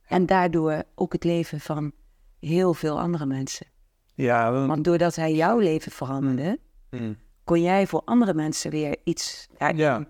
En 0.03 0.25
daardoor 0.25 0.83
ook 0.95 1.13
het 1.13 1.23
leven 1.23 1.59
van 1.59 1.91
heel 2.39 2.73
veel 2.73 2.99
andere 2.99 3.25
mensen. 3.25 3.65
ja, 4.13 4.51
want- 4.51 4.67
Want 4.67 4.83
doordat 4.83 5.15
hij 5.15 5.33
jouw 5.33 5.57
leven 5.59 5.91
veranderde, 5.91 6.59
Mm. 6.89 7.17
kon 7.43 7.61
jij 7.61 7.87
voor 7.87 8.01
andere 8.05 8.33
mensen 8.33 8.71
weer 8.71 8.97
iets 9.03 9.47
daarin 9.57 9.77
ja. 9.77 10.07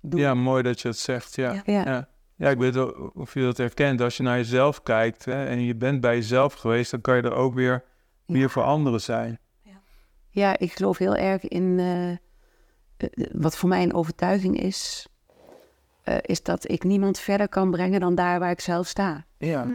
doen. 0.00 0.20
ja, 0.20 0.34
mooi 0.34 0.62
dat 0.62 0.80
je 0.80 0.88
het 0.88 0.98
zegt. 0.98 1.34
Ja, 1.34 1.62
Ja. 1.64 2.08
Ja. 2.38 2.46
ja. 2.46 2.50
ik 2.50 2.58
weet 2.58 2.74
wel 2.74 3.10
of 3.14 3.34
je 3.34 3.40
dat 3.40 3.56
herkent. 3.56 4.00
Als 4.00 4.16
je 4.16 4.22
naar 4.22 4.36
jezelf 4.36 4.82
kijkt 4.82 5.24
hè, 5.24 5.46
en 5.46 5.60
je 5.60 5.74
bent 5.74 6.00
bij 6.00 6.14
jezelf 6.14 6.54
geweest, 6.54 6.90
dan 6.90 7.00
kan 7.00 7.16
je 7.16 7.22
er 7.22 7.34
ook 7.34 7.54
weer 7.54 7.84
meer 8.26 8.50
voor 8.50 8.62
anderen 8.62 9.00
zijn. 9.00 9.38
Ja, 10.30 10.58
ik 10.58 10.72
geloof 10.72 10.98
heel 10.98 11.16
erg 11.16 11.48
in 11.48 11.78
eh, 11.78 12.10
eh, 12.10 12.18
wat 13.32 13.56
voor 13.56 13.68
mij 13.68 13.82
een 13.82 13.94
overtuiging 13.94 14.60
is, 14.60 15.08
eh, 16.02 16.16
is 16.20 16.42
dat 16.42 16.70
ik 16.70 16.84
niemand 16.84 17.18
verder 17.18 17.48
kan 17.48 17.70
brengen 17.70 18.00
dan 18.00 18.14
daar 18.14 18.38
waar 18.38 18.50
ik 18.50 18.60
zelf 18.60 18.86
sta. 18.86 19.24
Ja, 19.38 19.66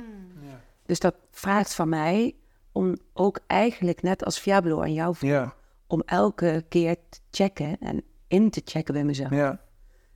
Dus 0.86 0.99
dat 0.99 1.15
vraagt 1.32 1.73
van 1.73 1.89
mij 1.89 2.36
om 2.71 2.97
ook 3.13 3.39
eigenlijk 3.47 4.02
net 4.02 4.26
als 4.26 4.39
Fiablo 4.39 4.82
aan 4.82 4.93
jou 4.93 5.15
Ja, 5.19 5.54
om 5.88 6.02
elke 6.06 6.65
keer 6.69 6.95
te 7.10 7.19
checken 7.32 7.78
en 7.80 8.04
in 8.28 8.49
te 8.49 8.62
checken 8.65 8.93
bij 8.93 9.04
mezelf. 9.04 9.32
ja. 9.32 9.60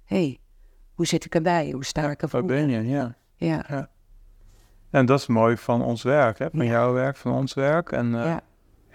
hey, 0.03 0.39
hoe 0.97 1.05
zit 1.05 1.25
ik 1.25 1.35
erbij? 1.35 1.71
Hoe 1.71 1.85
sta 1.85 2.01
ik 2.01 2.07
Waar 2.07 2.17
ervoor? 2.17 2.45
ben 2.45 2.69
je? 2.69 2.87
Ja. 2.87 3.15
Ja, 3.35 3.89
En 4.89 5.05
dat 5.05 5.19
is 5.19 5.27
mooi 5.27 5.57
van 5.57 5.81
ons 5.83 6.03
werk, 6.03 6.39
hè? 6.39 6.47
van 6.49 6.65
Ja. 6.65 6.71
jouw 6.71 6.93
werk, 6.93 7.15
van 7.17 7.31
ons 7.31 7.53
werk. 7.53 7.91
En 7.91 8.15
eh, 8.15 8.25
ja, 8.25 8.41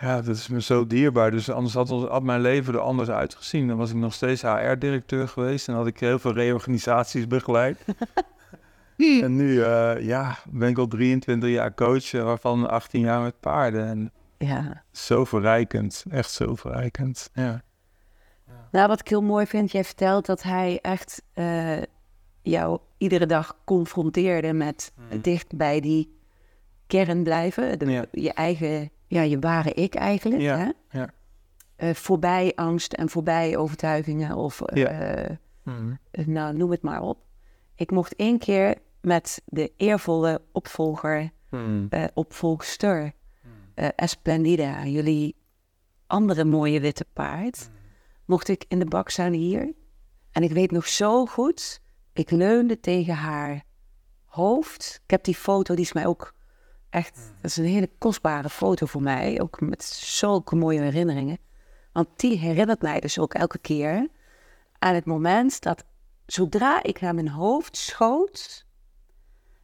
ja, 0.00 0.16
dat 0.22 0.36
is 0.36 0.48
me 0.48 0.62
zo 0.62 0.86
dierbaar. 0.86 1.30
Dus 1.30 1.50
anders 1.50 1.74
had, 1.74 1.90
ons, 1.90 2.08
had 2.08 2.22
mijn 2.22 2.40
leven 2.40 2.74
er 2.74 2.80
anders 2.80 3.08
uitgezien. 3.08 3.68
Dan 3.68 3.76
was 3.76 3.90
ik 3.90 3.96
nog 3.96 4.14
steeds 4.14 4.42
HR-directeur 4.42 5.28
geweest 5.28 5.68
en 5.68 5.74
had 5.74 5.86
ik 5.86 6.00
heel 6.00 6.18
veel 6.18 6.32
reorganisaties 6.32 7.26
begeleid. 7.26 7.84
en 8.96 9.36
nu 9.36 9.62
eh, 9.62 10.00
ja, 10.00 10.36
ben 10.50 10.68
ik 10.68 10.78
al 10.78 10.86
23 10.86 11.50
jaar 11.50 11.74
coach, 11.74 12.12
eh, 12.12 12.22
waarvan 12.22 12.68
18 12.70 13.00
jaar 13.00 13.20
met 13.20 13.40
paarden. 13.40 13.86
En 13.86 14.12
ja. 14.38 14.82
zo 14.90 15.24
verrijkend, 15.24 16.04
echt 16.10 16.30
zo 16.30 16.54
verrijkend. 16.54 17.30
Ja. 17.34 17.62
Nou, 18.70 18.88
wat 18.88 19.00
ik 19.00 19.08
heel 19.08 19.22
mooi 19.22 19.46
vind, 19.46 19.72
jij 19.72 19.84
vertelt 19.84 20.26
dat 20.26 20.42
hij 20.42 20.78
echt 20.82 21.22
jou 22.42 22.78
iedere 22.98 23.26
dag 23.26 23.58
confronteerde 23.64 24.52
met 24.52 24.92
dicht 25.20 25.56
bij 25.56 25.80
die 25.80 26.16
kern 26.86 27.22
blijven. 27.22 27.78
De- 27.78 27.86
Ja. 27.90 28.04
Je 28.12 28.32
eigen, 28.32 28.90
ja, 29.06 29.22
je 29.22 29.38
ware 29.38 29.72
ik 29.72 29.94
eigenlijk. 29.94 30.42
Ja, 30.42 30.56
Hè? 30.58 30.98
ja. 30.98 31.10
Eh, 31.76 31.94
voorbij 31.94 32.52
angst 32.54 32.92
en 32.92 33.08
voorbij 33.08 33.56
overtuigingen 33.56 34.36
of 34.36 34.60
eh, 34.60 34.76
Ja. 34.82 34.88
eh, 34.88 35.36
Mhm. 35.62 35.94
nou, 36.32 36.56
noem 36.56 36.70
het 36.70 36.82
maar 36.82 37.02
op. 37.02 37.18
Ik 37.74 37.90
mocht 37.90 38.16
één 38.16 38.38
keer 38.38 38.74
met 39.00 39.42
de 39.44 39.72
eervolle 39.76 40.40
opvolger, 40.52 41.30
eh 41.90 42.04
opvolgster, 42.14 43.12
eh 43.74 43.88
Esplendida, 43.96 44.86
jullie 44.86 45.34
andere 46.06 46.44
mooie 46.44 46.80
witte 46.80 47.06
paard, 47.12 47.70
mocht 48.24 48.48
ik 48.48 48.64
in 48.68 48.78
de 48.78 48.84
bak 48.84 49.08
staan 49.10 49.32
hier. 49.32 49.72
En 50.32 50.42
ik 50.42 50.50
weet 50.52 50.70
nog 50.70 50.86
zo 50.88 51.26
goed, 51.26 51.81
ik 52.12 52.30
leunde 52.30 52.80
tegen 52.80 53.14
haar 53.14 53.62
hoofd. 54.24 55.00
Ik 55.04 55.10
heb 55.10 55.24
die 55.24 55.34
foto, 55.34 55.74
die 55.74 55.84
is 55.84 55.92
mij 55.92 56.06
ook 56.06 56.34
echt, 56.90 57.32
dat 57.40 57.50
is 57.50 57.56
een 57.56 57.64
hele 57.64 57.90
kostbare 57.98 58.48
foto 58.48 58.86
voor 58.86 59.02
mij, 59.02 59.40
ook 59.40 59.60
met 59.60 59.84
zulke 59.84 60.56
mooie 60.56 60.80
herinneringen. 60.80 61.38
Want 61.92 62.08
die 62.16 62.38
herinnert 62.38 62.82
mij 62.82 63.00
dus 63.00 63.18
ook 63.18 63.34
elke 63.34 63.58
keer 63.58 64.08
aan 64.78 64.94
het 64.94 65.04
moment 65.04 65.60
dat 65.62 65.84
zodra 66.26 66.82
ik 66.82 67.00
naar 67.00 67.14
mijn 67.14 67.28
hoofd 67.28 67.76
schoot, 67.76 68.66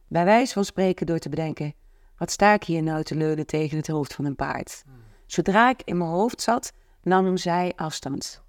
bij 0.07 0.25
wijze 0.25 0.53
van 0.53 0.65
spreken 0.65 1.05
door 1.05 1.19
te 1.19 1.29
bedenken, 1.29 1.73
wat 2.17 2.31
sta 2.31 2.53
ik 2.53 2.63
hier 2.63 2.83
nou 2.83 3.03
te 3.03 3.15
leunen 3.15 3.45
tegen 3.45 3.77
het 3.77 3.87
hoofd 3.87 4.13
van 4.13 4.25
een 4.25 4.35
paard? 4.35 4.83
Zodra 5.25 5.69
ik 5.69 5.81
in 5.85 5.97
mijn 5.97 6.09
hoofd 6.09 6.41
zat, 6.41 6.73
nam 7.03 7.37
zij 7.37 7.73
afstand. 7.75 8.43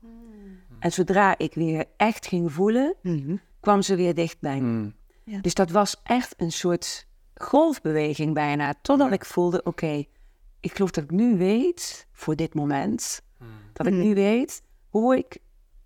En 0.78 0.92
zodra 0.92 1.38
ik 1.38 1.54
weer 1.54 1.84
echt 1.96 2.26
ging 2.26 2.52
voelen, 2.52 2.94
kwam 3.60 3.82
ze 3.82 3.94
weer 3.94 4.14
dicht 4.14 4.40
bij 4.40 4.60
me. 4.60 4.92
Mhm. 5.24 5.40
Dus 5.40 5.54
dat 5.54 5.70
was 5.70 6.00
echt 6.02 6.34
een 6.36 6.52
soort 6.52 7.06
golfbeweging 7.34 8.34
bijna. 8.34 8.74
Totdat 8.82 9.12
ik 9.12 9.24
voelde, 9.24 9.62
oké, 9.62 10.04
ik 10.60 10.72
geloof 10.72 10.90
dat 10.90 11.04
ik 11.04 11.10
nu 11.10 11.36
weet, 11.36 12.06
voor 12.12 12.36
dit 12.36 12.54
moment, 12.54 13.22
dat 13.72 13.86
ik 13.86 13.92
nu 13.92 14.14
weet 14.14 14.62
hoe 14.88 15.16
ik 15.16 15.38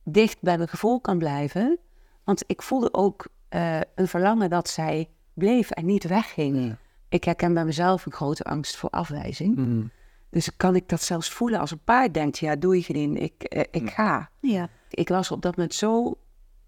dicht 0.04 0.40
bij 0.40 0.56
mijn 0.56 0.68
gevoel 0.68 1.00
kan 1.00 1.18
blijven. 1.18 1.78
Want 2.24 2.44
ik 2.46 2.62
voelde 2.62 2.94
ook 2.94 3.26
eh, 3.48 3.80
een 3.94 4.08
verlangen 4.08 4.50
dat 4.50 4.68
zij 4.68 5.08
bleef 5.34 5.70
en 5.70 5.86
niet 5.86 6.04
wegging. 6.04 6.76
Ik 7.08 7.24
herken 7.24 7.54
bij 7.54 7.64
mezelf 7.64 8.06
een 8.06 8.12
grote 8.12 8.44
angst 8.44 8.76
voor 8.76 8.90
afwijzing. 8.90 9.90
Dus 10.30 10.56
kan 10.56 10.76
ik 10.76 10.88
dat 10.88 11.02
zelfs 11.02 11.30
voelen 11.30 11.60
als 11.60 11.70
een 11.70 11.84
paard 11.84 12.14
denkt, 12.14 12.38
ja, 12.38 12.56
doe 12.56 12.76
je 12.76 12.82
geen, 12.82 13.16
ik, 13.16 13.42
eh, 13.42 13.64
ik 13.70 13.90
ga. 13.90 14.30
Ja. 14.40 14.68
Ik 14.90 15.08
was 15.08 15.30
op 15.30 15.42
dat 15.42 15.56
moment 15.56 15.74
zo 15.74 16.18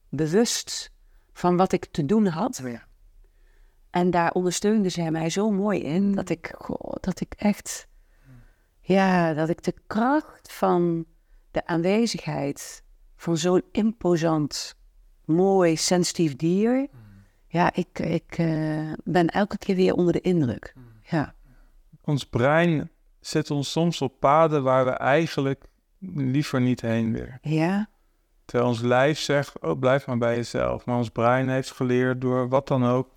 bewust 0.09 0.92
van 1.37 1.57
wat 1.57 1.72
ik 1.72 1.85
te 1.90 2.05
doen 2.05 2.27
had. 2.27 2.61
Ja. 2.64 2.85
En 3.90 4.11
daar 4.11 4.33
ondersteunde 4.33 4.88
zij 4.88 5.11
mij 5.11 5.31
zo 5.31 5.51
mooi 5.51 5.81
in 5.83 6.14
dat 6.14 6.29
ik, 6.29 6.55
goh, 6.59 6.94
dat 7.01 7.20
ik 7.20 7.35
echt, 7.37 7.88
ja, 8.81 9.35
dat 9.35 9.49
ik 9.49 9.62
de 9.62 9.75
kracht 9.87 10.53
van 10.53 11.05
de 11.51 11.66
aanwezigheid 11.66 12.83
van 13.16 13.37
zo'n 13.37 13.62
imposant, 13.72 14.77
mooi, 15.25 15.77
sensitief 15.77 16.37
dier, 16.37 16.88
ja, 17.49 17.75
ik, 17.75 17.99
ik 17.99 18.38
eh, 18.38 18.92
ben 19.05 19.27
elke 19.27 19.59
keer 19.59 19.77
weer 19.77 19.94
onder 19.94 20.12
de 20.12 20.20
indruk. 20.20 20.75
Ja, 21.03 21.35
Ons 22.05 22.27
brein 22.27 22.90
zet 23.20 23.51
ons 23.51 23.70
soms 23.70 24.03
op 24.03 24.20
paden 24.20 24.62
waar 24.62 24.85
we 24.85 24.90
eigenlijk 24.90 25.64
liever 26.14 26.61
niet 26.61 26.81
heen 26.81 27.12
willen. 27.12 27.38
ja, 27.42 27.88
Terwijl 28.47 28.71
ons 28.71 28.81
lijf 28.81 29.19
zegt, 29.19 29.59
oh, 29.61 29.79
blijf 29.79 30.07
maar 30.07 30.19
bij 30.19 30.37
jezelf. 30.37 30.85
Maar 30.85 30.97
ons 30.97 31.09
brein 31.11 31.49
heeft 31.49 31.71
geleerd 31.71 32.21
door 32.21 32.49
wat 32.49 32.69
dan 32.69 32.87
ook 32.87 33.09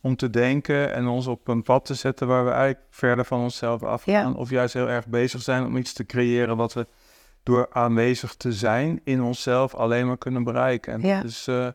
om 0.00 0.16
te 0.16 0.30
denken 0.30 0.92
en 0.94 1.06
ons 1.06 1.26
op 1.26 1.48
een 1.48 1.62
pad 1.62 1.84
te 1.84 1.94
zetten 1.94 2.26
waar 2.26 2.44
we 2.44 2.50
eigenlijk 2.50 2.86
verder 2.90 3.24
van 3.24 3.40
onszelf 3.40 3.82
afgaan. 3.82 4.30
Ja. 4.32 4.38
Of 4.38 4.50
juist 4.50 4.74
heel 4.74 4.88
erg 4.88 5.06
bezig 5.06 5.42
zijn 5.42 5.64
om 5.64 5.76
iets 5.76 5.92
te 5.92 6.06
creëren 6.06 6.56
wat 6.56 6.72
we 6.72 6.86
door 7.42 7.66
aanwezig 7.72 8.34
te 8.34 8.52
zijn 8.52 9.00
in 9.04 9.22
onszelf 9.22 9.74
alleen 9.74 10.06
maar 10.06 10.18
kunnen 10.18 10.44
bereiken. 10.44 10.92
En 10.92 11.00
Ja. 11.00 11.16
dat, 11.20 11.30
is, 11.30 11.46
eh, 11.46 11.68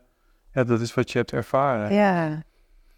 ja, 0.53 0.63
dat 0.63 0.81
is 0.81 0.93
wat 0.93 1.11
je 1.11 1.17
hebt 1.17 1.31
ervaren. 1.31 1.93
ja, 1.93 2.43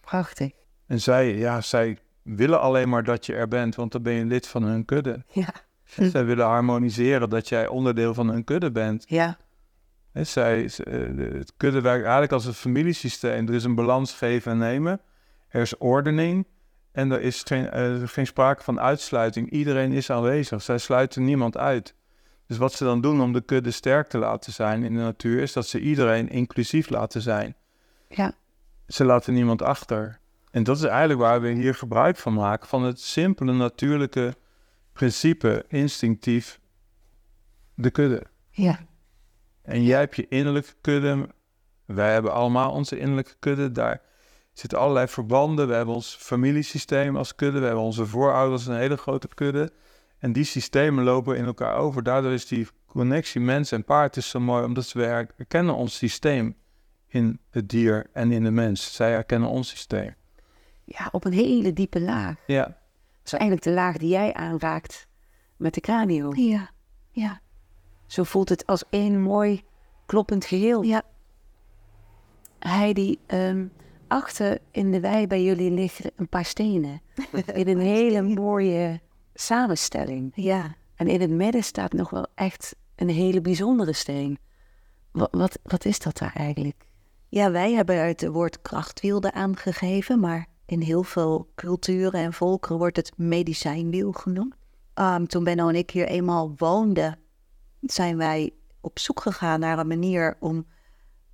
prachtig. 0.01 0.51
En 0.87 0.99
zij, 1.01 1.35
ja, 1.35 1.61
zij 1.61 1.97
willen 2.21 2.61
alleen 2.61 2.89
maar 2.89 3.03
dat 3.03 3.25
je 3.25 3.33
er 3.35 3.47
bent, 3.47 3.75
want 3.75 3.91
dan 3.91 4.01
ben 4.01 4.13
je 4.13 4.25
lid 4.25 4.47
van 4.47 4.63
hun 4.63 4.85
kudde. 4.85 5.23
Ja, 5.31 5.53
Zij 5.83 6.25
willen 6.25 6.45
harmoniseren 6.45 7.29
dat 7.29 7.49
jij 7.49 7.67
onderdeel 7.67 8.13
van 8.13 8.27
hun 8.29 8.43
kudde 8.43 8.71
bent. 8.71 9.03
ja, 9.07 9.37
Zij, 10.13 10.65
eh, 10.65 10.99
het 11.33 11.53
kudde 11.57 11.81
werkt 11.81 12.01
eigenlijk 12.01 12.31
als 12.31 12.45
een 12.45 12.53
familiesysteem. 12.53 13.47
Er 13.47 13.53
is 13.53 13.63
een 13.63 13.75
balans 13.75 14.13
geven 14.13 14.51
en 14.51 14.57
nemen. 14.57 15.01
Er 15.47 15.61
is 15.61 15.77
ordening. 15.77 16.47
En 16.91 17.11
er 17.11 17.21
is 17.21 17.43
geen, 17.43 17.69
eh, 17.69 18.01
geen 18.05 18.27
sprake 18.27 18.63
van 18.63 18.79
uitsluiting. 18.79 19.49
Iedereen 19.49 19.91
is 19.91 20.09
aanwezig. 20.09 20.61
Zij 20.61 20.77
sluiten 20.77 21.23
niemand 21.23 21.57
uit. 21.57 21.95
Dus 22.47 22.57
wat 22.57 22.73
ze 22.73 22.83
dan 22.83 23.01
doen 23.01 23.21
om 23.21 23.33
de 23.33 23.41
kudde 23.41 23.71
sterk 23.71 24.07
te 24.07 24.17
laten 24.17 24.53
zijn 24.53 24.83
in 24.83 24.93
de 24.93 24.99
natuur... 24.99 25.41
is 25.41 25.53
dat 25.53 25.67
ze 25.67 25.79
iedereen 25.79 26.29
inclusief 26.29 26.89
laten 26.89 27.21
zijn. 27.21 27.55
ja, 28.07 28.33
Ze 28.87 29.05
laten 29.05 29.33
niemand 29.33 29.61
achter. 29.61 30.19
En 30.51 30.63
dat 30.63 30.77
is 30.77 30.83
eigenlijk 30.83 31.19
waar 31.19 31.41
we 31.41 31.49
hier 31.49 31.75
gebruik 31.75 32.17
van 32.17 32.33
maken. 32.33 32.67
Van 32.67 32.83
het 32.83 32.99
simpele, 32.99 33.53
natuurlijke 33.53 34.35
principe, 34.93 35.65
instinctief, 35.67 36.59
de 37.75 37.91
kudde. 37.91 38.23
ja, 38.49 38.79
En 39.71 39.83
jij 39.83 39.99
hebt 39.99 40.15
je 40.15 40.27
innerlijke 40.27 40.73
kudde. 40.81 41.29
Wij 41.85 42.13
hebben 42.13 42.33
allemaal 42.33 42.71
onze 42.71 42.99
innerlijke 42.99 43.35
kudde. 43.39 43.71
Daar 43.71 44.01
zitten 44.53 44.79
allerlei 44.79 45.07
verbanden. 45.07 45.67
We 45.67 45.73
hebben 45.73 45.95
ons 45.95 46.15
familiesysteem 46.19 47.15
als 47.17 47.35
kudde. 47.35 47.59
We 47.59 47.65
hebben 47.65 47.83
onze 47.83 48.05
voorouders 48.05 48.65
een 48.67 48.75
hele 48.75 48.97
grote 48.97 49.27
kudde. 49.27 49.71
En 50.17 50.33
die 50.33 50.43
systemen 50.43 51.03
lopen 51.03 51.37
in 51.37 51.45
elkaar 51.45 51.75
over. 51.75 52.03
Daardoor 52.03 52.31
is 52.31 52.47
die 52.47 52.67
connectie 52.85 53.41
mens 53.41 53.71
en 53.71 53.83
paard 53.83 54.17
is 54.17 54.29
zo 54.29 54.39
mooi. 54.39 54.63
Omdat 54.63 54.91
we 54.91 55.03
herkennen 55.03 55.75
ons 55.75 55.97
systeem 55.97 56.55
in 57.07 57.39
het 57.49 57.69
dier 57.69 58.05
en 58.13 58.31
in 58.31 58.43
de 58.43 58.51
mens. 58.51 58.93
Zij 58.95 59.11
herkennen 59.11 59.49
ons 59.49 59.69
systeem. 59.69 60.13
ja, 60.83 61.09
op 61.11 61.25
een 61.25 61.33
hele 61.33 61.73
diepe 61.73 62.01
laag. 62.01 62.35
Ja, 62.47 62.63
Dat 62.63 62.75
is 63.25 63.31
eigenlijk 63.33 63.63
de 63.63 63.71
laag 63.71 63.97
die 63.97 64.09
jij 64.09 64.33
aanraakt 64.33 65.07
met 65.57 65.73
de 65.73 65.81
cranium. 65.81 66.35
Ja. 66.35 66.69
Ja. 67.11 67.41
Zo 68.11 68.23
voelt 68.23 68.49
het 68.49 68.65
als 68.65 68.83
één 68.89 69.21
mooi 69.21 69.63
kloppend 70.05 70.45
geheel. 70.45 70.81
Ja. 70.81 71.01
Heidi, 72.59 73.19
ehm, 73.25 73.65
achter 74.07 74.59
in 74.71 74.91
de 74.91 74.99
wei 74.99 75.27
bij 75.27 75.43
jullie 75.43 75.71
liggen 75.71 76.11
een 76.15 76.27
paar 76.27 76.45
stenen. 76.45 77.01
in 77.53 77.67
een 77.67 77.79
hele 77.79 78.21
mooie 78.21 78.99
samenstelling. 79.33 80.31
Ja. 80.35 80.75
En 80.95 81.07
in 81.07 81.21
het 81.21 81.29
midden 81.29 81.63
staat 81.63 81.93
nog 81.93 82.09
wel 82.09 82.27
echt 82.35 82.75
een 82.95 83.09
hele 83.09 83.41
bijzondere 83.41 83.93
steen. 83.93 84.39
Wat, 85.11 85.29
wat, 85.31 85.59
wat 85.63 85.85
is 85.85 85.99
dat 85.99 86.17
daar 86.17 86.33
eigenlijk? 86.35 86.85
Ja, 87.29 87.51
wij 87.51 87.73
hebben 87.73 88.07
het 88.07 88.27
woord 88.27 88.61
krachtwiel 88.61 89.23
aangegeven, 89.23 90.19
maar 90.19 90.47
in 90.65 90.81
heel 90.81 91.03
veel 91.03 91.47
culturen 91.55 92.19
en 92.19 92.33
volkeren 92.33 92.77
wordt 92.77 92.95
het 92.95 93.17
medicijnwiel 93.17 94.11
genoemd. 94.11 94.55
Ehm, 94.93 95.25
toen 95.25 95.43
Benno 95.43 95.67
en 95.67 95.75
ik 95.75 95.89
hier 95.89 96.07
eenmaal 96.07 96.53
woonden, 96.57 97.19
zijn 97.81 98.17
wij 98.17 98.53
op 98.81 98.99
zoek 98.99 99.21
gegaan 99.21 99.59
naar 99.59 99.79
een 99.79 99.87
manier 99.87 100.37
om 100.39 100.65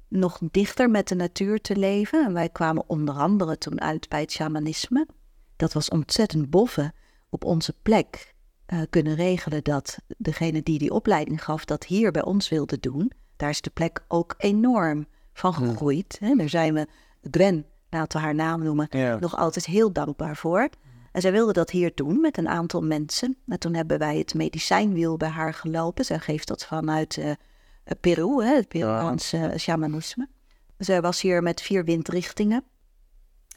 nog 0.07 0.39
dichter 0.51 0.89
met 0.89 1.07
de 1.07 1.15
natuur 1.15 1.61
te 1.61 1.75
leven. 1.75 2.25
En 2.25 2.33
wij 2.33 2.49
kwamen 2.49 2.83
onder 2.87 3.15
andere 3.15 3.57
toen 3.57 3.81
uit 3.81 4.09
bij 4.09 4.21
het 4.21 4.31
shamanisme. 4.31 5.07
Dat 5.55 5.73
was 5.73 5.89
ontzettend 5.89 6.49
boffen 6.49 6.93
op 7.29 7.45
onze 7.45 7.73
plek 7.81 8.35
eh, 8.65 8.81
kunnen 8.89 9.15
regelen 9.15 9.63
dat 9.63 9.97
degene 10.17 10.63
die 10.63 10.79
die 10.79 10.91
opleiding 10.91 11.43
gaf 11.43 11.65
dat 11.65 11.85
hier 11.85 12.11
bij 12.11 12.23
ons 12.23 12.49
wilde 12.49 12.79
doen. 12.79 13.11
Daar 13.35 13.49
is 13.49 13.61
de 13.61 13.69
plek 13.69 14.03
ook 14.07 14.35
enorm 14.37 15.07
van 15.33 15.53
gegroeid. 15.53 16.17
Hè. 16.19 16.35
Daar 16.35 16.49
zijn 16.49 16.73
we, 16.73 16.87
Gwen, 17.31 17.65
laten 17.89 18.19
we 18.19 18.25
haar 18.25 18.35
naam 18.35 18.63
noemen, 18.63 18.87
ja. 18.89 19.19
nog 19.19 19.37
altijd 19.37 19.65
heel 19.65 19.91
dankbaar 19.91 20.35
voor. 20.35 20.69
En 21.17 21.23
zij 21.23 21.31
wilde 21.31 21.53
dat 21.53 21.69
hier 21.69 21.91
doen 21.95 22.21
met 22.21 22.37
een 22.37 22.47
aantal 22.47 22.81
mensen. 22.81 23.37
En 23.47 23.59
toen 23.59 23.73
hebben 23.73 23.99
wij 23.99 24.17
het 24.17 24.33
medicijnwiel 24.33 25.17
bij 25.17 25.29
haar 25.29 25.53
gelopen. 25.53 26.05
Zij 26.05 26.19
geeft 26.19 26.47
dat 26.47 26.65
vanuit 26.65 27.17
uh, 27.17 27.31
Peru, 27.99 28.43
hè, 28.43 28.55
het 28.55 28.67
Peruaanse 28.67 29.37
ja. 29.37 29.57
shamanisme. 29.57 30.27
Zij 30.77 31.01
was 31.01 31.21
hier 31.21 31.43
met 31.43 31.61
vier 31.61 31.85
windrichtingen. 31.85 32.63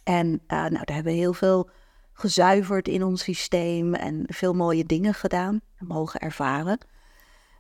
En 0.05 0.27
uh, 0.27 0.41
nou, 0.49 0.71
daar 0.71 0.95
hebben 0.95 1.13
we 1.13 1.19
heel 1.19 1.33
veel 1.33 1.71
gezuiverd 2.13 2.89
in 2.89 3.05
ons 3.05 3.23
systeem 3.23 3.95
en 3.95 4.25
veel 4.27 4.55
mooie 4.55 4.85
dingen 4.85 5.15
gedaan, 5.15 5.61
mogen 5.79 6.21
ervaren. 6.21 6.79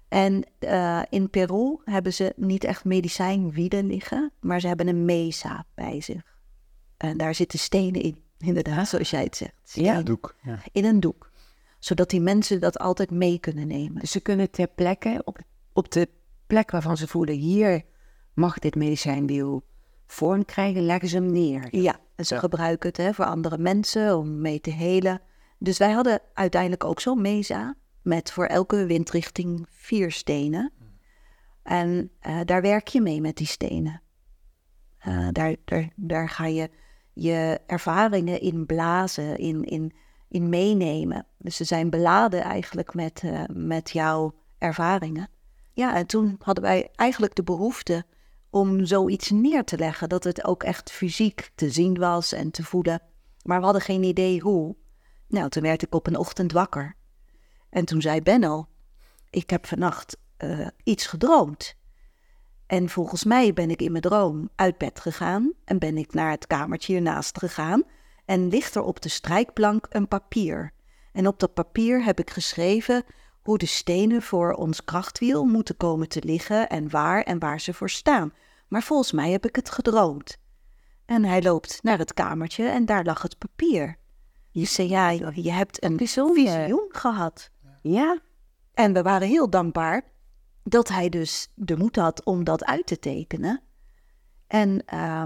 En 0.09 0.45
uh, 0.61 1.03
in 1.09 1.31
Peru 1.31 1.79
hebben 1.85 2.13
ze 2.13 2.33
niet 2.37 2.65
echt 2.65 2.85
medicijnwielen 2.85 3.87
liggen, 3.87 4.33
maar 4.41 4.61
ze 4.61 4.67
hebben 4.67 4.89
een 4.89 5.05
mesa 5.05 5.67
bij 5.75 6.01
zich. 6.01 6.39
En 6.97 7.17
daar 7.17 7.35
zitten 7.35 7.59
stenen 7.59 8.03
in, 8.03 8.23
inderdaad, 8.41 8.89
zoals 8.89 9.11
jij 9.11 9.23
het 9.23 9.37
zegt. 9.37 9.73
Ja, 9.73 9.97
een 9.97 10.05
doek. 10.05 10.35
Ja. 10.43 10.59
In 10.73 10.85
een 10.85 11.01
doek. 11.01 11.31
Zodat 11.79 12.11
die 12.11 12.21
mensen 12.21 12.61
dat 12.61 12.79
altijd 12.79 13.11
mee 13.11 13.39
kunnen 13.39 13.67
nemen. 13.67 14.01
Dus 14.01 14.11
ze 14.11 14.21
kunnen 14.21 14.51
ter 14.51 14.69
plekke, 14.69 15.23
op, 15.25 15.39
op 15.73 15.91
de 15.91 16.09
plek 16.47 16.71
waarvan 16.71 16.97
ze 16.97 17.09
voelen, 17.09 17.35
hier 17.35 17.83
mag 18.35 18.59
dit 18.59 18.75
medicijnwiel 18.75 19.65
vorm 20.07 20.45
krijgen, 20.45 20.83
leggen 20.83 21.09
ze 21.09 21.17
hem 21.17 21.33
neer. 21.33 21.77
Ja, 21.77 22.01
en 22.17 22.27
ze 22.27 22.39
gebruiken 22.39 22.89
het 22.89 22.97
hè, 22.97 23.15
voor 23.15 23.25
andere 23.25 23.59
mensen 23.59 24.19
om 24.19 24.41
mee 24.41 24.61
te 24.61 24.71
helen. 24.71 25.21
Dus 25.59 25.79
wij 25.79 25.91
hadden 25.91 26.21
uiteindelijk 26.35 26.85
ook 26.85 27.01
zo'n 27.01 27.21
mesa 27.21 27.75
met 28.03 28.33
voor 28.33 28.47
elke 28.47 28.87
windrichting 28.87 29.67
vier 29.71 30.13
stenen. 30.13 30.73
En 31.63 32.11
uh, 32.27 32.41
daar 32.45 32.63
werk 32.63 32.89
je 32.89 33.01
mee 33.01 33.21
met 33.21 33.37
die 33.37 33.47
stenen. 33.47 34.03
Uh, 35.07 35.29
daar, 35.33 35.57
daar, 35.65 35.89
daar 35.97 36.29
ga 36.29 36.47
je 36.47 36.71
je 37.13 37.61
ervaringen 37.67 38.41
in 38.41 38.67
blazen, 38.67 39.39
in, 39.39 39.65
in, 39.65 39.93
in 40.29 40.49
meenemen. 40.49 41.27
Dus 41.39 41.57
ze 41.57 41.65
zijn 41.65 41.91
beladen 41.91 42.43
eigenlijk 42.43 42.95
met, 42.95 43.23
uh, 43.25 43.43
met 43.53 43.91
jouw 43.91 44.35
ervaringen. 44.59 45.29
Ja, 45.73 45.95
en 45.95 46.07
toen 46.07 46.37
hadden 46.39 46.65
wij 46.65 46.91
eigenlijk 46.95 47.35
de 47.35 47.43
behoefte 47.43 48.05
om 48.51 48.85
zoiets 48.85 49.31
neer 49.31 49.65
te 49.65 49.79
leggen. 49.79 50.09
Dat 50.09 50.25
het 50.25 50.45
ook 50.45 50.63
echt 50.63 50.91
fysiek 50.91 51.51
te 51.55 51.71
zien 51.71 51.99
was 51.99 52.33
en 52.33 52.51
te 52.51 52.65
voelen. 52.65 53.03
Maar 53.43 53.59
we 53.59 53.65
hadden 53.65 53.83
geen 53.83 54.03
idee 54.03 54.41
hoe. 54.41 54.77
Nou, 55.29 55.49
toen 55.49 55.63
werd 55.63 55.83
ik 55.83 55.95
op 55.95 56.07
een 56.07 56.17
ochtend 56.17 56.53
wakker. 56.53 56.97
En 57.71 57.85
toen 57.85 58.01
zei 58.01 58.23
Benno, 58.23 58.67
ik 59.31 59.51
heb 59.51 59.67
vannacht 59.67 60.17
uh, 60.39 60.67
iets 60.83 61.07
gedroomd. 61.07 61.75
En 62.71 62.89
volgens 62.89 63.25
mij 63.25 63.53
ben 63.53 63.71
ik 63.71 63.83
in 63.83 63.91
mijn 63.91 64.03
droom 64.03 64.49
uit 64.55 64.79
bed 64.79 65.01
gegaan 65.01 65.53
en 65.65 65.79
ben 65.79 65.97
ik 65.97 66.15
naar 66.15 66.31
het 66.31 66.47
kamertje 66.47 66.93
hiernaast 66.93 67.39
gegaan 67.39 67.83
en 68.25 68.49
ligt 68.49 68.75
er 68.75 68.83
op 68.83 69.01
de 69.01 69.09
strijkplank 69.09 69.87
een 69.89 70.09
papier. 70.09 70.73
En 71.13 71.27
op 71.27 71.39
dat 71.39 71.55
papier 71.55 72.05
heb 72.05 72.19
ik 72.19 72.31
geschreven 72.31 73.05
hoe 73.43 73.59
de 73.59 73.67
stenen 73.67 74.23
voor 74.23 74.53
ons 74.53 74.85
krachtwiel 74.85 75.45
moeten 75.45 75.77
komen 75.77 76.09
te 76.09 76.23
liggen 76.25 76.69
en 76.69 76.91
waar 76.91 77.23
en 77.23 77.39
waar 77.39 77.61
ze 77.61 77.75
voor 77.75 77.91
staan. 77.91 78.33
Maar 78.69 78.83
volgens 78.83 79.13
mij 79.13 79.31
heb 79.31 79.47
ik 79.47 79.57
het 79.57 79.71
gedroomd. 79.71 80.37
En 81.07 81.25
hij 81.25 81.43
loopt 81.43 81.83
naar 81.83 81.99
het 81.99 82.15
kamertje 82.15 82.69
en 82.69 82.85
daar 82.85 83.05
lag 83.05 83.23
het 83.23 83.39
papier. 83.39 83.97
Je 84.51 84.65
zei, 84.65 84.89
ja, 84.89 85.11
je 85.35 85.53
hebt 85.53 85.85
een 85.85 85.99
visioen 85.99 86.89
gehad. 86.89 87.51
Ja. 87.83 88.19
En 88.75 88.93
we 88.93 89.03
waren 89.03 89.29
heel 89.29 89.51
dankbaar 89.51 90.03
dat 90.71 90.89
hij 90.89 91.09
dus 91.09 91.49
de 91.55 91.77
moed 91.77 91.97
had 91.97 92.25
om 92.25 92.45
dat 92.45 92.65
uit 92.65 92.87
te 92.87 92.99
tekenen. 92.99 93.63
En 94.47 94.83
uh, 94.95 95.23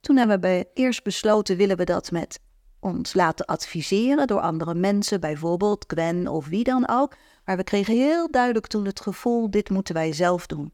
toen 0.00 0.16
hebben 0.16 0.40
we 0.40 0.68
eerst 0.74 1.02
besloten, 1.02 1.56
willen 1.56 1.76
we 1.76 1.84
dat 1.84 2.10
met 2.10 2.40
ons 2.80 3.14
laten 3.14 3.46
adviseren 3.46 4.26
door 4.26 4.40
andere 4.40 4.74
mensen, 4.74 5.20
bijvoorbeeld 5.20 5.84
Gwen 5.88 6.28
of 6.28 6.46
wie 6.46 6.64
dan 6.64 6.88
ook. 6.88 7.16
Maar 7.44 7.56
we 7.56 7.64
kregen 7.64 7.94
heel 7.94 8.30
duidelijk 8.30 8.66
toen 8.66 8.84
het 8.84 9.00
gevoel, 9.00 9.50
dit 9.50 9.70
moeten 9.70 9.94
wij 9.94 10.12
zelf 10.12 10.46
doen. 10.46 10.72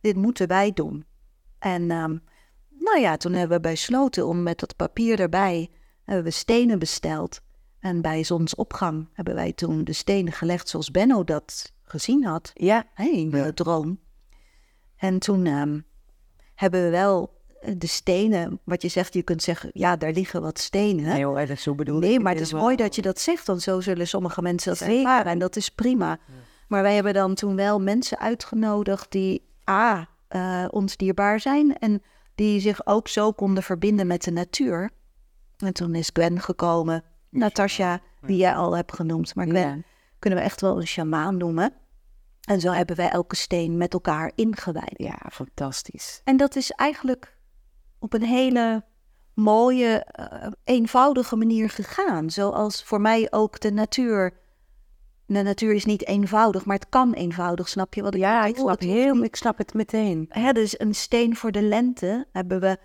Dit 0.00 0.16
moeten 0.16 0.48
wij 0.48 0.72
doen. 0.72 1.04
En 1.58 1.82
uh, 1.82 2.04
nou 2.68 3.00
ja, 3.00 3.16
toen 3.16 3.32
hebben 3.32 3.62
we 3.62 3.68
besloten 3.68 4.26
om 4.26 4.42
met 4.42 4.58
dat 4.58 4.76
papier 4.76 5.20
erbij, 5.20 5.70
hebben 6.04 6.24
we 6.24 6.30
stenen 6.30 6.78
besteld. 6.78 7.40
En 7.80 8.02
bij 8.02 8.24
zonsopgang 8.24 9.08
hebben 9.12 9.34
wij 9.34 9.52
toen 9.52 9.84
de 9.84 9.92
stenen 9.92 10.32
gelegd 10.32 10.68
zoals 10.68 10.90
Benno 10.90 11.24
dat 11.24 11.72
gezien 11.90 12.24
had. 12.24 12.50
Ja, 12.54 12.84
in 12.96 13.30
de 13.30 13.54
droom. 13.54 13.98
En 14.96 15.18
toen 15.18 15.46
um, 15.46 15.84
hebben 16.54 16.82
we 16.82 16.90
wel 16.90 17.40
eh, 17.60 17.74
de 17.76 17.86
stenen, 17.86 18.60
wat 18.64 18.82
je 18.82 18.88
zegt, 18.88 19.14
je 19.14 19.22
kunt 19.22 19.42
zeggen, 19.42 19.70
ja, 19.72 19.96
daar 19.96 20.12
liggen 20.12 20.42
wat 20.42 20.58
stenen. 20.58 21.04
Nee 21.04 21.24
hoor, 21.24 21.38
dat 21.38 21.48
is 21.48 21.62
zo 21.62 21.74
bedoeld. 21.74 22.00
Nee, 22.00 22.20
maar 22.20 22.32
het 22.32 22.42
is 22.42 22.52
mooi 22.52 22.76
dat 22.76 22.94
je 22.94 23.02
dat 23.02 23.20
zegt, 23.20 23.46
want 23.46 23.62
zo 23.62 23.80
zullen 23.80 24.08
sommige 24.08 24.42
mensen 24.42 24.72
dat 24.72 24.88
ervaren. 24.88 25.32
En 25.32 25.38
dat 25.38 25.56
is 25.56 25.68
prima. 25.68 26.18
Maar 26.68 26.82
wij 26.82 26.94
hebben 26.94 27.14
dan 27.14 27.34
toen 27.34 27.56
wel 27.56 27.80
mensen 27.80 28.18
uitgenodigd 28.18 29.12
die 29.12 29.48
A, 29.70 30.08
uh, 30.30 30.64
ons 30.70 30.96
dierbaar 30.96 31.40
zijn 31.40 31.78
en 31.78 32.02
die 32.34 32.60
zich 32.60 32.86
ook 32.86 33.08
zo 33.08 33.32
konden 33.32 33.62
verbinden 33.62 34.06
met 34.06 34.22
de 34.22 34.30
natuur. 34.30 34.90
En 35.56 35.72
toen 35.72 35.94
is 35.94 36.10
Gwen 36.12 36.40
gekomen 36.40 37.04
Natasja, 37.30 38.00
die 38.20 38.36
jij 38.36 38.54
al 38.54 38.76
hebt 38.76 38.94
genoemd. 38.94 39.34
Maar 39.34 39.46
Gwen 39.46 39.84
kunnen 40.18 40.38
we 40.38 40.44
echt 40.44 40.60
wel 40.60 40.76
een 40.76 40.86
shamaan 40.86 41.36
noemen. 41.36 41.72
En 42.48 42.60
zo 42.60 42.72
hebben 42.72 42.96
wij 42.96 43.08
elke 43.08 43.36
steen 43.36 43.76
met 43.76 43.92
elkaar 43.92 44.32
ingewijd. 44.34 44.94
Ja, 44.96 45.18
fantastisch. 45.32 46.20
En 46.24 46.36
dat 46.36 46.56
is 46.56 46.70
eigenlijk 46.70 47.36
op 47.98 48.12
een 48.12 48.22
hele 48.22 48.84
mooie, 49.34 50.06
uh, 50.20 50.50
eenvoudige 50.64 51.36
manier 51.36 51.70
gegaan. 51.70 52.30
Zoals 52.30 52.84
voor 52.84 53.00
mij 53.00 53.26
ook 53.30 53.60
de 53.60 53.72
natuur. 53.72 54.32
De 55.26 55.42
natuur 55.42 55.74
is 55.74 55.84
niet 55.84 56.06
eenvoudig, 56.06 56.64
maar 56.64 56.76
het 56.76 56.88
kan 56.88 57.12
eenvoudig. 57.12 57.68
Snap 57.68 57.94
je 57.94 58.02
wat 58.02 58.14
ik 58.14 58.20
Ja, 58.20 58.44
ik 58.44 58.56
snap, 58.56 58.80
heel, 58.80 59.22
ik 59.22 59.36
snap 59.36 59.58
het 59.58 59.74
meteen. 59.74 60.26
Hè, 60.28 60.52
dus 60.52 60.80
een 60.80 60.94
steen 60.94 61.36
voor 61.36 61.52
de 61.52 61.62
lente 61.62 62.26
hebben 62.32 62.60
we 62.60 62.78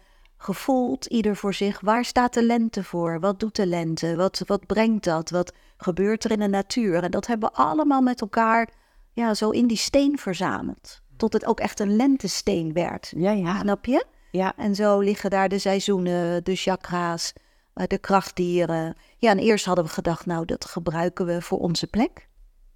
gevoeld, 0.43 1.05
ieder 1.05 1.35
voor 1.35 1.53
zich. 1.53 1.79
Waar 1.79 2.05
staat 2.05 2.33
de 2.33 2.43
lente 2.43 2.83
voor? 2.83 3.19
Wat 3.19 3.39
doet 3.39 3.55
de 3.55 3.67
lente? 3.67 4.15
Wat, 4.15 4.43
wat 4.45 4.65
brengt 4.65 5.03
dat? 5.03 5.29
Wat 5.29 5.53
gebeurt 5.77 6.23
er 6.23 6.31
in 6.31 6.39
de 6.39 6.47
natuur? 6.47 7.03
En 7.03 7.11
dat 7.11 7.27
hebben 7.27 7.49
we 7.49 7.55
allemaal 7.55 8.01
met 8.01 8.21
elkaar 8.21 8.69
ja, 9.13 9.33
zo 9.33 9.49
in 9.49 9.67
die 9.67 9.77
steen 9.77 10.17
verzameld. 10.17 11.01
Tot 11.17 11.33
het 11.33 11.45
ook 11.45 11.59
echt 11.59 11.79
een 11.79 11.95
lentesteen 11.95 12.73
werd. 12.73 13.13
Ja, 13.15 13.31
ja. 13.31 13.59
Snap 13.59 13.85
je? 13.85 14.05
Ja. 14.31 14.53
En 14.57 14.75
zo 14.75 14.99
liggen 14.99 15.29
daar 15.29 15.49
de 15.49 15.59
seizoenen, 15.59 16.43
de 16.43 16.55
chakra's, 16.55 17.33
eh, 17.73 17.87
de 17.87 17.97
krachtdieren. 17.97 18.95
Ja, 19.17 19.29
en 19.29 19.39
eerst 19.39 19.65
hadden 19.65 19.85
we 19.85 19.91
gedacht, 19.91 20.25
nou, 20.25 20.45
dat 20.45 20.65
gebruiken 20.65 21.25
we 21.25 21.41
voor 21.41 21.59
onze 21.59 21.87
plek. 21.87 22.27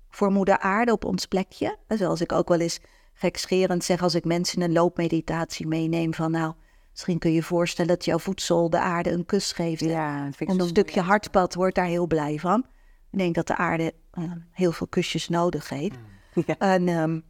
Voor 0.09 0.31
moeder 0.31 0.59
aarde 0.59 0.91
op 0.91 1.05
ons 1.05 1.25
plekje. 1.25 1.77
Zoals 1.87 2.21
ik 2.21 2.31
ook 2.31 2.47
wel 2.47 2.59
eens 2.59 2.79
gekscherend 3.13 3.83
zeg 3.83 4.01
als 4.01 4.15
ik 4.15 4.25
mensen 4.25 4.61
een 4.61 4.71
loopmeditatie 4.71 5.67
meeneem 5.67 6.13
van 6.13 6.31
nou 6.31 6.53
Misschien 6.97 7.19
kun 7.19 7.29
je 7.29 7.35
je 7.35 7.43
voorstellen 7.43 7.95
dat 7.95 8.05
jouw 8.05 8.19
voedsel 8.19 8.69
de 8.69 8.79
aarde 8.79 9.11
een 9.11 9.25
kus 9.25 9.51
geeft. 9.51 9.79
Ja, 9.79 10.29
en 10.37 10.59
een 10.59 10.67
stukje 10.67 11.01
hartpad 11.01 11.53
wordt 11.53 11.75
daar 11.75 11.85
heel 11.85 12.07
blij 12.07 12.37
van. 12.37 12.65
Ik 13.11 13.17
denk 13.17 13.35
dat 13.35 13.47
de 13.47 13.55
aarde 13.55 13.93
uh, 14.13 14.31
heel 14.51 14.71
veel 14.71 14.87
kusjes 14.87 15.29
nodig 15.29 15.69
heeft. 15.69 15.97
Mm. 15.97 16.05
Ja. 16.47 16.57
En, 16.57 16.87
um, 16.87 17.23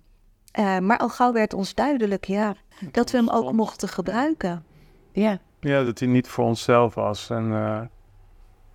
uh, 0.59 0.79
maar 0.79 0.97
al 0.97 1.09
gauw 1.09 1.33
werd 1.33 1.53
ons 1.53 1.73
duidelijk, 1.73 2.25
ja, 2.25 2.55
dat 2.91 3.11
we 3.11 3.17
hem 3.17 3.29
ook 3.29 3.51
mochten 3.51 3.87
gebruiken. 3.87 4.63
Ja. 5.11 5.39
Ja, 5.59 5.83
dat 5.83 5.99
hij 5.99 6.07
niet 6.07 6.27
voor 6.27 6.45
onszelf 6.45 6.93
was. 6.93 7.29
En 7.29 7.45
uh, 7.45 7.81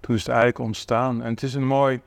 toen 0.01 0.14
is 0.14 0.20
het 0.20 0.28
eigenlijk 0.28 0.59
ontstaan. 0.59 1.22
En 1.22 1.30
het 1.30 1.43
is 1.43 1.55
een 1.55 1.66
mooi... 1.66 2.01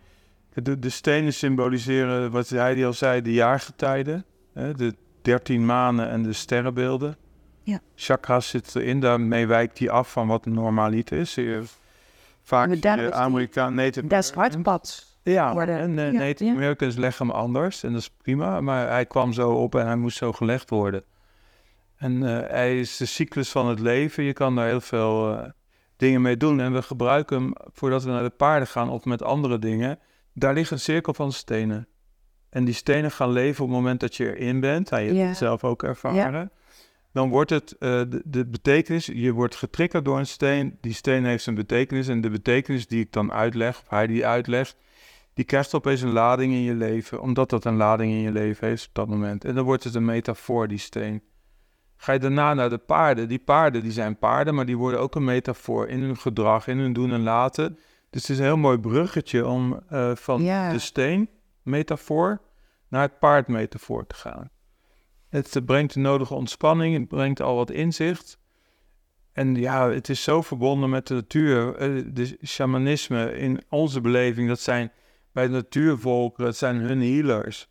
De, 0.53 0.79
de 0.79 0.89
stenen 0.89 1.33
symboliseren, 1.33 2.31
wat 2.31 2.49
hij 2.49 2.86
al 2.86 2.93
zei, 2.93 3.21
de 3.21 3.33
jaargetijden. 3.33 4.25
Hè, 4.53 4.73
de 4.73 4.95
dertien 5.21 5.65
maanden 5.65 6.09
en 6.09 6.23
de 6.23 6.33
sterrenbeelden. 6.33 7.17
Ja. 7.66 7.80
Chakras 7.95 8.49
zit 8.49 8.76
erin, 8.76 8.99
daarmee 8.99 9.47
wijkt 9.47 9.80
hij 9.80 9.89
af 9.89 10.11
van 10.11 10.28
wat 10.28 10.45
normalit 10.45 11.11
is. 11.11 11.39
Vaak 12.41 12.82
de 12.82 13.13
Amerikaan, 13.13 13.76
Dat 13.76 14.24
is 14.24 14.32
hartpad. 14.32 15.13
Ja, 15.24 15.53
worden. 15.53 15.78
en 15.78 15.97
uh, 15.97 16.11
ja, 16.11 16.20
Native 16.20 16.43
ja. 16.43 16.51
Americans 16.51 16.95
leggen 16.95 17.28
hem 17.28 17.36
anders 17.36 17.84
en 17.84 17.91
dat 17.91 18.01
is 18.01 18.09
prima. 18.09 18.61
Maar 18.61 18.89
hij 18.89 19.05
kwam 19.05 19.34
zo 19.34 19.51
op 19.51 19.76
en 19.76 19.86
hij 19.86 19.95
moest 19.95 20.18
zo 20.18 20.32
gelegd 20.32 20.70
worden. 20.70 21.03
En 21.97 22.22
uh, 22.22 22.39
hij 22.47 22.80
is 22.80 22.97
de 22.97 23.05
cyclus 23.05 23.49
van 23.49 23.68
het 23.68 23.80
leven. 23.80 24.24
Je 24.24 24.34
kan 24.34 24.55
daar 24.55 24.68
heel 24.68 24.82
veel 24.82 25.32
uh, 25.32 25.43
dingen 25.97 26.22
mee 26.22 26.38
doen. 26.38 26.59
En 26.59 26.74
we 26.74 26.82
gebruiken 26.82 27.41
hem 27.41 27.53
voordat 27.74 28.03
we 28.03 28.09
naar 28.09 28.24
de 28.24 28.30
paarden 28.30 28.68
gaan 28.68 28.89
of 28.89 29.05
met 29.05 29.24
andere 29.24 29.59
dingen. 29.59 29.99
Daar 30.34 30.53
ligt 30.53 30.72
een 30.72 30.80
cirkel 30.80 31.13
van 31.13 31.32
stenen. 31.32 31.88
En 32.49 32.66
die 32.66 32.74
stenen 32.74 33.11
gaan 33.11 33.32
leven 33.32 33.63
op 33.63 33.70
het 33.70 33.78
moment 33.78 33.99
dat 33.99 34.16
je 34.16 34.36
erin 34.38 34.59
bent. 34.59 34.89
Hij 34.89 35.03
heeft 35.03 35.28
het 35.28 35.38
zelf 35.38 35.63
ook 35.63 35.84
ervaren 35.84 36.51
dan 37.16 37.30
wordt 37.30 37.49
het 37.49 37.76
uh, 37.80 37.80
de, 37.80 38.22
de, 38.26 38.45
betekenis, 38.45 39.05
je 39.05 39.32
wordt 39.32 39.55
getriggerd 39.55 40.05
door 40.05 40.18
een 40.18 40.28
steen, 40.28 40.78
die 40.82 40.93
steen 40.93 41.26
heeft 41.26 41.45
een 41.45 41.55
betekenis 41.55 42.07
en 42.07 42.22
de 42.22 42.30
betekenis 42.30 42.88
die 42.88 42.99
ik 42.99 43.11
dan 43.11 43.32
uitleg, 43.32 43.82
of 43.82 43.89
hij 43.89 44.07
die 44.07 44.26
uitlegt, 44.26 44.78
die 45.34 45.45
krijgt 45.45 45.74
opeens 45.74 46.01
een 46.01 46.11
lading 46.11 46.53
in 46.53 46.61
je 46.61 46.74
leven, 46.74 47.22
omdat 47.22 47.49
dat 47.49 47.66
een 47.66 47.76
lading 47.76 48.11
in 48.11 48.20
je 48.20 48.32
leven 48.32 48.68
heeft 48.68 48.88
op 48.88 48.93
dat 48.93 49.07
moment. 49.07 49.45
En 49.45 49.55
dan 49.55 49.63
wordt 49.63 49.84
het 49.84 49.95
een 49.95 50.05
metafoor, 50.05 50.68
die 50.68 50.78
steen. 50.78 51.24
Ga 51.97 52.11
je 52.13 52.20
daarna 52.20 52.53
naar 52.53 52.70
de 52.70 52.78
paarden, 52.78 53.28
die 53.28 53.39
paarden 53.39 53.82
die 53.82 53.91
zijn 53.91 54.18
paarden, 54.18 54.55
maar 54.55 54.66
die 54.66 54.78
worden 54.78 54.99
ook 54.99 55.16
een 55.16 55.24
metafoor 55.24 55.88
in 55.88 56.01
hun 56.01 56.18
gedrag, 56.18 56.68
in 56.68 56.78
hun 56.78 56.93
doen 56.93 57.11
en 57.11 57.24
laten. 57.24 57.80
Dus 58.09 58.22
het 58.22 58.30
is 58.30 58.38
een 58.38 58.43
heel 58.43 58.57
mooi 58.57 58.78
bruggetje 58.78 59.47
om 59.47 59.80
eh, 59.89 60.16
van 60.16 60.43
de 60.43 60.80
steen 60.80 61.30
metafoor 61.61 62.41
naar 62.88 63.01
het 63.01 63.20
paard 63.20 63.47
metafoor 63.47 64.07
te 64.07 64.16
gaan. 64.16 64.49
Het 65.36 65.65
brengt 65.65 65.93
de 65.93 65.99
nodige 65.99 66.33
ontspanning, 66.33 66.97
het 66.97 67.07
brengt 67.07 67.41
al 67.41 67.55
wat 67.55 67.71
inzicht. 67.71 68.39
En 69.31 69.55
ja, 69.55 69.89
het 69.89 70.09
is 70.09 70.23
zo 70.23 70.41
verbonden 70.41 70.89
met 70.89 71.07
de 71.07 71.13
natuur. 71.13 71.75
Eh, 71.75 72.03
De 72.07 72.38
shamanisme 72.45 73.38
in 73.38 73.61
onze 73.69 74.01
beleving, 74.01 74.47
dat 74.47 74.59
zijn 74.59 74.91
bij 75.31 75.45
de 75.47 75.51
natuurvolkeren, 75.51 76.45
dat 76.45 76.55
zijn 76.55 76.75
hun 76.75 77.01
healers. 77.01 77.67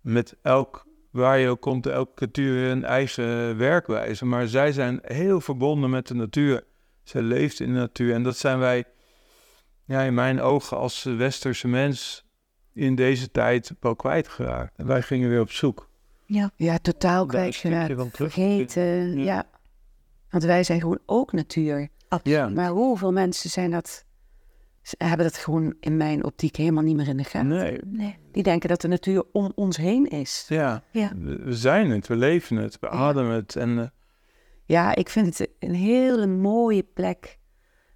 Met 0.00 0.36
elk, 0.42 0.86
waar 1.10 1.38
je 1.38 1.48
ook 1.48 1.60
komt, 1.60 1.86
elke 1.86 2.14
cultuur 2.14 2.68
hun 2.68 2.84
eigen 2.84 3.56
werkwijze. 3.56 4.24
Maar 4.24 4.46
zij 4.46 4.72
zijn 4.72 4.98
heel 5.02 5.40
verbonden 5.40 5.90
met 5.90 6.06
de 6.06 6.14
natuur. 6.14 6.64
Zij 7.02 7.22
leeft 7.22 7.60
in 7.60 7.72
de 7.72 7.78
natuur. 7.78 8.14
En 8.14 8.22
dat 8.22 8.36
zijn 8.36 8.58
wij, 8.58 8.84
ja, 9.84 10.02
in 10.02 10.14
mijn 10.14 10.40
ogen 10.40 10.76
als 10.76 11.02
westerse 11.02 11.68
mens, 11.68 12.24
in 12.72 12.94
deze 12.94 13.30
tijd 13.30 13.72
wel 13.80 13.96
kwijtgeraakt. 13.96 14.76
En 14.76 14.86
wij 14.86 15.02
gingen 15.02 15.28
weer 15.28 15.40
op 15.40 15.50
zoek. 15.50 15.87
Ja, 16.56 16.78
totaal 16.82 17.22
een 17.22 17.28
stukje 17.52 17.68
kwijtgeraakt. 17.68 18.16
Vergeten, 18.16 19.16
Ja. 19.18 19.24
ja. 19.24 19.46
Want 20.30 20.44
wij 20.44 20.64
zijn 20.64 20.80
gewoon 20.80 20.98
ook 21.06 21.32
natuur. 21.32 21.88
Ja, 22.22 22.48
Maar 22.48 22.70
hoeveel 22.70 23.12
mensen 23.12 23.50
zijn 23.50 23.70
dat, 23.70 24.04
hebben 24.98 25.26
dat 25.26 25.36
gewoon 25.36 25.74
in 25.80 25.96
mijn 25.96 26.24
optiek 26.24 26.56
helemaal 26.56 26.82
niet 26.82 26.96
meer 26.96 27.08
in 27.08 27.16
de 27.16 27.24
gaten. 27.24 27.48
nee. 27.48 27.78
Nee. 27.86 28.16
Die 28.32 28.42
denken 28.42 28.68
dat 28.68 28.80
de 28.80 28.88
natuur 28.88 29.24
om 29.32 29.52
ons 29.54 29.76
heen 29.76 30.06
is. 30.06 30.44
Ja, 30.48 30.82
Ja. 30.92 31.12
we, 31.18 31.36
we 31.42 31.54
zijn 31.54 31.90
het, 31.90 32.06
we 32.06 32.16
leven 32.16 32.56
het, 32.56 32.78
we 32.80 32.88
ademen 32.88 33.34
het. 33.34 33.56
En 33.56 33.78
eh, 33.78 33.86
Ja, 34.64 34.94
ik 34.94 35.08
vind 35.08 35.38
het 35.38 35.48
een 35.58 35.74
hele 35.74 36.26
mooie 36.26 36.82
plek 36.82 37.38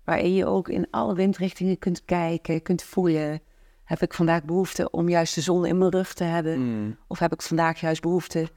waarin 0.05 0.35
je 0.35 0.47
ook 0.47 0.69
in 0.69 0.87
alle 0.91 1.15
windrichtingen 1.15 1.79
kunt 1.79 2.05
kijken, 2.05 2.63
kunt 2.63 2.83
voelen. 2.83 3.41
Heb 3.85 4.03
ik 4.03 4.15
vandaag 4.15 4.45
behoefte 4.45 4.91
om 4.91 5.09
juist 5.09 5.35
de 5.35 5.41
zon 5.41 5.67
in 5.67 5.79
mijn 5.79 5.91
rug 5.91 6.15
te 6.15 6.25
hebben? 6.25 6.59
mm, 6.61 6.97
Of 7.07 7.19
heb 7.19 7.33
ik 7.33 7.43
vandaag 7.43 7.81
juist 7.81 8.03
behoefte 8.03 8.49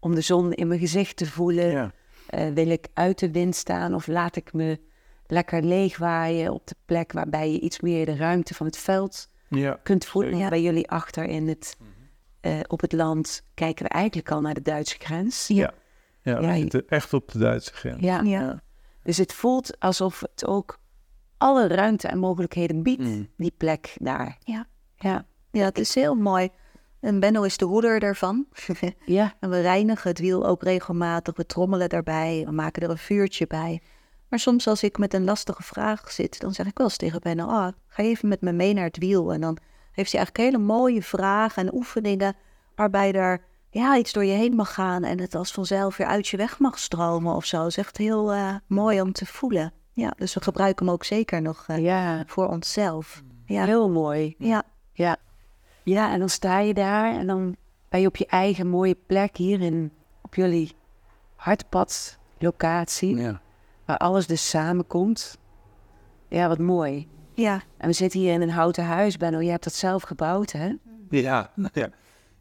om 0.00 0.14
de 0.14 0.20
zon 0.20 0.52
in 0.52 0.68
mijn 0.68 0.80
gezicht 0.80 1.16
te 1.16 1.26
voelen? 1.26 1.70
ja. 1.70 1.92
Eh, 2.26 2.48
wil 2.48 2.68
ik 2.68 2.88
uit 2.94 3.18
de 3.18 3.30
wind 3.30 3.56
staan 3.56 3.94
of 3.94 4.06
laat 4.06 4.36
ik 4.36 4.52
me 4.52 4.80
lekker 5.26 5.62
leegwaaien 5.62 6.52
op 6.52 6.66
de 6.66 6.74
plek 6.84 7.12
waarbij 7.12 7.52
je 7.52 7.60
iets 7.60 7.80
meer 7.80 8.06
de 8.06 8.16
ruimte 8.16 8.54
van 8.54 8.66
het 8.66 8.76
veld 8.78 9.28
Ja, 9.48 9.78
kunt 9.82 10.04
voelen? 10.04 10.48
Bij 10.48 10.62
jullie 10.62 10.90
achter 10.90 11.24
in 11.24 11.48
het, 11.48 11.76
eh, 12.40 12.60
op 12.66 12.80
het 12.80 12.92
land 12.92 13.42
kijken 13.54 13.84
we 13.84 13.90
eigenlijk 13.90 14.30
al 14.30 14.40
naar 14.40 14.54
de 14.54 14.62
Duitse 14.62 14.96
grens. 14.98 15.46
ja, 15.46 15.72
Ja, 16.22 16.40
we 16.40 16.54
zitten 16.56 16.88
echt 16.88 17.12
op 17.12 17.32
de 17.32 17.38
Duitse 17.38 17.72
grens. 17.72 18.00
Ja. 18.02 18.20
Ja. 18.20 18.62
Dus 19.02 19.16
het 19.16 19.32
voelt 19.32 19.80
alsof 19.80 20.20
het 20.20 20.46
ook 20.46 20.78
alle 21.38 21.66
ruimte 21.68 22.08
en 22.08 22.18
mogelijkheden 22.18 22.82
biedt, 22.82 23.02
Mm. 23.02 23.28
die 23.36 23.54
plek 23.56 23.96
daar. 24.00 24.36
Ja. 24.44 24.66
Ja. 25.08 25.26
ja, 25.50 25.64
het 25.64 25.78
is 25.78 25.94
heel 25.94 26.14
mooi. 26.14 26.48
En 27.00 27.20
Benno 27.20 27.42
is 27.42 27.56
de 27.56 27.64
hoeder 27.64 28.00
daarvan. 28.00 28.46
Ja. 29.04 29.34
en 29.40 29.50
we 29.50 29.60
reinigen 29.60 30.10
het 30.10 30.18
wiel 30.18 30.46
ook 30.46 30.62
regelmatig. 30.62 31.36
We 31.36 31.46
trommelen 31.46 31.88
daarbij. 31.88 32.42
We 32.44 32.52
maken 32.52 32.82
er 32.82 32.90
een 32.90 32.98
vuurtje 32.98 33.46
bij. 33.46 33.82
Maar 34.28 34.38
soms 34.38 34.66
als 34.66 34.82
ik 34.82 34.98
met 34.98 35.14
een 35.14 35.24
lastige 35.24 35.62
vraag 35.62 36.10
zit, 36.10 36.40
dan 36.40 36.52
zeg 36.52 36.66
ik 36.66 36.78
wel 36.78 36.86
eens 36.86 36.96
tegen 36.96 37.20
Benno... 37.20 37.46
Ah, 37.46 37.72
ga 37.86 38.02
even 38.02 38.28
met 38.28 38.40
me 38.40 38.52
mee 38.52 38.74
naar 38.74 38.84
het 38.84 38.98
wiel. 38.98 39.32
En 39.32 39.40
dan 39.40 39.58
heeft 39.92 40.12
hij 40.12 40.20
eigenlijk 40.20 40.50
hele 40.50 40.64
mooie 40.64 41.02
vragen 41.02 41.66
en 41.66 41.74
oefeningen... 41.74 42.36
waarbij 42.74 43.12
er 43.12 43.44
ja, 43.70 43.96
iets 43.96 44.12
door 44.12 44.24
je 44.24 44.32
heen 44.32 44.54
mag 44.54 44.74
gaan... 44.74 45.04
en 45.04 45.20
het 45.20 45.34
als 45.34 45.52
vanzelf 45.52 45.96
weer 45.96 46.06
uit 46.06 46.28
je 46.28 46.36
weg 46.36 46.58
mag 46.58 46.78
stromen 46.78 47.34
of 47.34 47.44
zo. 47.44 47.58
Het 47.58 47.66
is 47.66 47.76
echt 47.76 47.96
heel 47.96 48.32
eh, 48.32 48.54
mooi 48.66 49.00
om 49.00 49.12
te 49.12 49.26
voelen. 49.26 49.72
Ja, 49.92 50.12
dus 50.16 50.34
we 50.34 50.42
gebruiken 50.42 50.86
hem 50.86 50.94
ook 50.94 51.04
zeker 51.04 51.42
nog 51.42 51.64
eh, 51.66 51.78
ja, 51.78 52.24
voor 52.26 52.48
onszelf. 52.48 53.22
Ja, 53.46 53.64
heel 53.64 53.90
mooi. 53.90 54.34
ja, 54.38 54.62
Ja. 54.94 55.16
ja, 55.82 56.12
en 56.12 56.18
dan 56.18 56.28
sta 56.28 56.58
je 56.58 56.74
daar 56.74 57.14
en 57.18 57.26
dan 57.26 57.56
ben 57.88 58.00
je 58.00 58.06
op 58.06 58.16
je 58.16 58.26
eigen 58.26 58.68
mooie 58.68 58.96
plek 59.06 59.36
hier 59.36 59.60
in, 59.60 59.92
op 60.22 60.34
jullie 60.34 60.72
hartpadlocatie, 61.36 63.16
Ja. 63.16 63.40
waar 63.84 63.96
alles 63.96 64.26
dus 64.26 64.48
samenkomt. 64.48 65.38
Ja, 66.28 66.48
wat 66.48 66.58
mooi. 66.58 67.08
ja. 67.34 67.62
En 67.76 67.86
we 67.88 67.92
zitten 67.94 68.20
hier 68.20 68.32
in 68.32 68.42
een 68.42 68.50
houten 68.50 68.84
huis, 68.84 69.16
Benno. 69.16 69.40
Je 69.40 69.50
hebt 69.50 69.64
dat 69.64 69.72
zelf 69.72 70.02
gebouwd, 70.02 70.52
hè? 70.52 70.72
Ja, 71.10 71.50
ja. 71.72 71.88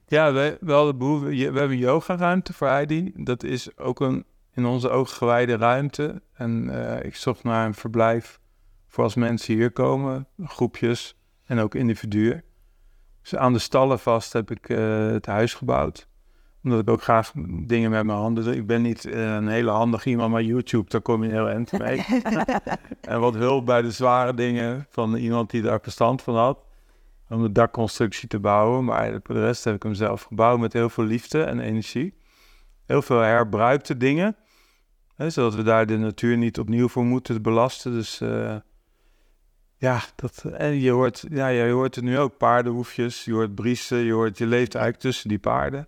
ja 0.08 0.34
we, 0.34 0.58
we, 0.62 0.72
hadden 0.72 0.97
behoefte, 0.97 1.28
we 1.28 1.36
hebben 1.43 1.70
een 1.72 1.78
yogaruimte 1.78 2.54
voor 2.54 2.68
Heidi. 2.68 3.12
Dat 3.16 3.43
is 3.43 3.78
ook 3.78 3.99
een 3.99 4.26
in 4.54 4.66
onze 4.66 4.89
ogen 4.89 5.16
gewijde 5.16 5.58
ruimte. 5.58 6.22
En 6.34 6.70
eh, 6.70 7.06
ik 7.06 7.16
zocht 7.16 7.43
naar 7.43 7.66
een 7.66 7.74
verblijf 7.74 8.39
voor 8.88 9.04
als 9.04 9.16
mensen 9.16 9.54
hier 9.54 9.72
komen, 9.72 10.28
groepjes 10.43 11.16
en 11.46 11.60
ook 11.60 11.76
individuen. 11.76 12.44
Dus 13.22 13.36
aan 13.36 13.54
de 13.54 13.60
stallen 13.60 14.00
vast 14.00 14.34
heb 14.34 14.52
ik 14.52 14.70
eh, 14.70 15.08
het 15.08 15.26
huis 15.26 15.54
gebouwd. 15.54 16.08
Omdat 16.64 16.80
ik 16.80 16.89
ook 16.89 17.02
graag 17.02 17.32
dingen 17.66 17.91
met 17.91 18.06
mijn 18.06 18.18
handen 18.18 18.44
doe. 18.44 18.56
Ik 18.56 18.68
ben 18.68 18.82
niet 18.82 19.06
eh, 19.06 19.34
een 19.34 19.48
hele 19.48 19.72
handig 19.72 20.06
iemand, 20.06 20.32
maar 20.32 20.44
YouTube, 20.44 20.89
daar 20.89 21.02
kom 21.02 21.24
je 21.24 21.30
heel 21.30 21.50
eind 21.50 21.72
mee. 21.72 22.06
en 23.02 23.20
wat 23.20 23.36
hulp 23.36 23.66
bij 23.66 23.82
de 23.82 23.91
zware 23.91 24.34
dingen 24.34 24.88
van 24.89 25.16
iemand 25.16 25.50
die 25.50 25.62
daar 25.62 25.80
verstand 25.82 26.22
van 26.22 26.36
had 26.36 26.58
om 27.30 27.41
de 27.41 27.52
dakconstructie 27.52 28.28
te 28.28 28.39
bouwen. 28.39 28.86
Maar 28.86 29.20
voor 29.24 29.36
de 29.36 29.46
rest 29.46 29.64
heb 29.64 29.76
ik 29.76 29.84
hem 29.84 29.94
zelf 29.94 30.22
gebouwd 30.22 30.60
met 30.60 30.74
heel 30.74 30.89
veel 30.89 31.04
liefde 31.04 31.44
en 31.44 31.60
energie. 31.60 32.14
Heel 32.86 33.02
veel 33.02 33.20
herbruikte 33.20 33.98
dingen. 33.98 34.36
Hè, 35.16 35.30
zodat 35.30 35.56
we 35.56 35.64
daar 35.64 35.86
de 35.86 35.98
natuur 35.98 36.38
niet 36.38 36.60
opnieuw 36.60 36.88
voor 36.88 37.06
moeten 37.06 37.41
belasten. 37.41 37.91
Dus 37.91 38.22
eh, 38.22 38.56
ja, 39.84 40.02
dat, 40.16 40.44
en 40.58 40.80
je 40.80 40.92
hoort, 40.92 41.26
ja, 41.30 41.48
je 41.48 41.72
hoort 41.72 41.96
het 41.96 42.04
nu 42.04 42.20
ook. 42.20 42.38
Paardenhoefjes, 42.38 43.26
je 43.26 43.34
hoort 43.34 43.56
briesen, 43.56 43.98
je, 43.98 44.12
hoort, 44.14 44.38
je 44.38 44.46
leeft 44.46 44.76
eigenlijk 44.76 45.04
tussen 45.06 45.30
die 45.30 45.40
paarden. 45.40 45.88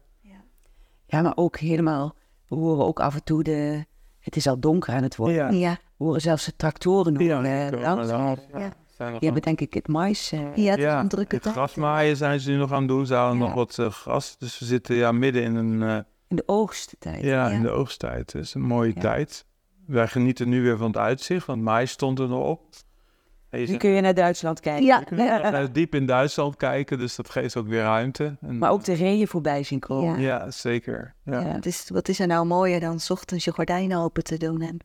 Ja, 1.07 1.21
maar 1.21 1.35
ook 1.35 1.57
helemaal, 1.57 2.15
we 2.47 2.55
horen 2.55 2.85
ook 2.85 2.99
af 2.99 3.13
en 3.15 3.23
toe 3.23 3.43
de, 3.43 3.85
het 4.19 4.35
is 4.35 4.47
al 4.47 4.59
donker 4.59 4.93
aan 4.93 5.03
het 5.03 5.15
worden. 5.15 5.57
Ja, 5.57 5.77
We 5.97 6.03
horen 6.03 6.21
zelfs 6.21 6.45
de 6.45 6.55
tractoren 6.55 7.13
nog 7.13 7.21
Ja, 7.21 7.43
eh, 7.67 7.81
langs. 7.81 8.09
Ja. 8.09 8.35
ja. 8.59 8.73
Zijn 8.97 9.11
nog 9.11 9.19
Die 9.19 9.29
hebben 9.29 9.41
denk 9.41 9.61
ik 9.61 9.73
het 9.73 9.87
mais. 9.87 10.31
eh, 10.31 10.55
ja, 10.55 10.71
het 10.71 10.79
Ja, 10.79 10.99
een 10.99 11.07
drukke 11.07 11.35
het 11.35 11.45
grasmaaien 11.45 12.17
zijn 12.17 12.39
ze 12.39 12.49
nu 12.51 12.57
nog 12.57 12.71
aan 12.71 12.79
het 12.79 12.87
doen. 12.87 13.05
Ze 13.05 13.13
halen 13.13 13.37
Ja. 13.37 13.43
nog 13.43 13.53
wat 13.53 13.79
eh, 13.79 13.89
gras. 13.91 14.37
Dus 14.37 14.59
we 14.59 14.65
zitten 14.65 14.95
ja, 14.95 15.11
midden 15.11 15.43
in 15.43 15.55
een... 15.55 15.83
eh, 15.83 15.97
in 16.27 16.35
de 16.35 16.43
oogsttijd. 16.45 17.21
Ja, 17.21 17.47
Ja. 17.49 17.55
in 17.55 17.61
de 17.61 17.69
oogsttijd. 17.69 18.33
Het 18.33 18.41
is 18.43 18.53
een 18.53 18.61
mooie 18.61 18.91
Ja. 18.95 19.01
tijd. 19.01 19.45
Wij 19.85 20.07
genieten 20.07 20.49
nu 20.49 20.61
weer 20.61 20.77
van 20.77 20.87
het 20.87 20.97
uitzicht, 20.97 21.45
want 21.45 21.61
maïs 21.61 21.91
stond 21.91 22.19
er 22.19 22.27
nog 22.27 22.47
op. 22.47 22.61
Nu 23.55 23.77
kun 23.77 23.89
je 23.89 24.01
naar 24.01 24.13
Duitsland 24.13 24.59
kijken. 24.59 24.85
Ja, 24.85 25.03
naar 25.51 25.71
diep 25.71 25.95
in 25.95 26.05
Duitsland 26.05 26.55
kijken, 26.55 26.97
dus 26.99 27.15
dat 27.15 27.29
geeft 27.29 27.55
ook 27.55 27.67
weer 27.67 27.81
ruimte. 27.81 28.37
En, 28.41 28.57
Maar 28.57 28.71
ook 28.71 28.83
de 28.83 28.93
reeën 28.93 29.27
voorbij 29.27 29.63
zien 29.63 29.79
komen. 29.79 30.19
Ja, 30.19 30.51
zeker. 30.51 31.13
Ja. 31.23 31.39
Ja. 31.39 31.47
Het 31.47 31.65
is, 31.65 31.89
wat 31.89 32.07
is 32.07 32.19
er 32.19 32.27
nou 32.27 32.45
mooier 32.45 32.79
dan 32.79 32.99
's 32.99 33.09
ochtends 33.09 33.43
je 33.45 33.51
gordijnen 33.51 33.97
open 33.99 34.23
te 34.23 34.37
doen 34.37 34.61
en 34.61 34.77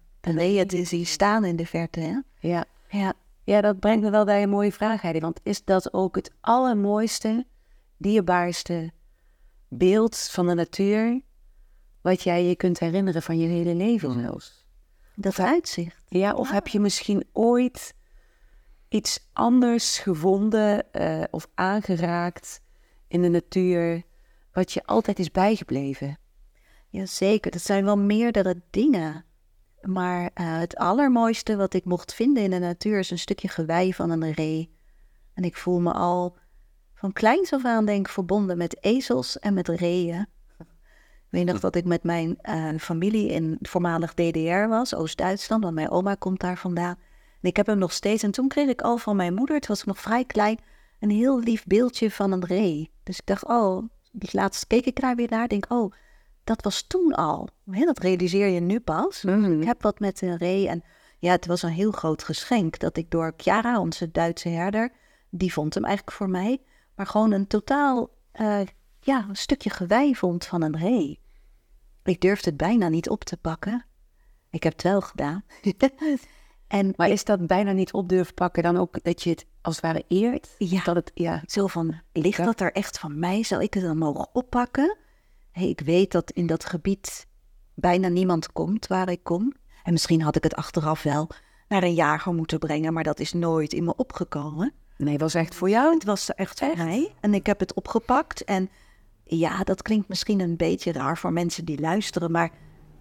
je 0.53 0.59
het 0.59 0.73
is 0.73 0.91
hier 0.91 1.07
staan 1.07 1.45
in 1.45 1.57
de 1.57 1.67
verte, 1.67 2.01
hè? 2.01 2.19
Ja. 2.49 2.65
Ja, 2.89 3.13
ja, 3.45 3.61
dat 3.61 3.81
brengt 3.81 4.03
me 4.03 4.11
wel 4.11 4.25
bij 4.25 4.43
een 4.43 4.49
mooie 4.49 4.73
vraag, 4.73 5.03
Heidi. 5.03 5.21
Want 5.21 5.41
is 5.43 5.65
dat 5.65 5.93
ook 5.93 6.17
het 6.17 6.31
allermooiste, 6.41 7.47
dierbaarste 7.97 8.91
beeld 9.69 10.17
van 10.31 10.47
de 10.47 10.55
natuur... 10.55 11.21
wat 12.03 12.23
jij 12.23 12.45
je 12.45 12.57
kunt 12.57 12.79
herinneren 12.79 13.23
van 13.23 13.39
je 13.39 13.47
hele 13.49 13.75
leven 13.75 14.11
Mm. 14.11 14.21
zelfs? 14.23 14.59
dat 15.15 15.39
uitzicht. 15.41 16.03
Ja, 16.09 16.35
of 16.35 16.49
Ja. 16.49 16.55
heb 16.55 16.69
je 16.69 16.81
misschien 16.81 17.25
ooit 17.33 17.95
iets 18.91 19.29
anders 19.33 19.99
gevonden 19.99 20.93
eh, 20.93 21.23
of 21.31 21.49
aangeraakt 21.55 22.63
in 23.09 23.23
de 23.23 23.29
natuur... 23.29 24.03
wat 24.53 24.73
je 24.73 24.87
altijd 24.87 25.19
is 25.19 25.31
bijgebleven? 25.31 26.19
Jazeker, 26.89 27.51
dat 27.51 27.63
zijn 27.63 27.85
wel 27.85 27.99
meerdere 27.99 28.63
dingen. 28.71 29.25
Maar 29.81 30.31
eh, 30.35 30.59
het 30.59 30.77
allermooiste 30.77 31.57
wat 31.57 31.75
ik 31.75 31.85
mocht 31.85 32.15
vinden 32.15 32.43
in 32.43 32.51
de 32.51 32.59
natuur 32.59 32.99
is 32.99 33.11
een 33.11 33.19
stukje 33.19 33.49
gewei 33.49 33.95
van 33.95 34.11
een 34.11 34.33
ree. 34.33 34.75
En 35.35 35.45
ik 35.45 35.57
voel 35.57 35.81
me 35.81 35.93
al 35.93 36.37
van 36.95 37.13
kleins 37.13 37.53
af 37.53 37.65
aan 37.65 37.87
denk 37.87 38.07
ik 38.07 38.13
verbonden 38.13 38.57
met 38.57 38.85
ezels 38.85 39.39
en 39.39 39.55
met 39.55 39.69
reeën. 39.69 40.27
Ik 40.59 41.37
weet 41.37 41.47
nog 41.47 41.61
dat 41.61 41.75
ik 41.75 41.85
met 41.85 42.03
mijn 42.03 42.39
eh, 42.41 42.69
familie 42.79 43.29
in 43.29 43.59
voormalig 43.61 44.15
DDR 44.15 44.69
was, 44.69 44.95
Oost-Duitsland, 44.95 45.63
want 45.63 45.75
mijn 45.75 45.91
oma 45.91 46.15
komt 46.15 46.41
daar 46.41 46.59
vandaan. 46.59 46.99
En 47.43 47.49
ik 47.49 47.57
heb 47.57 47.67
hem 47.67 47.79
nog 47.79 47.93
steeds. 47.93 48.23
En 48.23 48.31
toen 48.31 48.49
kreeg 48.49 48.69
ik 48.69 48.83
al 48.83 48.97
van 48.97 49.17
mijn 49.17 49.35
moeder, 49.35 49.61
toen 49.61 49.75
was 49.75 49.85
nog 49.85 50.01
vrij 50.01 50.25
klein, 50.25 50.59
een 51.01 51.11
heel 51.11 51.41
lief 51.41 51.65
beeldje 51.65 52.11
van 52.11 52.33
een 52.33 52.45
ree. 52.45 52.91
Dus 53.03 53.19
ik 53.19 53.27
dacht, 53.27 53.47
oh, 53.47 53.89
laatst 54.13 54.67
keek 54.67 54.85
ik 54.85 55.01
daar 55.01 55.17
weer 55.17 55.31
naar, 55.31 55.49
denk, 55.49 55.67
oh, 55.69 55.93
dat 56.45 56.63
was 56.63 56.83
toen 56.83 57.15
al. 57.15 57.49
Dat 57.65 57.99
realiseer 57.99 58.49
je 58.49 58.61
nu 58.61 58.81
pas. 58.81 59.25
Ik 59.25 59.65
heb 59.65 59.83
wat 59.83 59.99
met 59.99 60.23
een 60.23 60.37
ree 60.37 60.69
en 60.69 60.83
ja, 61.19 61.31
het 61.33 61.47
was 61.47 61.63
een 61.63 61.71
heel 61.71 61.91
groot 61.91 62.23
geschenk 62.23 62.79
dat 62.79 62.97
ik 62.97 63.11
door 63.11 63.35
Chiara, 63.37 63.81
onze 63.81 64.11
Duitse 64.11 64.49
herder, 64.49 64.93
die 65.31 65.53
vond 65.53 65.75
hem 65.75 65.85
eigenlijk 65.85 66.17
voor 66.17 66.31
mij, 66.31 66.63
maar 66.95 67.07
gewoon 67.07 67.33
een 67.33 67.47
totaal, 67.47 68.11
eh, 68.33 68.61
ja, 69.01 69.27
een 69.29 69.37
stukje 69.37 69.71
gewei 69.71 70.17
vond 70.17 70.47
van 70.47 70.63
een 70.63 70.77
ree. 70.77 71.21
Ik 72.03 72.21
durfde 72.21 72.49
het 72.49 72.59
bijna 72.59 72.89
niet 72.89 73.09
op 73.09 73.25
te 73.25 73.37
pakken. 73.37 73.85
Ik 74.51 74.63
heb 74.63 74.73
het 74.73 74.83
wel 74.83 75.01
gedaan. 75.01 75.45
en 76.71 76.93
Maar 76.97 77.09
is 77.09 77.25
dat 77.25 77.47
bijna 77.47 77.73
niet 77.73 77.93
op 77.93 78.09
durven 78.09 78.35
pakken 78.35 78.63
dan 78.63 78.77
ook 78.77 79.03
dat 79.03 79.23
je 79.23 79.31
het 79.31 79.47
als 79.61 79.77
het 79.77 79.85
ware 79.85 80.05
eert. 80.09 80.55
Ja. 80.59 80.83
Dat 80.83 80.95
het, 80.97 81.11
ja. 81.15 81.43
Zo 81.47 81.67
van, 81.67 82.01
ligt 82.13 82.37
Ja. 82.37 82.45
dat 82.45 82.61
er 82.61 82.73
echt 82.73 82.99
van 82.99 83.19
mij? 83.19 83.43
Zou 83.43 83.63
ik 83.63 83.75
het 83.75 83.83
dan 83.83 83.99
mogen 83.99 84.29
oppakken? 84.33 84.97
Hey, 85.53 85.69
ik 85.69 85.81
weet 85.81 86.13
dat 86.13 86.31
in 86.31 86.47
dat 86.47 86.65
gebied 86.65 87.27
bijna 87.75 88.09
niemand 88.09 88.53
komt 88.53 88.87
waar 88.87 89.11
ik 89.11 89.23
kom. 89.23 89.53
En 89.83 89.93
misschien 89.93 90.23
had 90.23 90.37
ik 90.37 90.43
het 90.43 90.55
achteraf 90.55 91.03
wel 91.03 91.29
naar 91.69 91.83
een 91.83 91.95
jager 91.95 92.35
moeten 92.35 92.59
brengen, 92.59 92.93
maar 92.93 93.05
dat 93.05 93.21
is 93.21 93.33
nooit 93.33 93.73
in 93.73 93.85
me 93.85 93.97
opgekomen. 93.97 94.73
Nee, 94.97 95.19
was 95.19 95.35
echt 95.35 95.55
voor 95.55 95.71
jou. 95.71 95.95
Het 95.95 96.05
was 96.05 96.35
echt 96.35 96.59
voor 96.59 96.77
mij. 96.77 97.15
En 97.21 97.35
ik 97.35 97.47
heb 97.47 97.61
het 97.61 97.75
opgepakt. 97.75 98.45
En 98.45 98.71
ja, 99.25 99.63
dat 99.65 99.83
klinkt 99.83 100.09
misschien 100.09 100.41
een 100.41 100.57
beetje 100.57 100.93
raar 100.93 101.19
voor 101.19 101.33
mensen 101.33 101.65
die 101.65 101.81
luisteren, 101.81 102.31
maar 102.31 102.51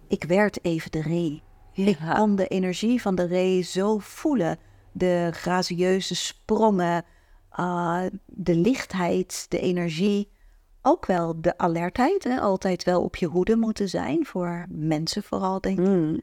ik 0.08 0.24
werd 0.24 0.64
even 0.64 0.90
de 0.90 1.02
ree. 1.02 1.42
Ik 1.88 1.98
kon 2.14 2.36
de 2.36 2.46
energie 2.46 3.00
van 3.00 3.14
de 3.14 3.24
ree 3.26 3.62
zo 3.62 3.98
voelen. 3.98 4.58
De 4.92 5.28
grazieuze 5.32 6.14
sprongen, 6.14 7.04
ah, 7.48 8.02
de 8.26 8.54
lichtheid, 8.56 9.46
de 9.48 9.58
energie. 9.60 10.30
Ook 10.82 11.06
wel 11.06 11.40
de 11.40 11.58
alertheid. 11.58 12.24
Hè? 12.24 12.40
Altijd 12.40 12.84
wel 12.84 13.02
op 13.02 13.16
je 13.16 13.26
hoede 13.26 13.56
moeten 13.56 13.88
zijn. 13.88 14.26
Voor 14.26 14.66
mensen 14.68 15.22
vooral, 15.22 15.60
denk 15.60 15.78
ik. 15.78 15.86
Mm. 15.86 16.20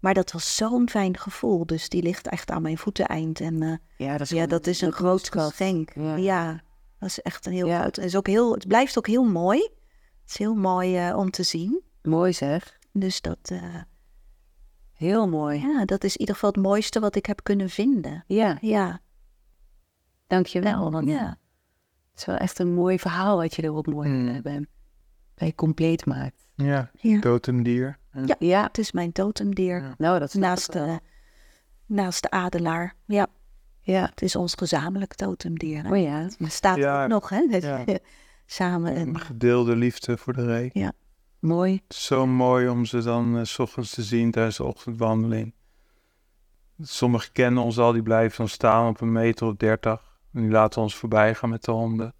Maar 0.00 0.14
dat 0.14 0.32
was 0.32 0.56
zo'n 0.56 0.88
fijn 0.88 1.18
gevoel. 1.18 1.66
Dus 1.66 1.88
die 1.88 2.02
ligt 2.02 2.28
echt 2.28 2.50
aan 2.50 2.62
mijn 2.62 2.78
voeteneind. 2.78 3.40
En 3.40 3.62
eh, 3.62 3.72
Ja, 3.96 4.12
dat 4.12 4.20
is, 4.20 4.28
ja, 4.28 4.34
gewoon 4.34 4.48
dat 4.48 4.66
is 4.66 4.80
een 4.80 4.92
groot 4.92 5.30
geschenk. 5.32 5.90
Ja. 5.94 6.16
Ja. 6.16 6.60
dat 6.98 7.08
is 7.08 7.20
echt 7.22 7.46
een 7.46 7.52
heel 7.52 7.66
Ja. 7.66 7.80
groot. 7.80 7.98
Is 7.98 8.16
ook 8.16 8.26
heel, 8.26 8.52
het 8.52 8.68
blijft 8.68 8.98
ook 8.98 9.06
heel 9.06 9.24
mooi. 9.24 9.58
Het 10.22 10.30
is 10.30 10.36
heel 10.38 10.54
mooi 10.54 10.96
eh, 11.08 11.16
om 11.16 11.30
te 11.30 11.42
zien. 11.42 11.82
Mooi 12.02 12.32
zeg. 12.32 12.78
Dus 12.92 13.20
dat, 13.20 13.38
eh, 13.42 13.62
Heel 14.96 15.28
mooi. 15.28 15.60
ja, 15.60 15.84
dat 15.84 16.04
is 16.04 16.12
in 16.12 16.20
ieder 16.20 16.34
geval 16.34 16.50
het 16.50 16.60
mooiste 16.62 17.00
wat 17.00 17.16
ik 17.16 17.26
heb 17.26 17.40
kunnen 17.42 17.70
vinden. 17.70 18.24
Ja, 18.26 18.58
Ja, 18.60 19.00
dankjewel. 20.26 20.90
Want 20.90 21.08
ja. 21.08 21.28
het 22.10 22.18
is 22.20 22.24
wel 22.24 22.36
echt 22.36 22.58
een 22.58 22.74
mooi 22.74 22.98
verhaal 22.98 23.36
wat 23.36 23.54
je 23.54 23.62
erop 23.64 23.86
mooi 23.86 24.08
Mm. 24.08 24.28
eh, 24.28 24.42
bij, 24.42 24.66
bij 25.34 25.52
compleet 25.54 26.06
maakt. 26.06 26.46
Ja, 26.54 26.90
Ja. 27.00 27.20
totemdier. 27.20 27.98
Ja. 28.26 28.36
Ja, 28.38 28.62
het 28.62 28.78
is 28.78 28.92
mijn 28.92 29.12
totemdier. 29.12 29.80
Ja. 29.82 29.94
nou 29.98 30.18
dat 30.18 30.28
is 30.28 30.34
Naast, 30.34 30.72
de, 30.72 31.00
naast 31.86 32.22
de 32.22 32.30
adelaar. 32.30 32.94
Ja, 33.04 33.26
Ja, 33.80 34.06
het 34.10 34.22
is 34.22 34.36
ons 34.36 34.54
gezamenlijk 34.54 35.14
totemdier. 35.14 35.82
hè. 35.82 35.90
oh 35.90 36.02
ja. 36.02 36.18
Het 36.38 36.52
staat 36.52 36.76
Ja. 36.76 37.02
ook 37.02 37.08
nog, 37.08 37.28
hè? 37.28 37.38
Ja. 37.38 37.84
Samen. 38.46 38.94
En, 38.94 39.08
Een 39.08 39.20
gedeelde 39.20 39.76
liefde 39.76 40.16
voor 40.16 40.32
de 40.32 40.44
ree. 40.44 40.70
Mooi. 41.46 41.82
Zo 41.88 42.26
mooi 42.26 42.68
om 42.68 42.84
ze 42.84 43.02
dan 43.02 43.38
eh, 43.38 43.44
s 43.44 43.58
ochtends 43.58 43.90
te 43.90 44.02
zien 44.02 44.30
tijdens 44.30 44.56
de 44.56 44.64
ochtendwandeling. 44.64 45.54
Sommigen 46.82 47.32
kennen 47.32 47.62
ons 47.62 47.78
al, 47.78 47.92
die 47.92 48.02
blijven 48.02 48.36
dan 48.36 48.48
staan 48.48 48.88
op 48.88 49.00
een 49.00 49.12
meter 49.12 49.46
of 49.46 49.54
dertig. 49.56 50.18
En 50.32 50.40
die 50.42 50.50
laten 50.50 50.82
ons 50.82 50.94
voorbij 50.94 51.34
gaan 51.34 51.48
met 51.48 51.64
de 51.64 51.70
honden. 51.70 52.14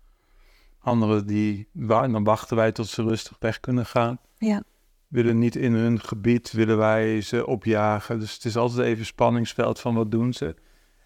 Anderen 0.78 1.26
die, 1.26 1.68
dan 1.72 2.24
wachten 2.24 2.56
wij 2.56 2.72
tot 2.72 2.86
ze 2.86 3.02
rustig 3.02 3.36
weg 3.38 3.60
kunnen 3.60 3.86
gaan. 3.86 4.18
Ja. 4.38 4.62
Willen 5.08 5.38
niet 5.38 5.56
in 5.56 5.72
hun 5.72 6.00
gebied, 6.00 6.52
willen 6.52 6.76
wij 6.76 7.20
ze 7.20 7.46
opjagen. 7.46 8.18
Dus 8.20 8.34
het 8.34 8.44
is 8.44 8.56
altijd 8.56 8.86
even 8.86 9.06
spanningsveld 9.06 9.80
van 9.80 9.94
wat 9.94 10.10
doen 10.10 10.32
ze. 10.32 10.54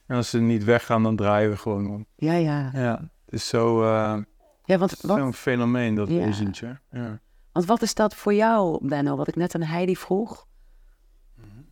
En 0.06 0.16
als 0.16 0.30
ze 0.30 0.40
niet 0.40 0.64
weggaan, 0.64 1.02
dan 1.02 1.16
draaien 1.16 1.50
we 1.50 1.56
gewoon 1.56 1.90
om. 1.90 2.06
Ja, 2.16 2.32
ja. 2.34 2.70
Ja, 2.74 3.10
het 3.24 3.34
is 3.34 3.48
zo, 3.48 3.82
eh, 3.82 4.18
Ja, 4.64 4.78
want 4.78 5.00
wat, 5.00 5.18
zo'n 5.18 5.34
fenomeen, 5.34 5.94
dat 5.94 6.08
Ja. 6.08 6.24
wezentje. 6.24 6.78
Ja. 6.90 7.20
Want 7.52 7.66
wat 7.66 7.82
is 7.82 7.94
dat 7.94 8.14
voor 8.14 8.34
jou, 8.34 8.86
Benno? 8.88 9.16
Wat 9.16 9.28
ik 9.28 9.36
net 9.36 9.54
aan 9.54 9.62
Heidi 9.62 9.96
vroeg. 9.96 10.46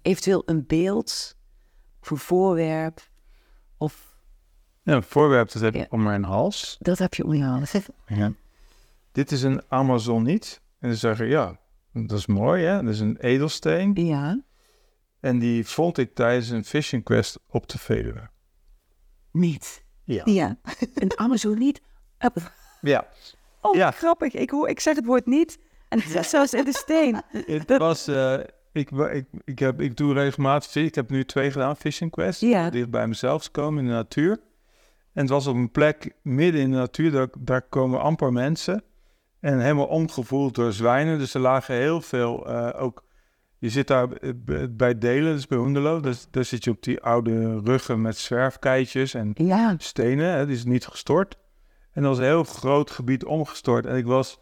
Eventueel 0.02 0.42
een 0.46 0.66
beeld 0.66 1.36
of 2.00 2.10
een 2.10 2.16
voorwerp. 2.16 3.08
Of 3.76 4.16
Ja, 4.82 4.94
een 4.94 5.02
voorwerp, 5.02 5.50
dat 5.52 5.62
heb 5.62 5.74
ik 5.74 5.80
Ja. 5.80 5.86
om 5.90 6.02
mijn 6.02 6.24
hals. 6.24 6.76
dat 6.80 6.98
heb 6.98 7.14
je 7.14 7.24
om 7.24 7.34
je 7.34 7.44
hals. 7.44 7.74
Ja. 8.06 8.32
Dit 9.12 9.32
is 9.32 9.42
een 9.42 9.62
Amazoniet. 9.68 10.60
En 10.78 10.90
ze 10.90 10.96
zeggen, 10.98 11.26
ja, 11.26 11.58
dat 11.92 12.18
is 12.18 12.26
mooi 12.26 12.64
hè. 12.64 12.82
Dat 12.82 12.92
is 12.92 13.00
een 13.00 13.16
edelsteen. 13.16 13.90
Ja. 13.94 14.40
En 15.20 15.38
die 15.38 15.66
vond 15.66 15.98
ik 15.98 16.14
tijdens 16.14 16.48
een 16.48 16.64
fishing 16.64 17.04
quest 17.04 17.38
op 17.46 17.68
de 17.68 17.78
Veluwe. 17.78 18.28
Niet. 19.32 19.84
Ja. 20.04 20.22
ja. 20.24 20.58
Een 20.94 21.18
Amazoniet. 21.18 21.80
Up. 22.18 22.52
Ja. 22.80 23.06
Oh, 23.60 23.74
Ja. 23.76 23.90
grappig. 23.90 24.32
Ik, 24.34 24.50
hoor, 24.50 24.68
ik 24.68 24.80
zeg 24.80 24.96
het 24.96 25.04
woord 25.04 25.26
niet. 25.26 25.58
En 25.88 26.00
het 26.00 26.32
is 26.34 26.52
in 26.52 26.64
de 26.64 26.72
steen. 26.72 27.22
Het 27.46 27.76
was, 27.78 28.08
eh, 28.08 28.38
ik, 28.72 28.90
ik, 28.90 29.26
ik, 29.44 29.58
heb, 29.58 29.80
ik 29.80 29.96
doe 29.96 30.14
regelmatig 30.14 30.74
Ik 30.74 30.94
heb 30.94 31.10
nu 31.10 31.24
twee 31.24 31.50
gedaan, 31.50 31.76
fishing 31.76 32.10
quest. 32.10 32.40
Ja. 32.40 32.70
Dicht 32.70 32.90
bij 32.90 33.06
mezelf 33.06 33.42
te 33.42 33.50
komen 33.50 33.82
in 33.82 33.88
de 33.88 33.94
natuur. 33.94 34.40
En 35.12 35.24
het 35.24 35.28
was 35.28 35.46
op 35.46 35.54
een 35.54 35.70
plek 35.70 36.12
midden 36.22 36.60
in 36.60 36.70
de 36.70 36.76
natuur. 36.76 37.10
Daar, 37.10 37.28
daar 37.38 37.62
komen 37.62 38.00
amper 38.00 38.32
mensen. 38.32 38.82
En 39.40 39.60
helemaal 39.60 39.86
omgevoeld 39.86 40.54
door 40.54 40.72
zwijnen. 40.72 41.18
Dus 41.18 41.34
er 41.34 41.40
lagen 41.40 41.74
heel 41.74 42.00
veel 42.00 42.48
eh, 42.48 42.82
ook... 42.82 43.06
Je 43.58 43.68
zit 43.68 43.86
daar 43.86 44.12
eh, 44.12 44.30
bij 44.70 44.98
Delen, 44.98 45.34
dus 45.34 45.46
bij 45.46 45.58
Hoenderloo. 45.58 46.00
Dus, 46.00 46.26
daar 46.30 46.44
zit 46.44 46.64
je 46.64 46.70
op 46.70 46.82
die 46.82 47.00
oude 47.00 47.60
ruggen 47.60 48.00
met 48.00 48.16
zwerfkeitjes 48.16 49.14
en 49.14 49.30
Ja. 49.34 49.74
stenen. 49.78 50.46
Die 50.46 50.56
is 50.56 50.64
niet 50.64 50.86
gestort. 50.86 51.38
En 51.92 52.02
dat 52.02 52.10
was 52.10 52.18
een 52.18 52.30
heel 52.30 52.44
groot 52.44 52.90
gebied 52.90 53.24
omgestort. 53.24 53.86
En 53.86 53.96
ik 53.96 54.06
was 54.06 54.40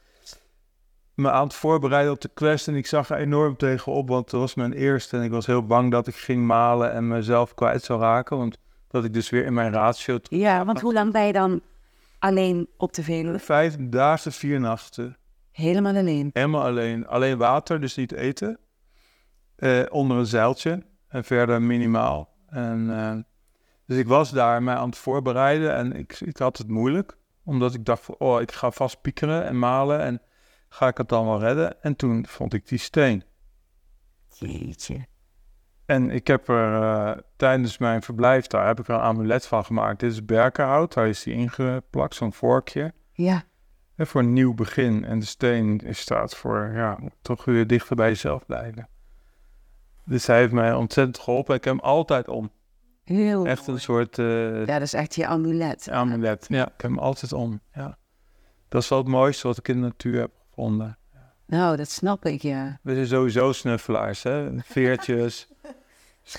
me 1.17 1.31
aan 1.31 1.45
het 1.45 1.55
voorbereiden 1.55 2.13
op 2.13 2.21
de 2.21 2.31
quest. 2.35 2.69
En 2.69 2.75
ik 2.75 2.87
zag 2.87 3.11
er 3.11 3.17
enorm 3.17 3.57
tegenop, 3.57 4.09
want 4.09 4.31
dat 4.31 4.41
was 4.41 4.55
mijn 4.55 4.73
eerste. 4.73 5.17
En 5.17 5.23
ik 5.23 5.31
was 5.31 5.47
heel 5.47 5.67
bang 5.67 5.91
dat 5.91 6.07
ik 6.07 6.15
ging 6.15 6.47
malen 6.47 6.93
en 6.93 7.09
mezelf 7.09 7.55
kwijt 7.55 7.83
zou 7.83 8.01
raken. 8.01 8.37
Want 8.37 8.59
dat 8.89 9.05
ik 9.05 9.13
dus 9.15 9.31
weer 9.31 9.45
in 9.45 9.55
mijn 9.55 9.73
ratio... 9.73 10.19
terug- 10.19 10.41
ja, 10.41 10.65
want 10.65 10.81
hoe 10.81 10.93
lang 10.93 11.13
ben 11.13 11.27
je 11.27 11.33
dan 11.33 11.61
alleen 12.19 12.69
op 12.77 12.93
de 12.93 13.03
Veluwe? 13.03 13.39
Vijf 13.39 13.77
dagen, 13.81 14.33
vier 14.33 14.61
nachten. 14.61 15.17
Helemaal 15.53 15.97
alleen. 15.97 16.31
Helemaal 16.33 16.65
alleen. 16.65 17.07
Alleen 17.07 17.39
water, 17.39 17.81
dus 17.81 17.97
niet 17.97 18.13
eten. 18.13 18.59
Eh, 19.57 19.83
onder 19.91 20.17
een 20.17 20.27
zeiltje. 20.27 20.83
En 21.09 21.25
verder 21.25 21.63
minimaal. 21.63 22.29
En, 22.49 22.91
eh, 22.99 23.17
dus 23.87 23.99
ik 23.99 24.07
was 24.07 24.31
daar 24.31 24.63
mij 24.63 24.75
aan 24.75 24.89
het 24.89 24.99
voorbereiden. 24.99 25.75
En 25.75 25.93
ik, 25.93 26.21
ik 26.21 26.37
had 26.37 26.59
het 26.59 26.69
moeilijk. 26.69 27.17
Omdat 27.45 27.75
ik 27.75 27.85
dacht 27.85 28.05
van, 28.05 28.15
oh, 28.19 28.41
ik 28.41 28.53
ga 28.53 28.71
vast 28.71 29.01
piekeren 29.01 29.45
en 29.45 29.59
malen. 29.59 30.01
En 30.01 30.21
ga 30.77 30.89
ik 30.89 30.97
het 30.99 31.09
dan 31.09 31.27
wel 31.27 31.41
redden? 31.41 31.83
En 31.83 31.97
toen 31.97 32.27
vond 32.27 32.53
ik 32.53 32.69
die 32.69 32.79
steen. 32.79 33.25
Jeetje. 34.29 35.07
En 35.87 36.11
ik 36.11 36.27
heb 36.27 36.49
er 36.49 36.83
eh, 36.83 37.23
tijdens 37.37 37.79
mijn 37.79 38.03
verblijf 38.03 38.47
daar 38.47 38.67
heb 38.67 38.81
ik 38.81 38.89
er 38.89 38.95
een 38.95 39.01
amulet 39.01 39.47
van 39.47 39.65
gemaakt. 39.65 40.01
Dit 40.01 40.13
is 40.13 40.25
berkenhout, 40.25 40.95
daar 40.95 41.09
is 41.09 41.23
die 41.23 41.35
ingeplakt, 41.35 42.15
zo'n 42.15 42.33
vorkje. 42.33 42.93
Ja. 43.13 43.43
Hè, 43.95 44.07
voor 44.07 44.21
een 44.21 44.33
nieuw 44.33 44.55
begin. 44.55 45.05
En 45.05 45.19
de 45.19 45.25
steen 45.25 45.83
staat 45.91 46.37
voor, 46.37 46.71
ja, 46.75 46.99
toch 47.23 47.45
weer 47.45 47.67
dichter 47.67 47.97
bij 47.97 48.09
jezelf 48.09 48.47
blijven. 48.47 48.89
Dus 50.05 50.27
hij 50.27 50.39
heeft 50.39 50.53
mij 50.53 50.75
ontzettend 50.75 51.19
geholpen. 51.19 51.55
Ik 51.55 51.65
heb 51.65 51.75
hem 51.75 51.83
altijd 51.83 52.29
om. 52.29 52.51
Heel 53.05 53.47
Echt 53.47 53.67
een 53.67 53.81
soort 53.81 54.19
eh, 54.19 54.59
Ja, 54.59 54.79
dat 54.79 54.83
is 54.83 54.93
echt 54.93 55.15
je 55.15 55.27
amulet. 55.27 55.91
amulet. 55.91 56.47
Ja, 56.49 56.65
ik 56.65 56.81
heb 56.83 56.91
hem 56.91 56.99
altijd 56.99 57.33
om. 57.33 57.61
Ja. 57.73 57.99
Dat 58.69 58.83
is 58.83 58.89
wel 58.89 58.99
het 58.99 59.09
mooiste 59.09 59.47
wat 59.47 59.59
ik 59.59 59.69
in 59.69 59.75
de 59.75 59.81
natuur 59.81 60.21
heb 60.21 60.36
gevonden. 60.57 60.99
Nou, 61.47 61.77
dat 61.77 61.91
snap 61.91 62.25
ik, 62.25 62.43
ja. 62.43 62.79
We 62.83 62.95
zijn 62.95 63.07
sowieso 63.07 63.53
snuffelaars, 63.53 64.23
hè. 64.23 64.49
Veertjes, 64.59 65.49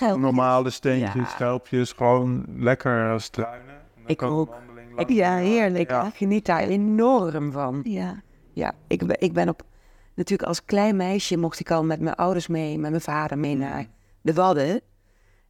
normale 0.16 0.70
steentjes, 0.70 1.14
Ja. 1.14 1.28
schelpjes. 1.28 1.92
Gewoon 1.92 2.44
lekker 2.56 3.20
struinen. 3.20 3.76
Ik 4.06 4.22
ook. 4.22 4.54
Ik, 4.96 5.08
ja, 5.08 5.36
heerlijk. 5.36 5.90
Ja. 5.90 6.06
Ik 6.06 6.14
geniet 6.14 6.46
daar 6.46 6.62
enorm 6.62 7.52
van. 7.52 7.80
Ja. 7.84 8.22
Ja, 8.52 8.74
ik 8.86 9.06
ben, 9.06 9.20
ik 9.20 9.32
ben 9.32 9.48
op... 9.48 9.62
Natuurlijk 10.14 10.48
als 10.48 10.64
klein 10.64 10.96
meisje 10.96 11.36
mocht 11.36 11.60
ik 11.60 11.70
al 11.70 11.84
met 11.84 12.00
mijn 12.00 12.14
ouders 12.16 12.46
mee, 12.46 12.78
met 12.78 12.90
mijn 12.90 13.02
vader 13.02 13.38
mee 13.38 13.56
naar 13.56 13.86
de 14.20 14.32
Wadden. 14.32 14.80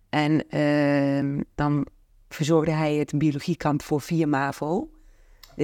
En 0.08 0.48
ehm, 0.48 1.40
dan 1.54 1.86
verzorgde 2.28 2.70
hij 2.72 2.94
het 2.94 3.18
biologiekamp 3.18 3.82
voor 3.82 4.00
4 4.00 4.28
MAVO. 4.28 4.88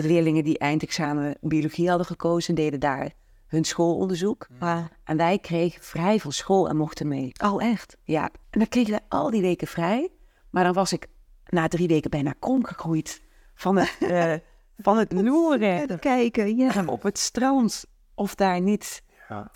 De 0.02 0.08
leerlingen 0.08 0.44
die 0.44 0.58
eindexamen 0.58 1.36
biologie 1.40 1.88
hadden 1.88 2.06
gekozen, 2.06 2.54
deden 2.54 2.80
daar 2.80 3.12
hun 3.46 3.64
schoolonderzoek. 3.64 4.46
Maar, 4.58 4.98
En 5.04 5.16
wij 5.16 5.38
kregen 5.38 5.82
vrij 5.82 6.20
van 6.20 6.32
school 6.32 6.68
en 6.68 6.76
mochten 6.76 7.08
mee. 7.08 7.32
oh, 7.44 7.64
echt? 7.64 7.96
Ja, 8.02 8.22
en 8.50 8.58
dan 8.58 8.68
kregen 8.68 8.92
we 8.94 9.00
al 9.08 9.30
die 9.30 9.40
weken 9.42 9.66
vrij. 9.66 10.08
Maar 10.50 10.64
dan 10.64 10.72
was 10.72 10.92
ik 10.92 11.06
na 11.46 11.68
drie 11.68 11.88
weken 11.88 12.10
bijna 12.10 12.34
krom 12.38 12.64
gegroeid 12.64 13.22
van 13.54 13.76
het, 13.76 13.96
eh, 14.10 14.34
van 14.78 14.98
het 14.98 15.12
loeren 15.12 15.98
Kijken, 16.00 16.56
ja. 16.56 16.84
op 16.86 17.02
het 17.02 17.18
strand. 17.18 17.84
Of 18.14 18.34
daar 18.34 18.60
niet 18.60 19.02
Ja. 19.28 19.50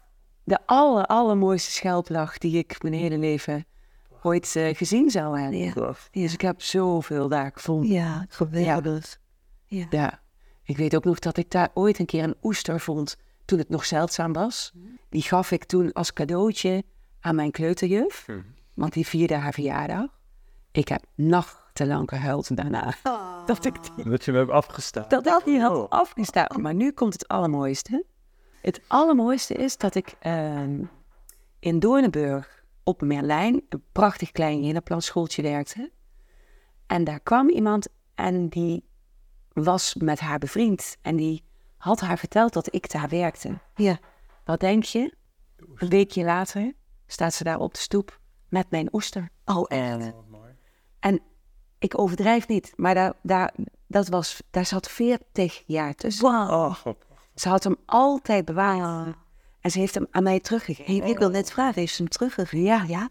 de 0.44 0.58
aller, 0.66 1.06
allermooiste 1.06 1.70
schelp 1.70 2.08
lag 2.08 2.38
die 2.38 2.58
ik 2.58 2.82
mijn 2.82 2.94
hele 2.94 3.18
leven 3.18 3.66
ooit 4.22 4.56
eh, 4.56 4.74
gezien 4.76 5.10
zou 5.10 5.40
hebben. 5.40 5.58
Ja. 5.58 5.94
Dus 6.10 6.32
ik 6.32 6.40
heb 6.40 6.62
zoveel 6.62 7.28
daar 7.28 7.50
gevonden. 7.54 7.90
Ja, 7.90 8.26
geweldig. 8.28 9.18
Ja. 9.66 10.20
Ik 10.68 10.76
weet 10.76 10.96
ook 10.96 11.04
nog 11.04 11.18
dat 11.18 11.36
ik 11.36 11.50
daar 11.50 11.70
ooit 11.74 11.98
een 11.98 12.06
keer 12.06 12.24
een 12.24 12.36
oester 12.42 12.80
vond 12.80 13.16
toen 13.44 13.58
het 13.58 13.68
nog 13.68 13.84
zeldzaam 13.84 14.32
was. 14.32 14.72
Die 15.08 15.22
gaf 15.22 15.50
ik 15.50 15.64
toen 15.64 15.92
als 15.92 16.12
cadeautje 16.12 16.84
aan 17.20 17.34
mijn 17.34 17.50
kleuterjuf, 17.50 18.26
want 18.74 18.92
die 18.92 19.06
vierde 19.06 19.34
haar 19.34 19.52
verjaardag. 19.52 20.06
Ik 20.72 20.88
heb 20.88 21.02
te 21.72 21.86
lang 21.86 22.08
gehuild 22.08 22.56
daarna. 22.56 22.94
Dat 23.46 23.64
ik 23.64 23.74
die, 23.96 24.08
Dat 24.10 24.24
je 24.24 24.32
me 24.32 24.38
hebt 24.38 24.50
afgestaan. 24.50 25.04
dat 25.08 25.26
ik 25.26 25.44
die 25.44 25.60
had 25.60 25.90
afgestaan. 25.90 26.60
Maar 26.62 26.74
nu 26.74 26.92
komt 26.92 27.12
het 27.12 27.28
allermooiste. 27.28 28.04
Het 28.62 28.80
allermooiste 28.86 29.54
is 29.54 29.76
dat 29.76 29.94
ik 29.94 30.16
ehm, 30.18 30.82
in 31.58 31.78
Doornenburg 31.78 32.64
op 32.82 33.00
Merlijn, 33.00 33.62
een 33.68 33.82
prachtig 33.92 34.30
klein 34.32 34.60
kinderplanschooltje 34.60 35.42
werkte. 35.42 35.90
En 36.86 37.04
daar 37.04 37.20
kwam 37.20 37.48
iemand 37.48 37.88
en 38.14 38.48
die 38.48 38.87
was 39.62 39.94
met 39.94 40.20
haar 40.20 40.38
bevriend. 40.38 40.96
En 41.02 41.16
die 41.16 41.44
had 41.76 42.00
haar 42.00 42.18
verteld 42.18 42.52
dat 42.52 42.74
ik 42.74 42.90
daar 42.90 43.08
werkte. 43.08 43.58
Ja. 43.74 43.98
Wat 44.44 44.60
denk 44.60 44.84
je? 44.84 45.14
Een 45.74 45.88
weekje 45.88 46.24
later 46.24 46.72
staat 47.06 47.34
ze 47.34 47.44
daar 47.44 47.58
op 47.58 47.74
de 47.74 47.80
stoep 47.80 48.20
met 48.48 48.70
mijn 48.70 48.88
oester. 48.92 49.28
Oh, 49.44 49.64
echt? 49.68 50.12
En 51.00 51.20
ik 51.78 51.98
overdrijf 51.98 52.48
niet, 52.48 52.72
maar 52.76 52.94
daar, 52.94 53.12
daar, 53.22 53.54
dat 53.86 54.08
was, 54.08 54.42
daar 54.50 54.66
zat 54.66 54.88
40 54.88 55.62
jaar 55.66 55.94
tussen. 55.94 56.24
Wauw. 56.24 56.74
Ze 57.34 57.48
had 57.48 57.64
hem 57.64 57.76
altijd 57.86 58.44
bewaard. 58.44 59.16
En 59.60 59.70
ze 59.70 59.78
heeft 59.78 59.94
hem 59.94 60.06
aan 60.10 60.22
mij 60.22 60.40
teruggegeven. 60.40 61.08
Ik 61.08 61.18
wil 61.18 61.30
net 61.30 61.50
vragen, 61.50 61.80
heeft 61.80 61.94
ze 61.94 62.02
hem 62.02 62.10
teruggegeven? 62.10 62.62
Ja, 62.62 62.84
ja. 62.86 63.08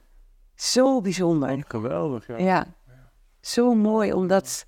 Zo 0.56 1.02
bijzonder. 1.02 1.64
Geweldig, 1.68 2.28
ja. 2.28 2.38
Ja. 2.38 2.76
Zo 3.42 3.74
mooi 3.74 4.14
om 4.14 4.28
dat 4.28 4.66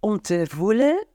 om 0.00 0.20
te 0.20 0.46
voelen. 0.48 1.06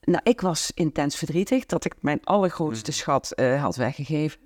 Nou, 0.00 0.20
ik 0.22 0.40
was 0.40 0.70
intens 0.74 1.16
verdrietig 1.16 1.66
dat 1.66 1.84
ik 1.84 1.94
mijn 2.00 2.24
allergrootste 2.24 2.92
schat 2.92 3.32
eh, 3.32 3.62
had 3.62 3.76
weggegeven. 3.76 4.40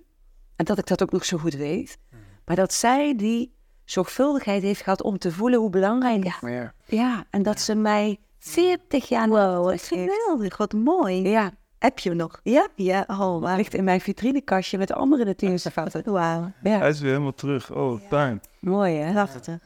En 0.56 0.64
dat 0.64 0.78
ik 0.78 0.86
dat 0.86 1.02
ook 1.02 1.12
nog 1.12 1.24
zo 1.24 1.38
goed 1.38 1.54
weet. 1.54 1.98
Maar 2.44 2.56
dat 2.56 2.72
zij 2.72 3.16
die 3.16 3.54
zorgvuldigheid 3.84 4.62
heeft 4.62 4.82
gehad 4.82 5.02
om 5.02 5.18
te 5.18 5.32
voelen 5.32 5.58
hoe 5.60 5.70
belangrijk 5.70 6.24
ja. 6.24 6.48
Ja. 6.48 6.74
Ja, 6.84 7.24
en 7.30 7.42
dat 7.42 7.60
ze 7.60 7.74
mij 7.74 8.18
40 8.38 9.08
jaar 9.08 9.28
Wow, 9.28 9.64
wat 9.64 9.82
geweldig, 9.82 10.56
wat 10.56 10.72
mooi. 10.72 11.28
Ja, 11.28 11.50
Heb 11.78 11.98
je 11.98 12.08
hem 12.08 12.18
nog? 12.18 12.40
ja. 12.42 12.68
Ja, 12.74 13.04
oh, 13.06 13.40
maar... 13.42 13.56
Ligt 13.56 13.74
in 13.74 13.84
mijn 13.84 14.00
vitrinekastje 14.00 14.78
met 14.78 14.92
andere 14.92 15.24
natuursavatten. 15.24 16.02
Wauw, 16.12 16.52
Ja, 16.62 16.78
Hij 16.78 16.88
is 16.88 17.00
weer 17.00 17.10
helemaal 17.10 17.34
terug. 17.34 17.70
Oh, 17.72 18.00
fijn. 18.08 18.40
mooi 18.58 18.94
hè? 18.96 19.12
prachtig. 19.12 19.58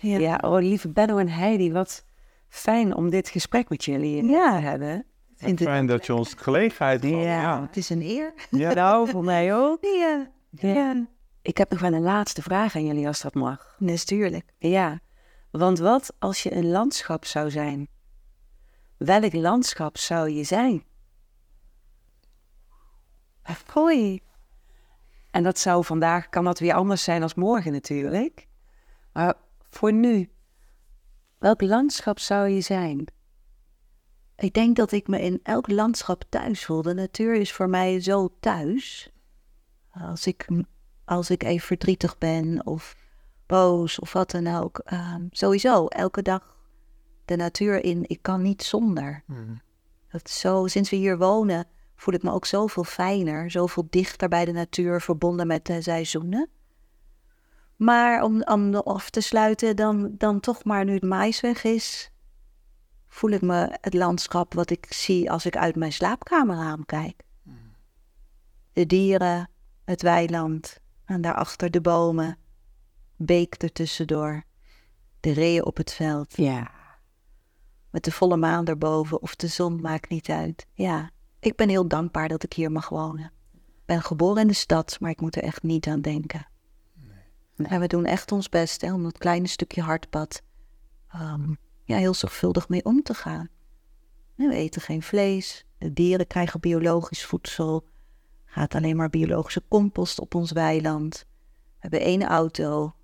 Ja. 0.00 0.18
Ja, 0.18 0.38
oh 0.44 0.58
lieve 0.60 0.88
Benno 0.88 1.16
en 1.18 1.28
Heidi, 1.28 1.72
wat 1.72 2.04
fijn 2.48 2.94
om 2.94 3.10
dit 3.10 3.28
gesprek 3.28 3.68
met 3.68 3.84
jullie 3.84 4.22
eh, 4.22 4.28
Ja. 4.30 4.56
te 4.56 4.62
hebben. 4.62 5.04
Het- 5.36 5.60
Fijn 5.60 5.86
dat 5.86 6.06
je 6.06 6.14
ons 6.14 6.30
de 6.30 6.36
gelegenheid 6.38 7.04
gaf. 7.04 7.10
Ja. 7.22 7.62
Het 7.62 7.76
is 7.76 7.90
een 7.90 8.02
eer. 8.02 8.32
Ja. 8.50 8.72
Nou, 8.82 9.08
voor 9.08 9.24
mij 9.24 9.54
ook. 9.54 9.78
Ja, 9.84 10.30
Ja. 10.50 11.06
Ik 11.42 11.58
heb 11.58 11.70
nog 11.70 11.80
wel 11.80 11.92
een 11.92 12.02
laatste 12.02 12.42
vraag 12.42 12.76
aan 12.76 12.84
jullie, 12.86 13.06
als 13.06 13.20
dat 13.20 13.34
mag. 13.34 13.74
natuurlijk. 13.78 14.52
Ja, 14.58 14.98
want 15.50 15.78
wat 15.78 16.14
als 16.18 16.42
je 16.42 16.54
een 16.54 16.70
landschap 16.70 17.24
zou 17.24 17.50
zijn? 17.50 17.88
Welk 18.96 19.32
landschap 19.32 19.96
zou 19.98 20.30
je 20.30 20.44
zijn? 20.44 20.84
Hoi. 23.72 24.20
En 25.30 25.42
dat 25.42 25.58
zou 25.58 25.84
vandaag, 25.84 26.28
kan 26.28 26.44
dat 26.44 26.58
weer 26.58 26.74
anders 26.74 27.02
zijn 27.04 27.22
als 27.22 27.34
morgen 27.34 27.72
natuurlijk. 27.72 28.46
Maar 29.12 29.34
voor 29.70 29.92
nu, 29.92 30.30
welk 31.38 31.60
landschap 31.62 32.18
zou 32.18 32.48
je 32.48 32.60
zijn? 32.60 33.06
Ik 34.36 34.52
denk 34.52 34.76
dat 34.76 34.92
ik 34.92 35.08
me 35.08 35.20
in 35.20 35.40
elk 35.42 35.68
landschap 35.68 36.24
thuis 36.28 36.64
voel. 36.64 36.82
De 36.82 36.94
natuur 36.94 37.34
is 37.34 37.52
voor 37.52 37.68
mij 37.68 38.00
zo 38.00 38.28
thuis. 38.40 39.10
Als 39.90 40.26
ik, 40.26 40.46
als 41.04 41.30
ik 41.30 41.42
even 41.42 41.66
verdrietig 41.66 42.18
ben 42.18 42.66
of 42.66 42.96
boos 43.46 43.98
of 43.98 44.12
wat 44.12 44.30
dan 44.30 44.46
ook. 44.46 44.78
ehm, 44.78 45.26
sowieso, 45.30 45.86
elke 45.86 46.22
dag 46.22 46.56
de 47.24 47.36
natuur 47.36 47.84
in. 47.84 48.04
Ik 48.06 48.22
kan 48.22 48.42
niet 48.42 48.62
zonder. 48.62 49.22
Dat 50.08 50.28
is 50.28 50.40
zo, 50.40 50.66
sinds 50.66 50.90
we 50.90 50.96
hier 50.96 51.18
wonen 51.18 51.66
voel 51.96 52.14
ik 52.14 52.22
me 52.22 52.30
ook 52.30 52.46
zoveel 52.46 52.84
fijner. 52.84 53.50
Zoveel 53.50 53.86
dichter 53.90 54.28
bij 54.28 54.44
de 54.44 54.52
natuur, 54.52 55.00
verbonden 55.00 55.46
met 55.46 55.66
de 55.66 55.82
seizoenen. 55.82 56.48
Maar 57.78 58.22
om, 58.22 58.42
om 58.42 58.74
af 58.74 59.10
te 59.10 59.20
sluiten, 59.20 59.76
dan, 59.76 60.14
dan 60.16 60.40
toch 60.40 60.64
maar 60.64 60.84
nu 60.84 60.92
het 60.92 61.02
mais 61.02 61.40
weg 61.40 61.64
is, 61.64 62.10
voel 63.08 63.30
ik 63.30 63.40
me 63.42 63.76
het 63.80 63.94
landschap 63.94 64.54
wat 64.54 64.70
ik 64.70 64.86
zie 64.92 65.30
als 65.30 65.46
ik 65.46 65.56
uit 65.56 65.76
mijn 65.76 65.92
slaapkamerraam 65.92 66.84
kijk. 66.86 67.22
De 68.72 68.86
dieren, 68.86 69.50
het 69.84 70.02
weiland 70.02 70.80
en 71.04 71.20
daarachter 71.20 71.70
de 71.70 71.80
bomen, 71.80 72.38
beek 73.16 73.54
ertussendoor, 73.54 74.42
de 75.20 75.32
reeën 75.32 75.64
op 75.64 75.76
het 75.76 75.92
veld, 75.92 76.36
Ja. 76.36 76.70
met 77.90 78.04
de 78.04 78.12
volle 78.12 78.36
maan 78.36 78.66
erboven 78.66 79.22
of 79.22 79.36
de 79.36 79.46
zon 79.46 79.80
maakt 79.80 80.08
niet 80.08 80.28
uit. 80.28 80.66
Ja, 80.72 81.10
ik 81.40 81.56
ben 81.56 81.68
heel 81.68 81.88
dankbaar 81.88 82.28
dat 82.28 82.42
ik 82.42 82.52
hier 82.52 82.72
mag 82.72 82.88
wonen. 82.88 83.32
Ik 83.54 83.84
ben 83.84 84.02
geboren 84.02 84.42
in 84.42 84.48
de 84.48 84.54
stad, 84.54 84.96
maar 85.00 85.10
ik 85.10 85.20
moet 85.20 85.36
er 85.36 85.42
echt 85.42 85.62
niet 85.62 85.86
aan 85.86 86.00
denken. 86.00 86.47
En 87.66 87.80
we 87.80 87.86
doen 87.86 88.04
echt 88.04 88.32
ons 88.32 88.48
best 88.48 88.80
hè, 88.80 88.92
om 88.92 89.02
dat 89.02 89.18
kleine 89.18 89.46
stukje 89.46 89.82
hardpad 89.82 90.42
ehm, 91.08 91.54
ja, 91.84 91.96
heel 91.96 92.14
zorgvuldig 92.14 92.68
mee 92.68 92.84
om 92.84 93.02
te 93.02 93.14
gaan. 93.14 93.48
We 94.34 94.54
eten 94.54 94.80
geen 94.80 95.02
vlees, 95.02 95.64
de 95.78 95.92
dieren 95.92 96.26
krijgen 96.26 96.60
biologisch 96.60 97.24
voedsel, 97.24 97.84
gaat 98.44 98.74
alleen 98.74 98.96
maar 98.96 99.10
biologische 99.10 99.62
compost 99.68 100.20
op 100.20 100.34
ons 100.34 100.52
weiland. 100.52 101.26
We 101.64 101.76
hebben 101.78 102.00
één 102.00 102.22
auto, 102.22 102.94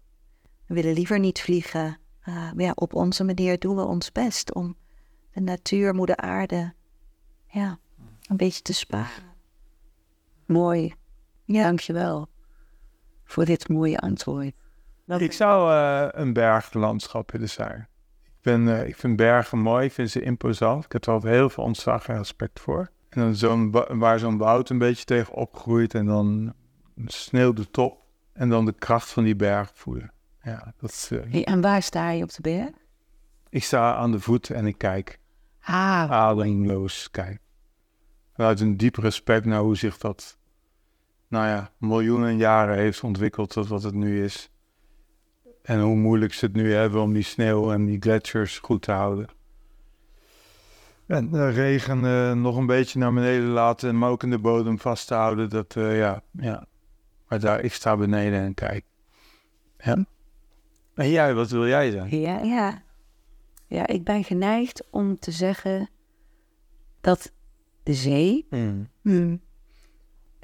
we 0.67 0.75
willen 0.75 0.95
liever 0.95 1.19
niet 1.19 1.41
vliegen. 1.41 1.99
Uh, 2.29 2.35
maar 2.35 2.65
ja, 2.65 2.73
op 2.75 2.95
onze 2.95 3.25
manier 3.25 3.59
doen 3.59 3.77
we 3.77 3.85
ons 3.85 4.13
best 4.13 4.55
om 4.55 4.77
de 5.33 5.41
natuur, 5.41 5.95
moeder 5.95 6.17
aarde, 6.17 6.75
ja, 7.47 7.79
een 8.29 8.37
beetje 8.37 8.63
te 8.63 8.73
sparen. 8.73 9.25
Mooi. 10.47 10.95
Ja. 11.45 11.63
Dankjewel 11.63 12.29
voor 13.25 13.45
dit 13.45 13.69
mooie 13.69 13.99
antwoord. 13.99 14.53
Ik 15.19 15.33
zou 15.33 15.73
eh, 15.73 16.21
een 16.21 16.33
berglandschap 16.33 17.31
willen 17.33 17.49
zijn. 17.51 17.89
Ik, 18.25 18.33
ben, 18.43 18.69
eh, 18.81 18.89
ik 18.89 18.97
vind 18.97 19.17
bergen 19.17 19.59
mooi, 19.59 19.85
ik 19.87 19.93
vind 19.93 20.11
ze 20.11 20.21
imposant. 20.23 20.85
Ik 20.85 20.93
heb 20.93 21.05
er 21.07 21.13
altijd 21.13 21.35
heel 21.35 21.51
veel 21.51 21.65
ontzag 21.65 22.09
en 22.09 22.17
respect 22.17 22.61
voor. 22.61 22.91
En 23.09 23.21
dan 23.21 23.35
zo'n 23.35 23.71
wa- 23.71 23.97
waar 23.97 24.19
zo'n 24.19 24.37
woud 24.39 24.69
een 24.71 24.79
beetje 24.79 25.05
tegen 25.05 25.35
opgroeit 25.35 25.95
en 25.95 26.07
dan 26.07 26.55
sneeuw 27.07 27.53
de 27.53 27.71
top. 27.71 28.03
En 28.33 28.49
dan 28.49 28.65
de 28.65 28.73
kracht 28.73 29.09
van 29.11 29.25
die 29.25 29.37
berg 29.37 29.71
voelen. 29.75 30.13
Ja, 30.43 30.73
dat 30.81 30.91
is, 30.91 31.11
eh, 31.11 31.19
Hey, 31.31 31.45
en 31.45 31.61
waar 31.61 31.83
sta 31.83 32.11
je 32.11 32.23
op 32.23 32.33
de 32.33 32.41
berg? 32.43 32.71
ik 33.49 33.65
sta 33.65 33.95
aan 33.95 34.13
de 34.13 34.21
voet 34.21 34.51
en 34.51 34.67
ik 34.67 34.79
kijk. 34.79 35.19
Ah, 35.61 36.11
ademloos 36.11 37.11
kijk. 37.11 37.41
Vanuit 38.35 38.61
een 38.61 38.77
diep 38.77 38.97
respect 38.97 39.45
naar 39.45 39.61
hoe 39.61 39.77
zich 39.77 39.99
dat, 39.99 40.39
nou 41.29 41.47
ja, 41.47 41.71
miljoenen 41.79 42.37
jaren 42.37 42.77
heeft 42.77 43.03
ontwikkeld 43.03 43.51
tot 43.51 43.69
wat 43.69 43.83
het 43.83 43.95
nu 43.95 44.25
is. 44.25 44.51
En 45.63 45.81
hoe 45.81 45.97
moeilijk 45.97 46.33
ze 46.33 46.45
het 46.45 46.55
nu 46.55 46.73
hebben 46.73 47.01
om 47.01 47.13
die 47.13 47.23
sneeuw 47.23 47.73
en 47.73 47.85
die 47.85 48.01
gletsjers 48.01 48.59
goed 48.59 48.83
te 48.83 48.93
houden. 48.93 49.27
En 51.07 51.31
de 51.31 51.49
regen 51.49 52.05
eh, 52.05 52.33
nog 52.33 52.57
een 52.57 52.67
beetje 52.67 52.99
naar 52.99 53.13
beneden 53.13 53.49
laten, 53.49 53.99
maar 53.99 54.11
ook 54.11 54.23
in 54.23 54.31
de 54.31 54.39
bodem 54.39 54.79
vast 54.79 55.07
te 55.07 55.15
houden. 55.15 55.51
Dat, 55.51 55.77
eh, 55.77 55.99
ja, 55.99 56.23
ja. 56.31 56.67
Maar 57.29 57.41
daar, 57.41 57.61
ik 57.61 57.73
sta 57.73 57.97
beneden 57.97 58.41
en 58.41 58.55
kijk. 58.55 58.85
Ja. 59.79 60.05
En 60.95 61.11
jij, 61.11 61.35
wat 61.35 61.51
wil 61.51 61.67
jij 61.67 61.91
zijn? 61.91 62.21
ja, 62.21 62.41
ja. 62.43 62.83
Ja, 63.67 63.87
ik 63.87 64.05
ben 64.05 64.25
geneigd 64.25 64.85
om 64.91 65.19
te 65.19 65.31
zeggen 65.31 65.91
dat 67.01 67.33
de 67.83 67.95
zee, 67.95 68.47
Hmm. 68.51 68.89
de 69.03 69.39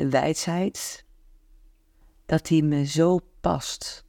wijsheid, 0.09 1.05
dat 2.27 2.47
die 2.47 2.65
me 2.65 2.85
zo 2.85 3.21
past. 3.41 4.05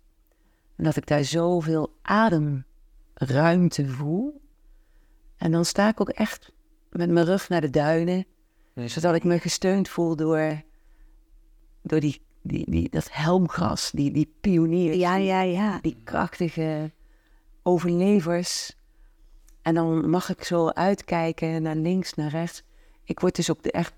En 0.76 0.84
dat 0.84 0.96
ik 0.96 1.08
daar 1.08 1.24
zoveel 1.24 1.96
ademruimte 2.02 3.88
voel. 3.88 4.42
En 5.38 5.52
dan 5.52 5.66
sta 5.66 5.90
ik 5.90 6.02
ook 6.02 6.10
echt 6.10 6.52
met 6.90 7.10
mijn 7.10 7.26
rug 7.26 7.50
naar 7.50 7.62
de 7.62 7.70
duinen, 7.70 8.26
zodat 8.86 9.16
ik 9.16 9.24
me 9.24 9.40
gesteund 9.40 9.90
voel 9.90 10.16
door, 10.16 10.62
door 11.82 12.00
die, 12.00 12.22
die, 12.42 12.72
die, 12.72 12.90
dat 12.90 13.08
helmgras, 13.12 13.92
die, 13.92 14.12
die 14.12 14.34
pioniers. 14.42 14.96
Ja, 14.96 15.16
ja, 15.16 15.42
ja. 15.42 15.80
die 15.82 15.98
krachtige 16.04 16.92
overlevers. 17.64 18.76
En 19.62 19.74
dan 19.74 20.10
mag 20.10 20.30
ik 20.30 20.44
zo 20.44 20.68
uitkijken 20.68 21.62
naar 21.62 21.76
links, 21.76 22.14
naar 22.14 22.30
rechts. 22.30 22.64
Ik 23.04 23.20
word 23.20 23.36
dus 23.36 23.52
ook 23.52 23.64
de 23.64 23.72
echt... 23.72 23.94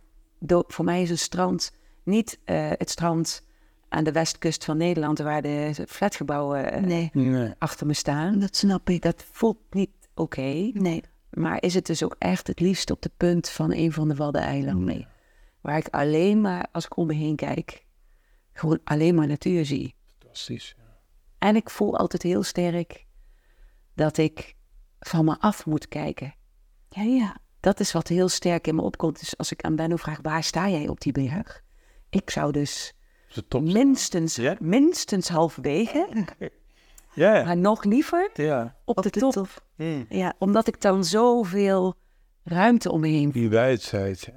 voor 0.48 0.86
mij 0.86 1.02
is 1.02 1.10
een 1.10 1.18
strand 1.18 1.72
niet 2.04 2.40
eh, 2.46 2.70
het 2.70 2.90
strand 2.90 3.44
aan 3.90 4.04
de 4.04 4.12
westkust 4.12 4.66
van 4.66 4.78
Nederland... 4.78 5.20
waar 5.20 5.42
de 5.42 5.86
flatgebouwen 5.88 6.72
eh, 6.72 6.82
Nee, 6.82 7.10
Nee. 7.14 7.54
achter 7.58 7.86
me 7.88 7.94
staan. 7.94 8.40
dat 8.40 8.56
snap 8.56 8.90
ik. 8.90 9.02
Dat 9.02 9.26
voelt 9.32 9.58
niet 9.70 9.92
oké. 10.16 10.70
Nee. 10.74 11.04
Maar 11.30 11.62
is 11.62 11.74
het 11.74 11.86
dus 11.86 12.04
ook 12.04 12.16
echt 12.20 12.48
het 12.48 12.60
liefst 12.60 12.92
op 12.92 13.02
de 13.02 13.12
punt 13.18 13.50
van 13.50 13.72
een 13.74 13.92
van 13.92 14.08
de 14.08 14.16
Waddeneilanden. 14.16 15.08
Waar 15.62 15.78
ik 15.78 15.88
alleen 15.88 16.42
maar, 16.42 16.68
als 16.72 16.86
ik 16.86 16.98
om 16.98 17.08
me 17.08 17.14
heen 17.14 17.36
kijk... 17.36 17.86
gewoon 18.54 18.80
alleen 18.84 19.16
maar 19.16 19.28
natuur 19.28 19.66
zie. 19.66 19.96
Fantastisch. 20.20 20.76
En 21.40 21.56
ik 21.56 21.70
voel 21.70 21.98
altijd 21.98 22.22
heel 22.22 22.44
sterk 22.44 23.06
dat 23.96 24.18
ik 24.18 24.56
van 25.00 25.26
me 25.26 25.40
af 25.40 25.66
moet 25.66 25.88
kijken. 25.88 26.34
Ja, 26.90 27.02
ja. 27.02 27.38
Dat 27.60 27.80
is 27.80 27.92
wat 27.92 28.08
heel 28.08 28.30
sterk 28.30 28.68
in 28.68 28.76
me 28.76 28.82
opkomt. 28.82 29.20
Dus 29.20 29.38
als 29.38 29.52
ik 29.52 29.62
aan 29.62 29.76
Benno 29.76 29.96
vraag, 29.96 30.20
waar 30.22 30.44
sta 30.44 30.70
jij 30.70 30.88
op 30.88 31.02
die 31.02 31.12
berg? 31.12 31.63
Ik 32.16 32.30
zou 32.30 32.52
dus 32.52 32.94
minstens, 33.62 34.36
Ja? 34.36 34.56
minstens 34.60 35.28
halverwege, 35.30 36.08
Ja, 37.14 37.44
maar 37.44 37.58
nog 37.58 37.84
liever 37.84 38.30
ja. 38.34 38.76
op, 38.86 39.02
de, 39.02 39.10
top. 39.10 39.64
Mm. 39.76 40.06
Ja, 40.10 40.34
Omdat 40.38 40.68
ik 40.68 40.82
dan 40.82 41.06
zoveel 41.06 41.96
ruimte 42.44 42.92
om 42.92 43.00
me 43.00 43.08
heen 43.08 43.32
voel. 43.32 43.42
Die 43.42 43.50
wijdheid. 43.50 44.30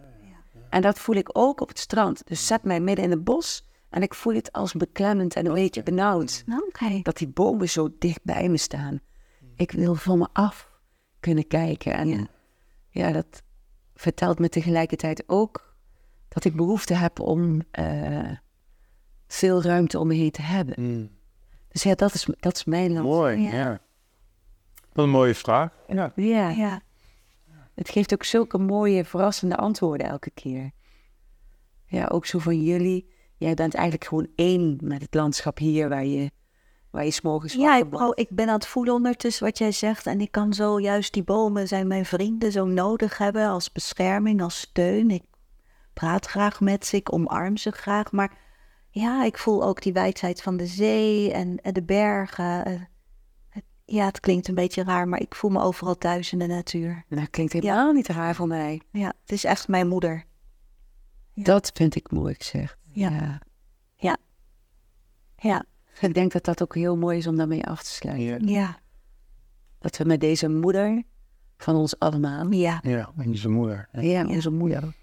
En 0.71 0.83
dat 0.83 0.99
voel 0.99 1.15
ik 1.15 1.29
ook 1.33 1.61
op 1.61 1.69
het 1.69 1.79
strand. 1.79 2.27
Dus 2.27 2.47
zet 2.47 2.63
mij 2.65 2.81
midden 2.81 3.05
in 3.05 3.11
het 3.11 3.25
bos 3.25 3.65
en 3.91 4.03
ik 4.03 4.15
voel 4.15 4.35
het 4.35 4.53
als 4.53 4.73
beklemmend 4.73 5.35
en 5.35 5.47
een 5.47 5.53
beetje 5.55 5.83
benauwd. 5.83 6.43
nou. 6.47 7.01
Dat 7.03 7.17
die 7.17 7.29
bomen 7.29 7.69
zo 7.69 7.89
dicht 7.99 8.21
bij 8.25 8.49
me 8.49 8.57
staan. 8.57 9.01
Ik 9.57 9.71
wil 9.71 9.95
van 9.95 10.19
me 10.19 10.29
af 10.33 10.71
kunnen 11.21 11.47
kijken. 11.47 11.93
En 11.95 12.09
ja, 12.09 12.27
Ja. 12.91 13.13
dat 13.13 13.43
vertelt 13.95 14.39
me 14.39 14.49
tegelijkertijd 14.49 15.25
ook 15.27 15.76
dat 16.37 16.45
ik 16.45 16.57
behoefte 16.57 16.95
heb 16.95 17.21
om 17.21 17.61
eh, 17.71 18.31
veel 19.27 19.63
ruimte 19.63 19.99
om 19.99 20.07
me 20.07 20.15
heen 20.15 20.31
te 20.31 20.43
hebben. 20.43 20.75
Mm. 20.79 21.11
Dus 21.69 21.83
ja, 21.83 21.95
dat 21.95 22.15
is, 22.15 22.29
dat 22.39 22.57
is 22.57 22.65
mijn 22.65 22.93
land. 22.93 23.05
Mooi, 23.05 23.41
Ja. 23.41 23.53
ja. 23.53 23.81
Wat 24.93 25.05
een 25.05 25.11
mooie 25.11 25.35
vraag. 25.35 25.73
Ja. 25.89 26.13
Ja, 26.17 26.49
Ja, 26.49 26.83
het 27.75 27.89
geeft 27.89 28.13
ook 28.13 28.25
zulke 28.25 28.59
mooie, 28.59 29.05
verrassende 29.05 29.57
antwoorden 29.57 30.07
elke 30.07 30.31
keer. 30.31 30.71
Ja, 31.87 32.07
ook 32.07 32.27
zo 32.27 32.39
van 32.39 32.63
jullie. 32.63 33.13
Jij 33.37 33.55
bent 33.55 33.75
eigenlijk 33.75 34.05
gewoon 34.05 34.29
één 34.35 34.79
met 34.83 35.03
het 35.03 35.15
landschap 35.15 35.59
hier 35.59 35.89
waar 35.89 36.05
je, 36.05 36.31
waar 36.91 37.05
je 37.05 37.11
s'morgens 37.11 37.53
ja 37.53 37.77
ik, 37.77 38.01
oh, 38.01 38.13
ik 38.15 38.29
ben 38.31 38.49
aan 38.49 38.55
het 38.55 38.67
voelen 38.67 38.95
ondertussen 38.95 39.45
wat 39.45 39.59
jij 39.59 39.73
zegt. 39.73 40.07
En 40.07 40.21
ik 40.21 40.31
kan 40.31 40.55
zo 40.55 40.81
juist 40.81 41.13
die 41.13 41.25
bomen 41.25 41.69
zijn 41.69 41.87
mijn 41.87 42.07
vrienden 42.07 42.53
zo 42.53 42.65
nodig 42.65 43.19
hebben 43.19 43.47
als 43.47 43.73
bescherming, 43.73 44.43
als 44.43 44.59
steun. 44.61 45.11
Ik 45.11 45.23
praat 45.97 46.27
graag 46.27 46.61
met 46.61 46.87
ze, 46.87 46.97
ik 46.97 47.13
omarm 47.13 47.57
ze 47.57 47.71
graag. 47.71 48.13
Maar 48.13 48.33
ja, 48.91 49.25
ik 49.25 49.39
voel 49.39 49.65
ook 49.65 49.83
die 49.83 49.93
wijdheid 49.93 50.43
van 50.43 50.57
de 50.57 50.67
zee 50.67 51.33
en, 51.33 51.61
en 51.63 51.73
de 51.73 51.83
bergen. 51.83 52.65
Eh, 52.65 52.81
Ja, 53.85 54.05
het 54.07 54.21
klinkt 54.21 54.49
een 54.49 54.55
beetje 54.55 54.83
raar, 54.85 55.09
maar 55.09 55.21
ik 55.21 55.35
voel 55.35 55.51
me 55.51 55.61
overal 55.61 55.95
thuis 55.95 56.33
in 56.33 56.39
de 56.39 56.47
natuur. 56.47 57.05
Nou, 57.09 57.27
klinkt 57.27 57.53
helemaal 57.53 57.93
niet 57.93 58.09
raar 58.09 58.35
voor 58.35 58.47
mij. 58.47 58.81
Ja, 58.91 59.13
het 59.21 59.33
is 59.33 59.45
echt 59.45 59.69
mijn 59.69 59.89
moeder. 59.89 60.25
Ja. 61.33 61.43
Dat 61.43 61.71
vind 61.75 61.95
ik 61.95 62.11
mooi 62.11 62.35
gezegd. 62.35 62.77
Ja. 62.93 63.41
Ja, 65.39 65.65
Ik 66.01 66.15
denk 66.15 66.33
dat 66.33 66.45
dat 66.45 66.63
ook 66.63 66.75
heel 66.75 66.97
mooi 66.97 67.19
is 67.19 67.27
om 67.27 67.37
daarmee 67.37 67.65
af 67.67 67.83
te 67.83 67.91
sluiten. 67.93 68.49
Ja. 68.49 68.59
ja, 68.61 68.79
Dat 69.79 69.97
we 69.97 70.05
met 70.05 70.21
deze 70.21 70.49
moeder 70.49 71.03
van 71.57 71.75
ons 71.75 71.99
allemaal, 71.99 72.51
ja. 72.51 72.81
Ja, 72.83 73.13
en 73.17 73.37
zijn 73.37 73.53
moeder. 73.53 73.89
Ja. 73.93 74.01
ja, 74.01 74.27
onze 74.27 74.51
moeder, 74.51 74.95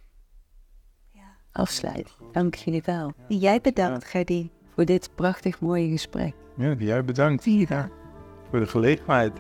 afsluiten. 1.54 2.14
Dank 2.32 2.56
jullie 2.56 2.82
wel 2.86 3.14
Jij 3.28 3.62
bedankt, 3.62 4.06
Gerdien. 4.06 4.51
voor 4.76 4.86
dit 4.86 5.10
prachtig 5.16 5.60
mooie 5.60 5.89
gesprek. 5.89 6.34
Ja, 6.58 6.76
jij 6.78 7.06
bedankt 7.06 7.43
ja, 7.45 7.89
voor 8.49 8.60
de 8.60 8.68
gelegenheid. 8.68 9.32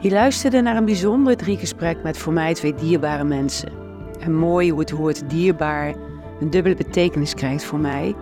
Je 0.00 0.10
luisterde 0.10 0.60
naar 0.60 0.76
een 0.76 0.84
bijzonder 0.84 1.36
driegesprek 1.36 2.02
met 2.02 2.18
voor 2.18 2.32
mij 2.32 2.54
twee 2.54 2.74
dierbare 2.74 3.24
mensen. 3.24 3.72
En 4.20 4.34
mooi 4.34 4.70
hoe 4.70 4.80
het 4.80 4.90
woord 4.90 5.30
dierbaar 5.30 5.94
een 6.40 6.50
dubbele 6.50 6.74
betekenis 6.74 7.34
krijgt 7.34 7.64
voor 7.64 7.78
mij. 7.78 8.14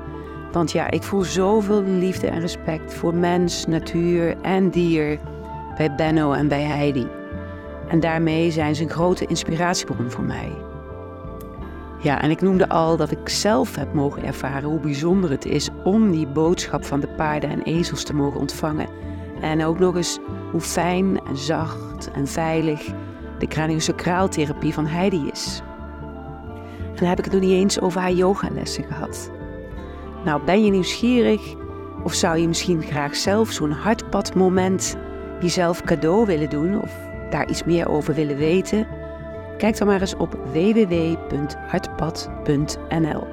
Want 0.53 0.73
ja, 0.73 0.91
ik 0.91 1.03
voel 1.03 1.23
zoveel 1.23 1.83
liefde 1.83 2.27
en 2.27 2.41
respect 2.41 2.95
voor 2.95 3.15
mens, 3.15 3.67
natuur 3.67 4.41
en 4.41 4.71
dier 4.71 5.19
bij 5.77 5.95
Benno 5.95 6.33
en 6.33 6.49
bij 6.49 6.63
Heidi. 6.63 7.09
En 7.89 8.01
daarmee 8.01 8.51
zijn 8.51 8.75
ze 8.75 8.83
een 8.83 8.91
grote 8.91 9.27
inspiratiebron 9.27 10.11
voor 10.11 10.25
mij. 10.25 10.53
Ja, 12.05 12.21
en 12.21 12.31
ik 12.31 12.41
noemde 12.41 12.69
al 12.69 12.97
dat 12.97 13.11
ik 13.11 13.29
zelf 13.29 13.77
heb 13.77 13.95
mogen 13.95 14.25
ervaren 14.25 14.69
hoe 14.69 14.81
bijzonder 14.81 15.31
het 15.31 15.45
is 15.45 15.69
om 15.85 16.11
die 16.11 16.27
boodschap 16.27 16.85
van 16.85 17.01
de 17.01 17.09
paarden 17.09 17.51
en 17.51 17.63
ezels 17.63 18.05
te 18.05 18.15
mogen 18.15 18.41
ontvangen. 18.41 18.89
En 19.41 19.65
ook 19.65 19.79
nog 19.79 19.97
eens 19.97 20.19
hoe 20.51 20.61
fijn 20.61 21.21
en 21.27 21.37
zacht 21.37 22.11
en 22.11 22.27
veilig 22.27 22.87
de 23.39 23.47
craniosacraaltherapie 23.47 24.75
van 24.75 24.87
Heidi 24.87 25.29
is. 25.33 25.63
En 26.79 26.97
dan 26.97 27.09
heb 27.09 27.19
ik 27.19 27.25
het 27.25 27.33
nog 27.33 27.43
niet 27.43 27.53
eens 27.53 27.81
over 27.81 28.01
haar 28.01 28.13
yogalessen 28.13 28.85
gehad. 28.85 29.31
Nou, 30.25 30.45
ben 30.45 30.65
je 30.65 30.71
nieuwsgierig 30.71 31.55
of 32.03 32.15
zou 32.15 32.39
je 32.39 32.49
misschien 32.49 32.83
graag 32.83 33.17
zelf 33.17 33.51
zo'n 33.51 33.73
hartpadmoment 33.73 34.97
jezelf 35.41 35.83
cadeau 35.83 36.27
willen 36.27 36.51
doen 36.51 36.83
of 36.83 36.93
daar 37.31 37.49
iets 37.49 37.65
meer 37.65 37.89
over 37.89 38.15
willen 38.15 38.37
weten? 38.37 38.94
Kijk 39.59 39.79
dan 39.79 39.87
maar 39.87 40.01
eens 40.01 40.17
op 40.17 40.39
www.hartpad.nl. 40.53 43.27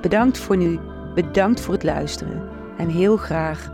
Bedankt 0.00 0.38
voor 0.38 0.56
nu, 0.56 0.78
bedankt 1.14 1.60
voor 1.60 1.74
het 1.74 1.82
luisteren 1.82 2.48
en 2.76 2.88
heel 2.88 3.16
graag 3.16 3.73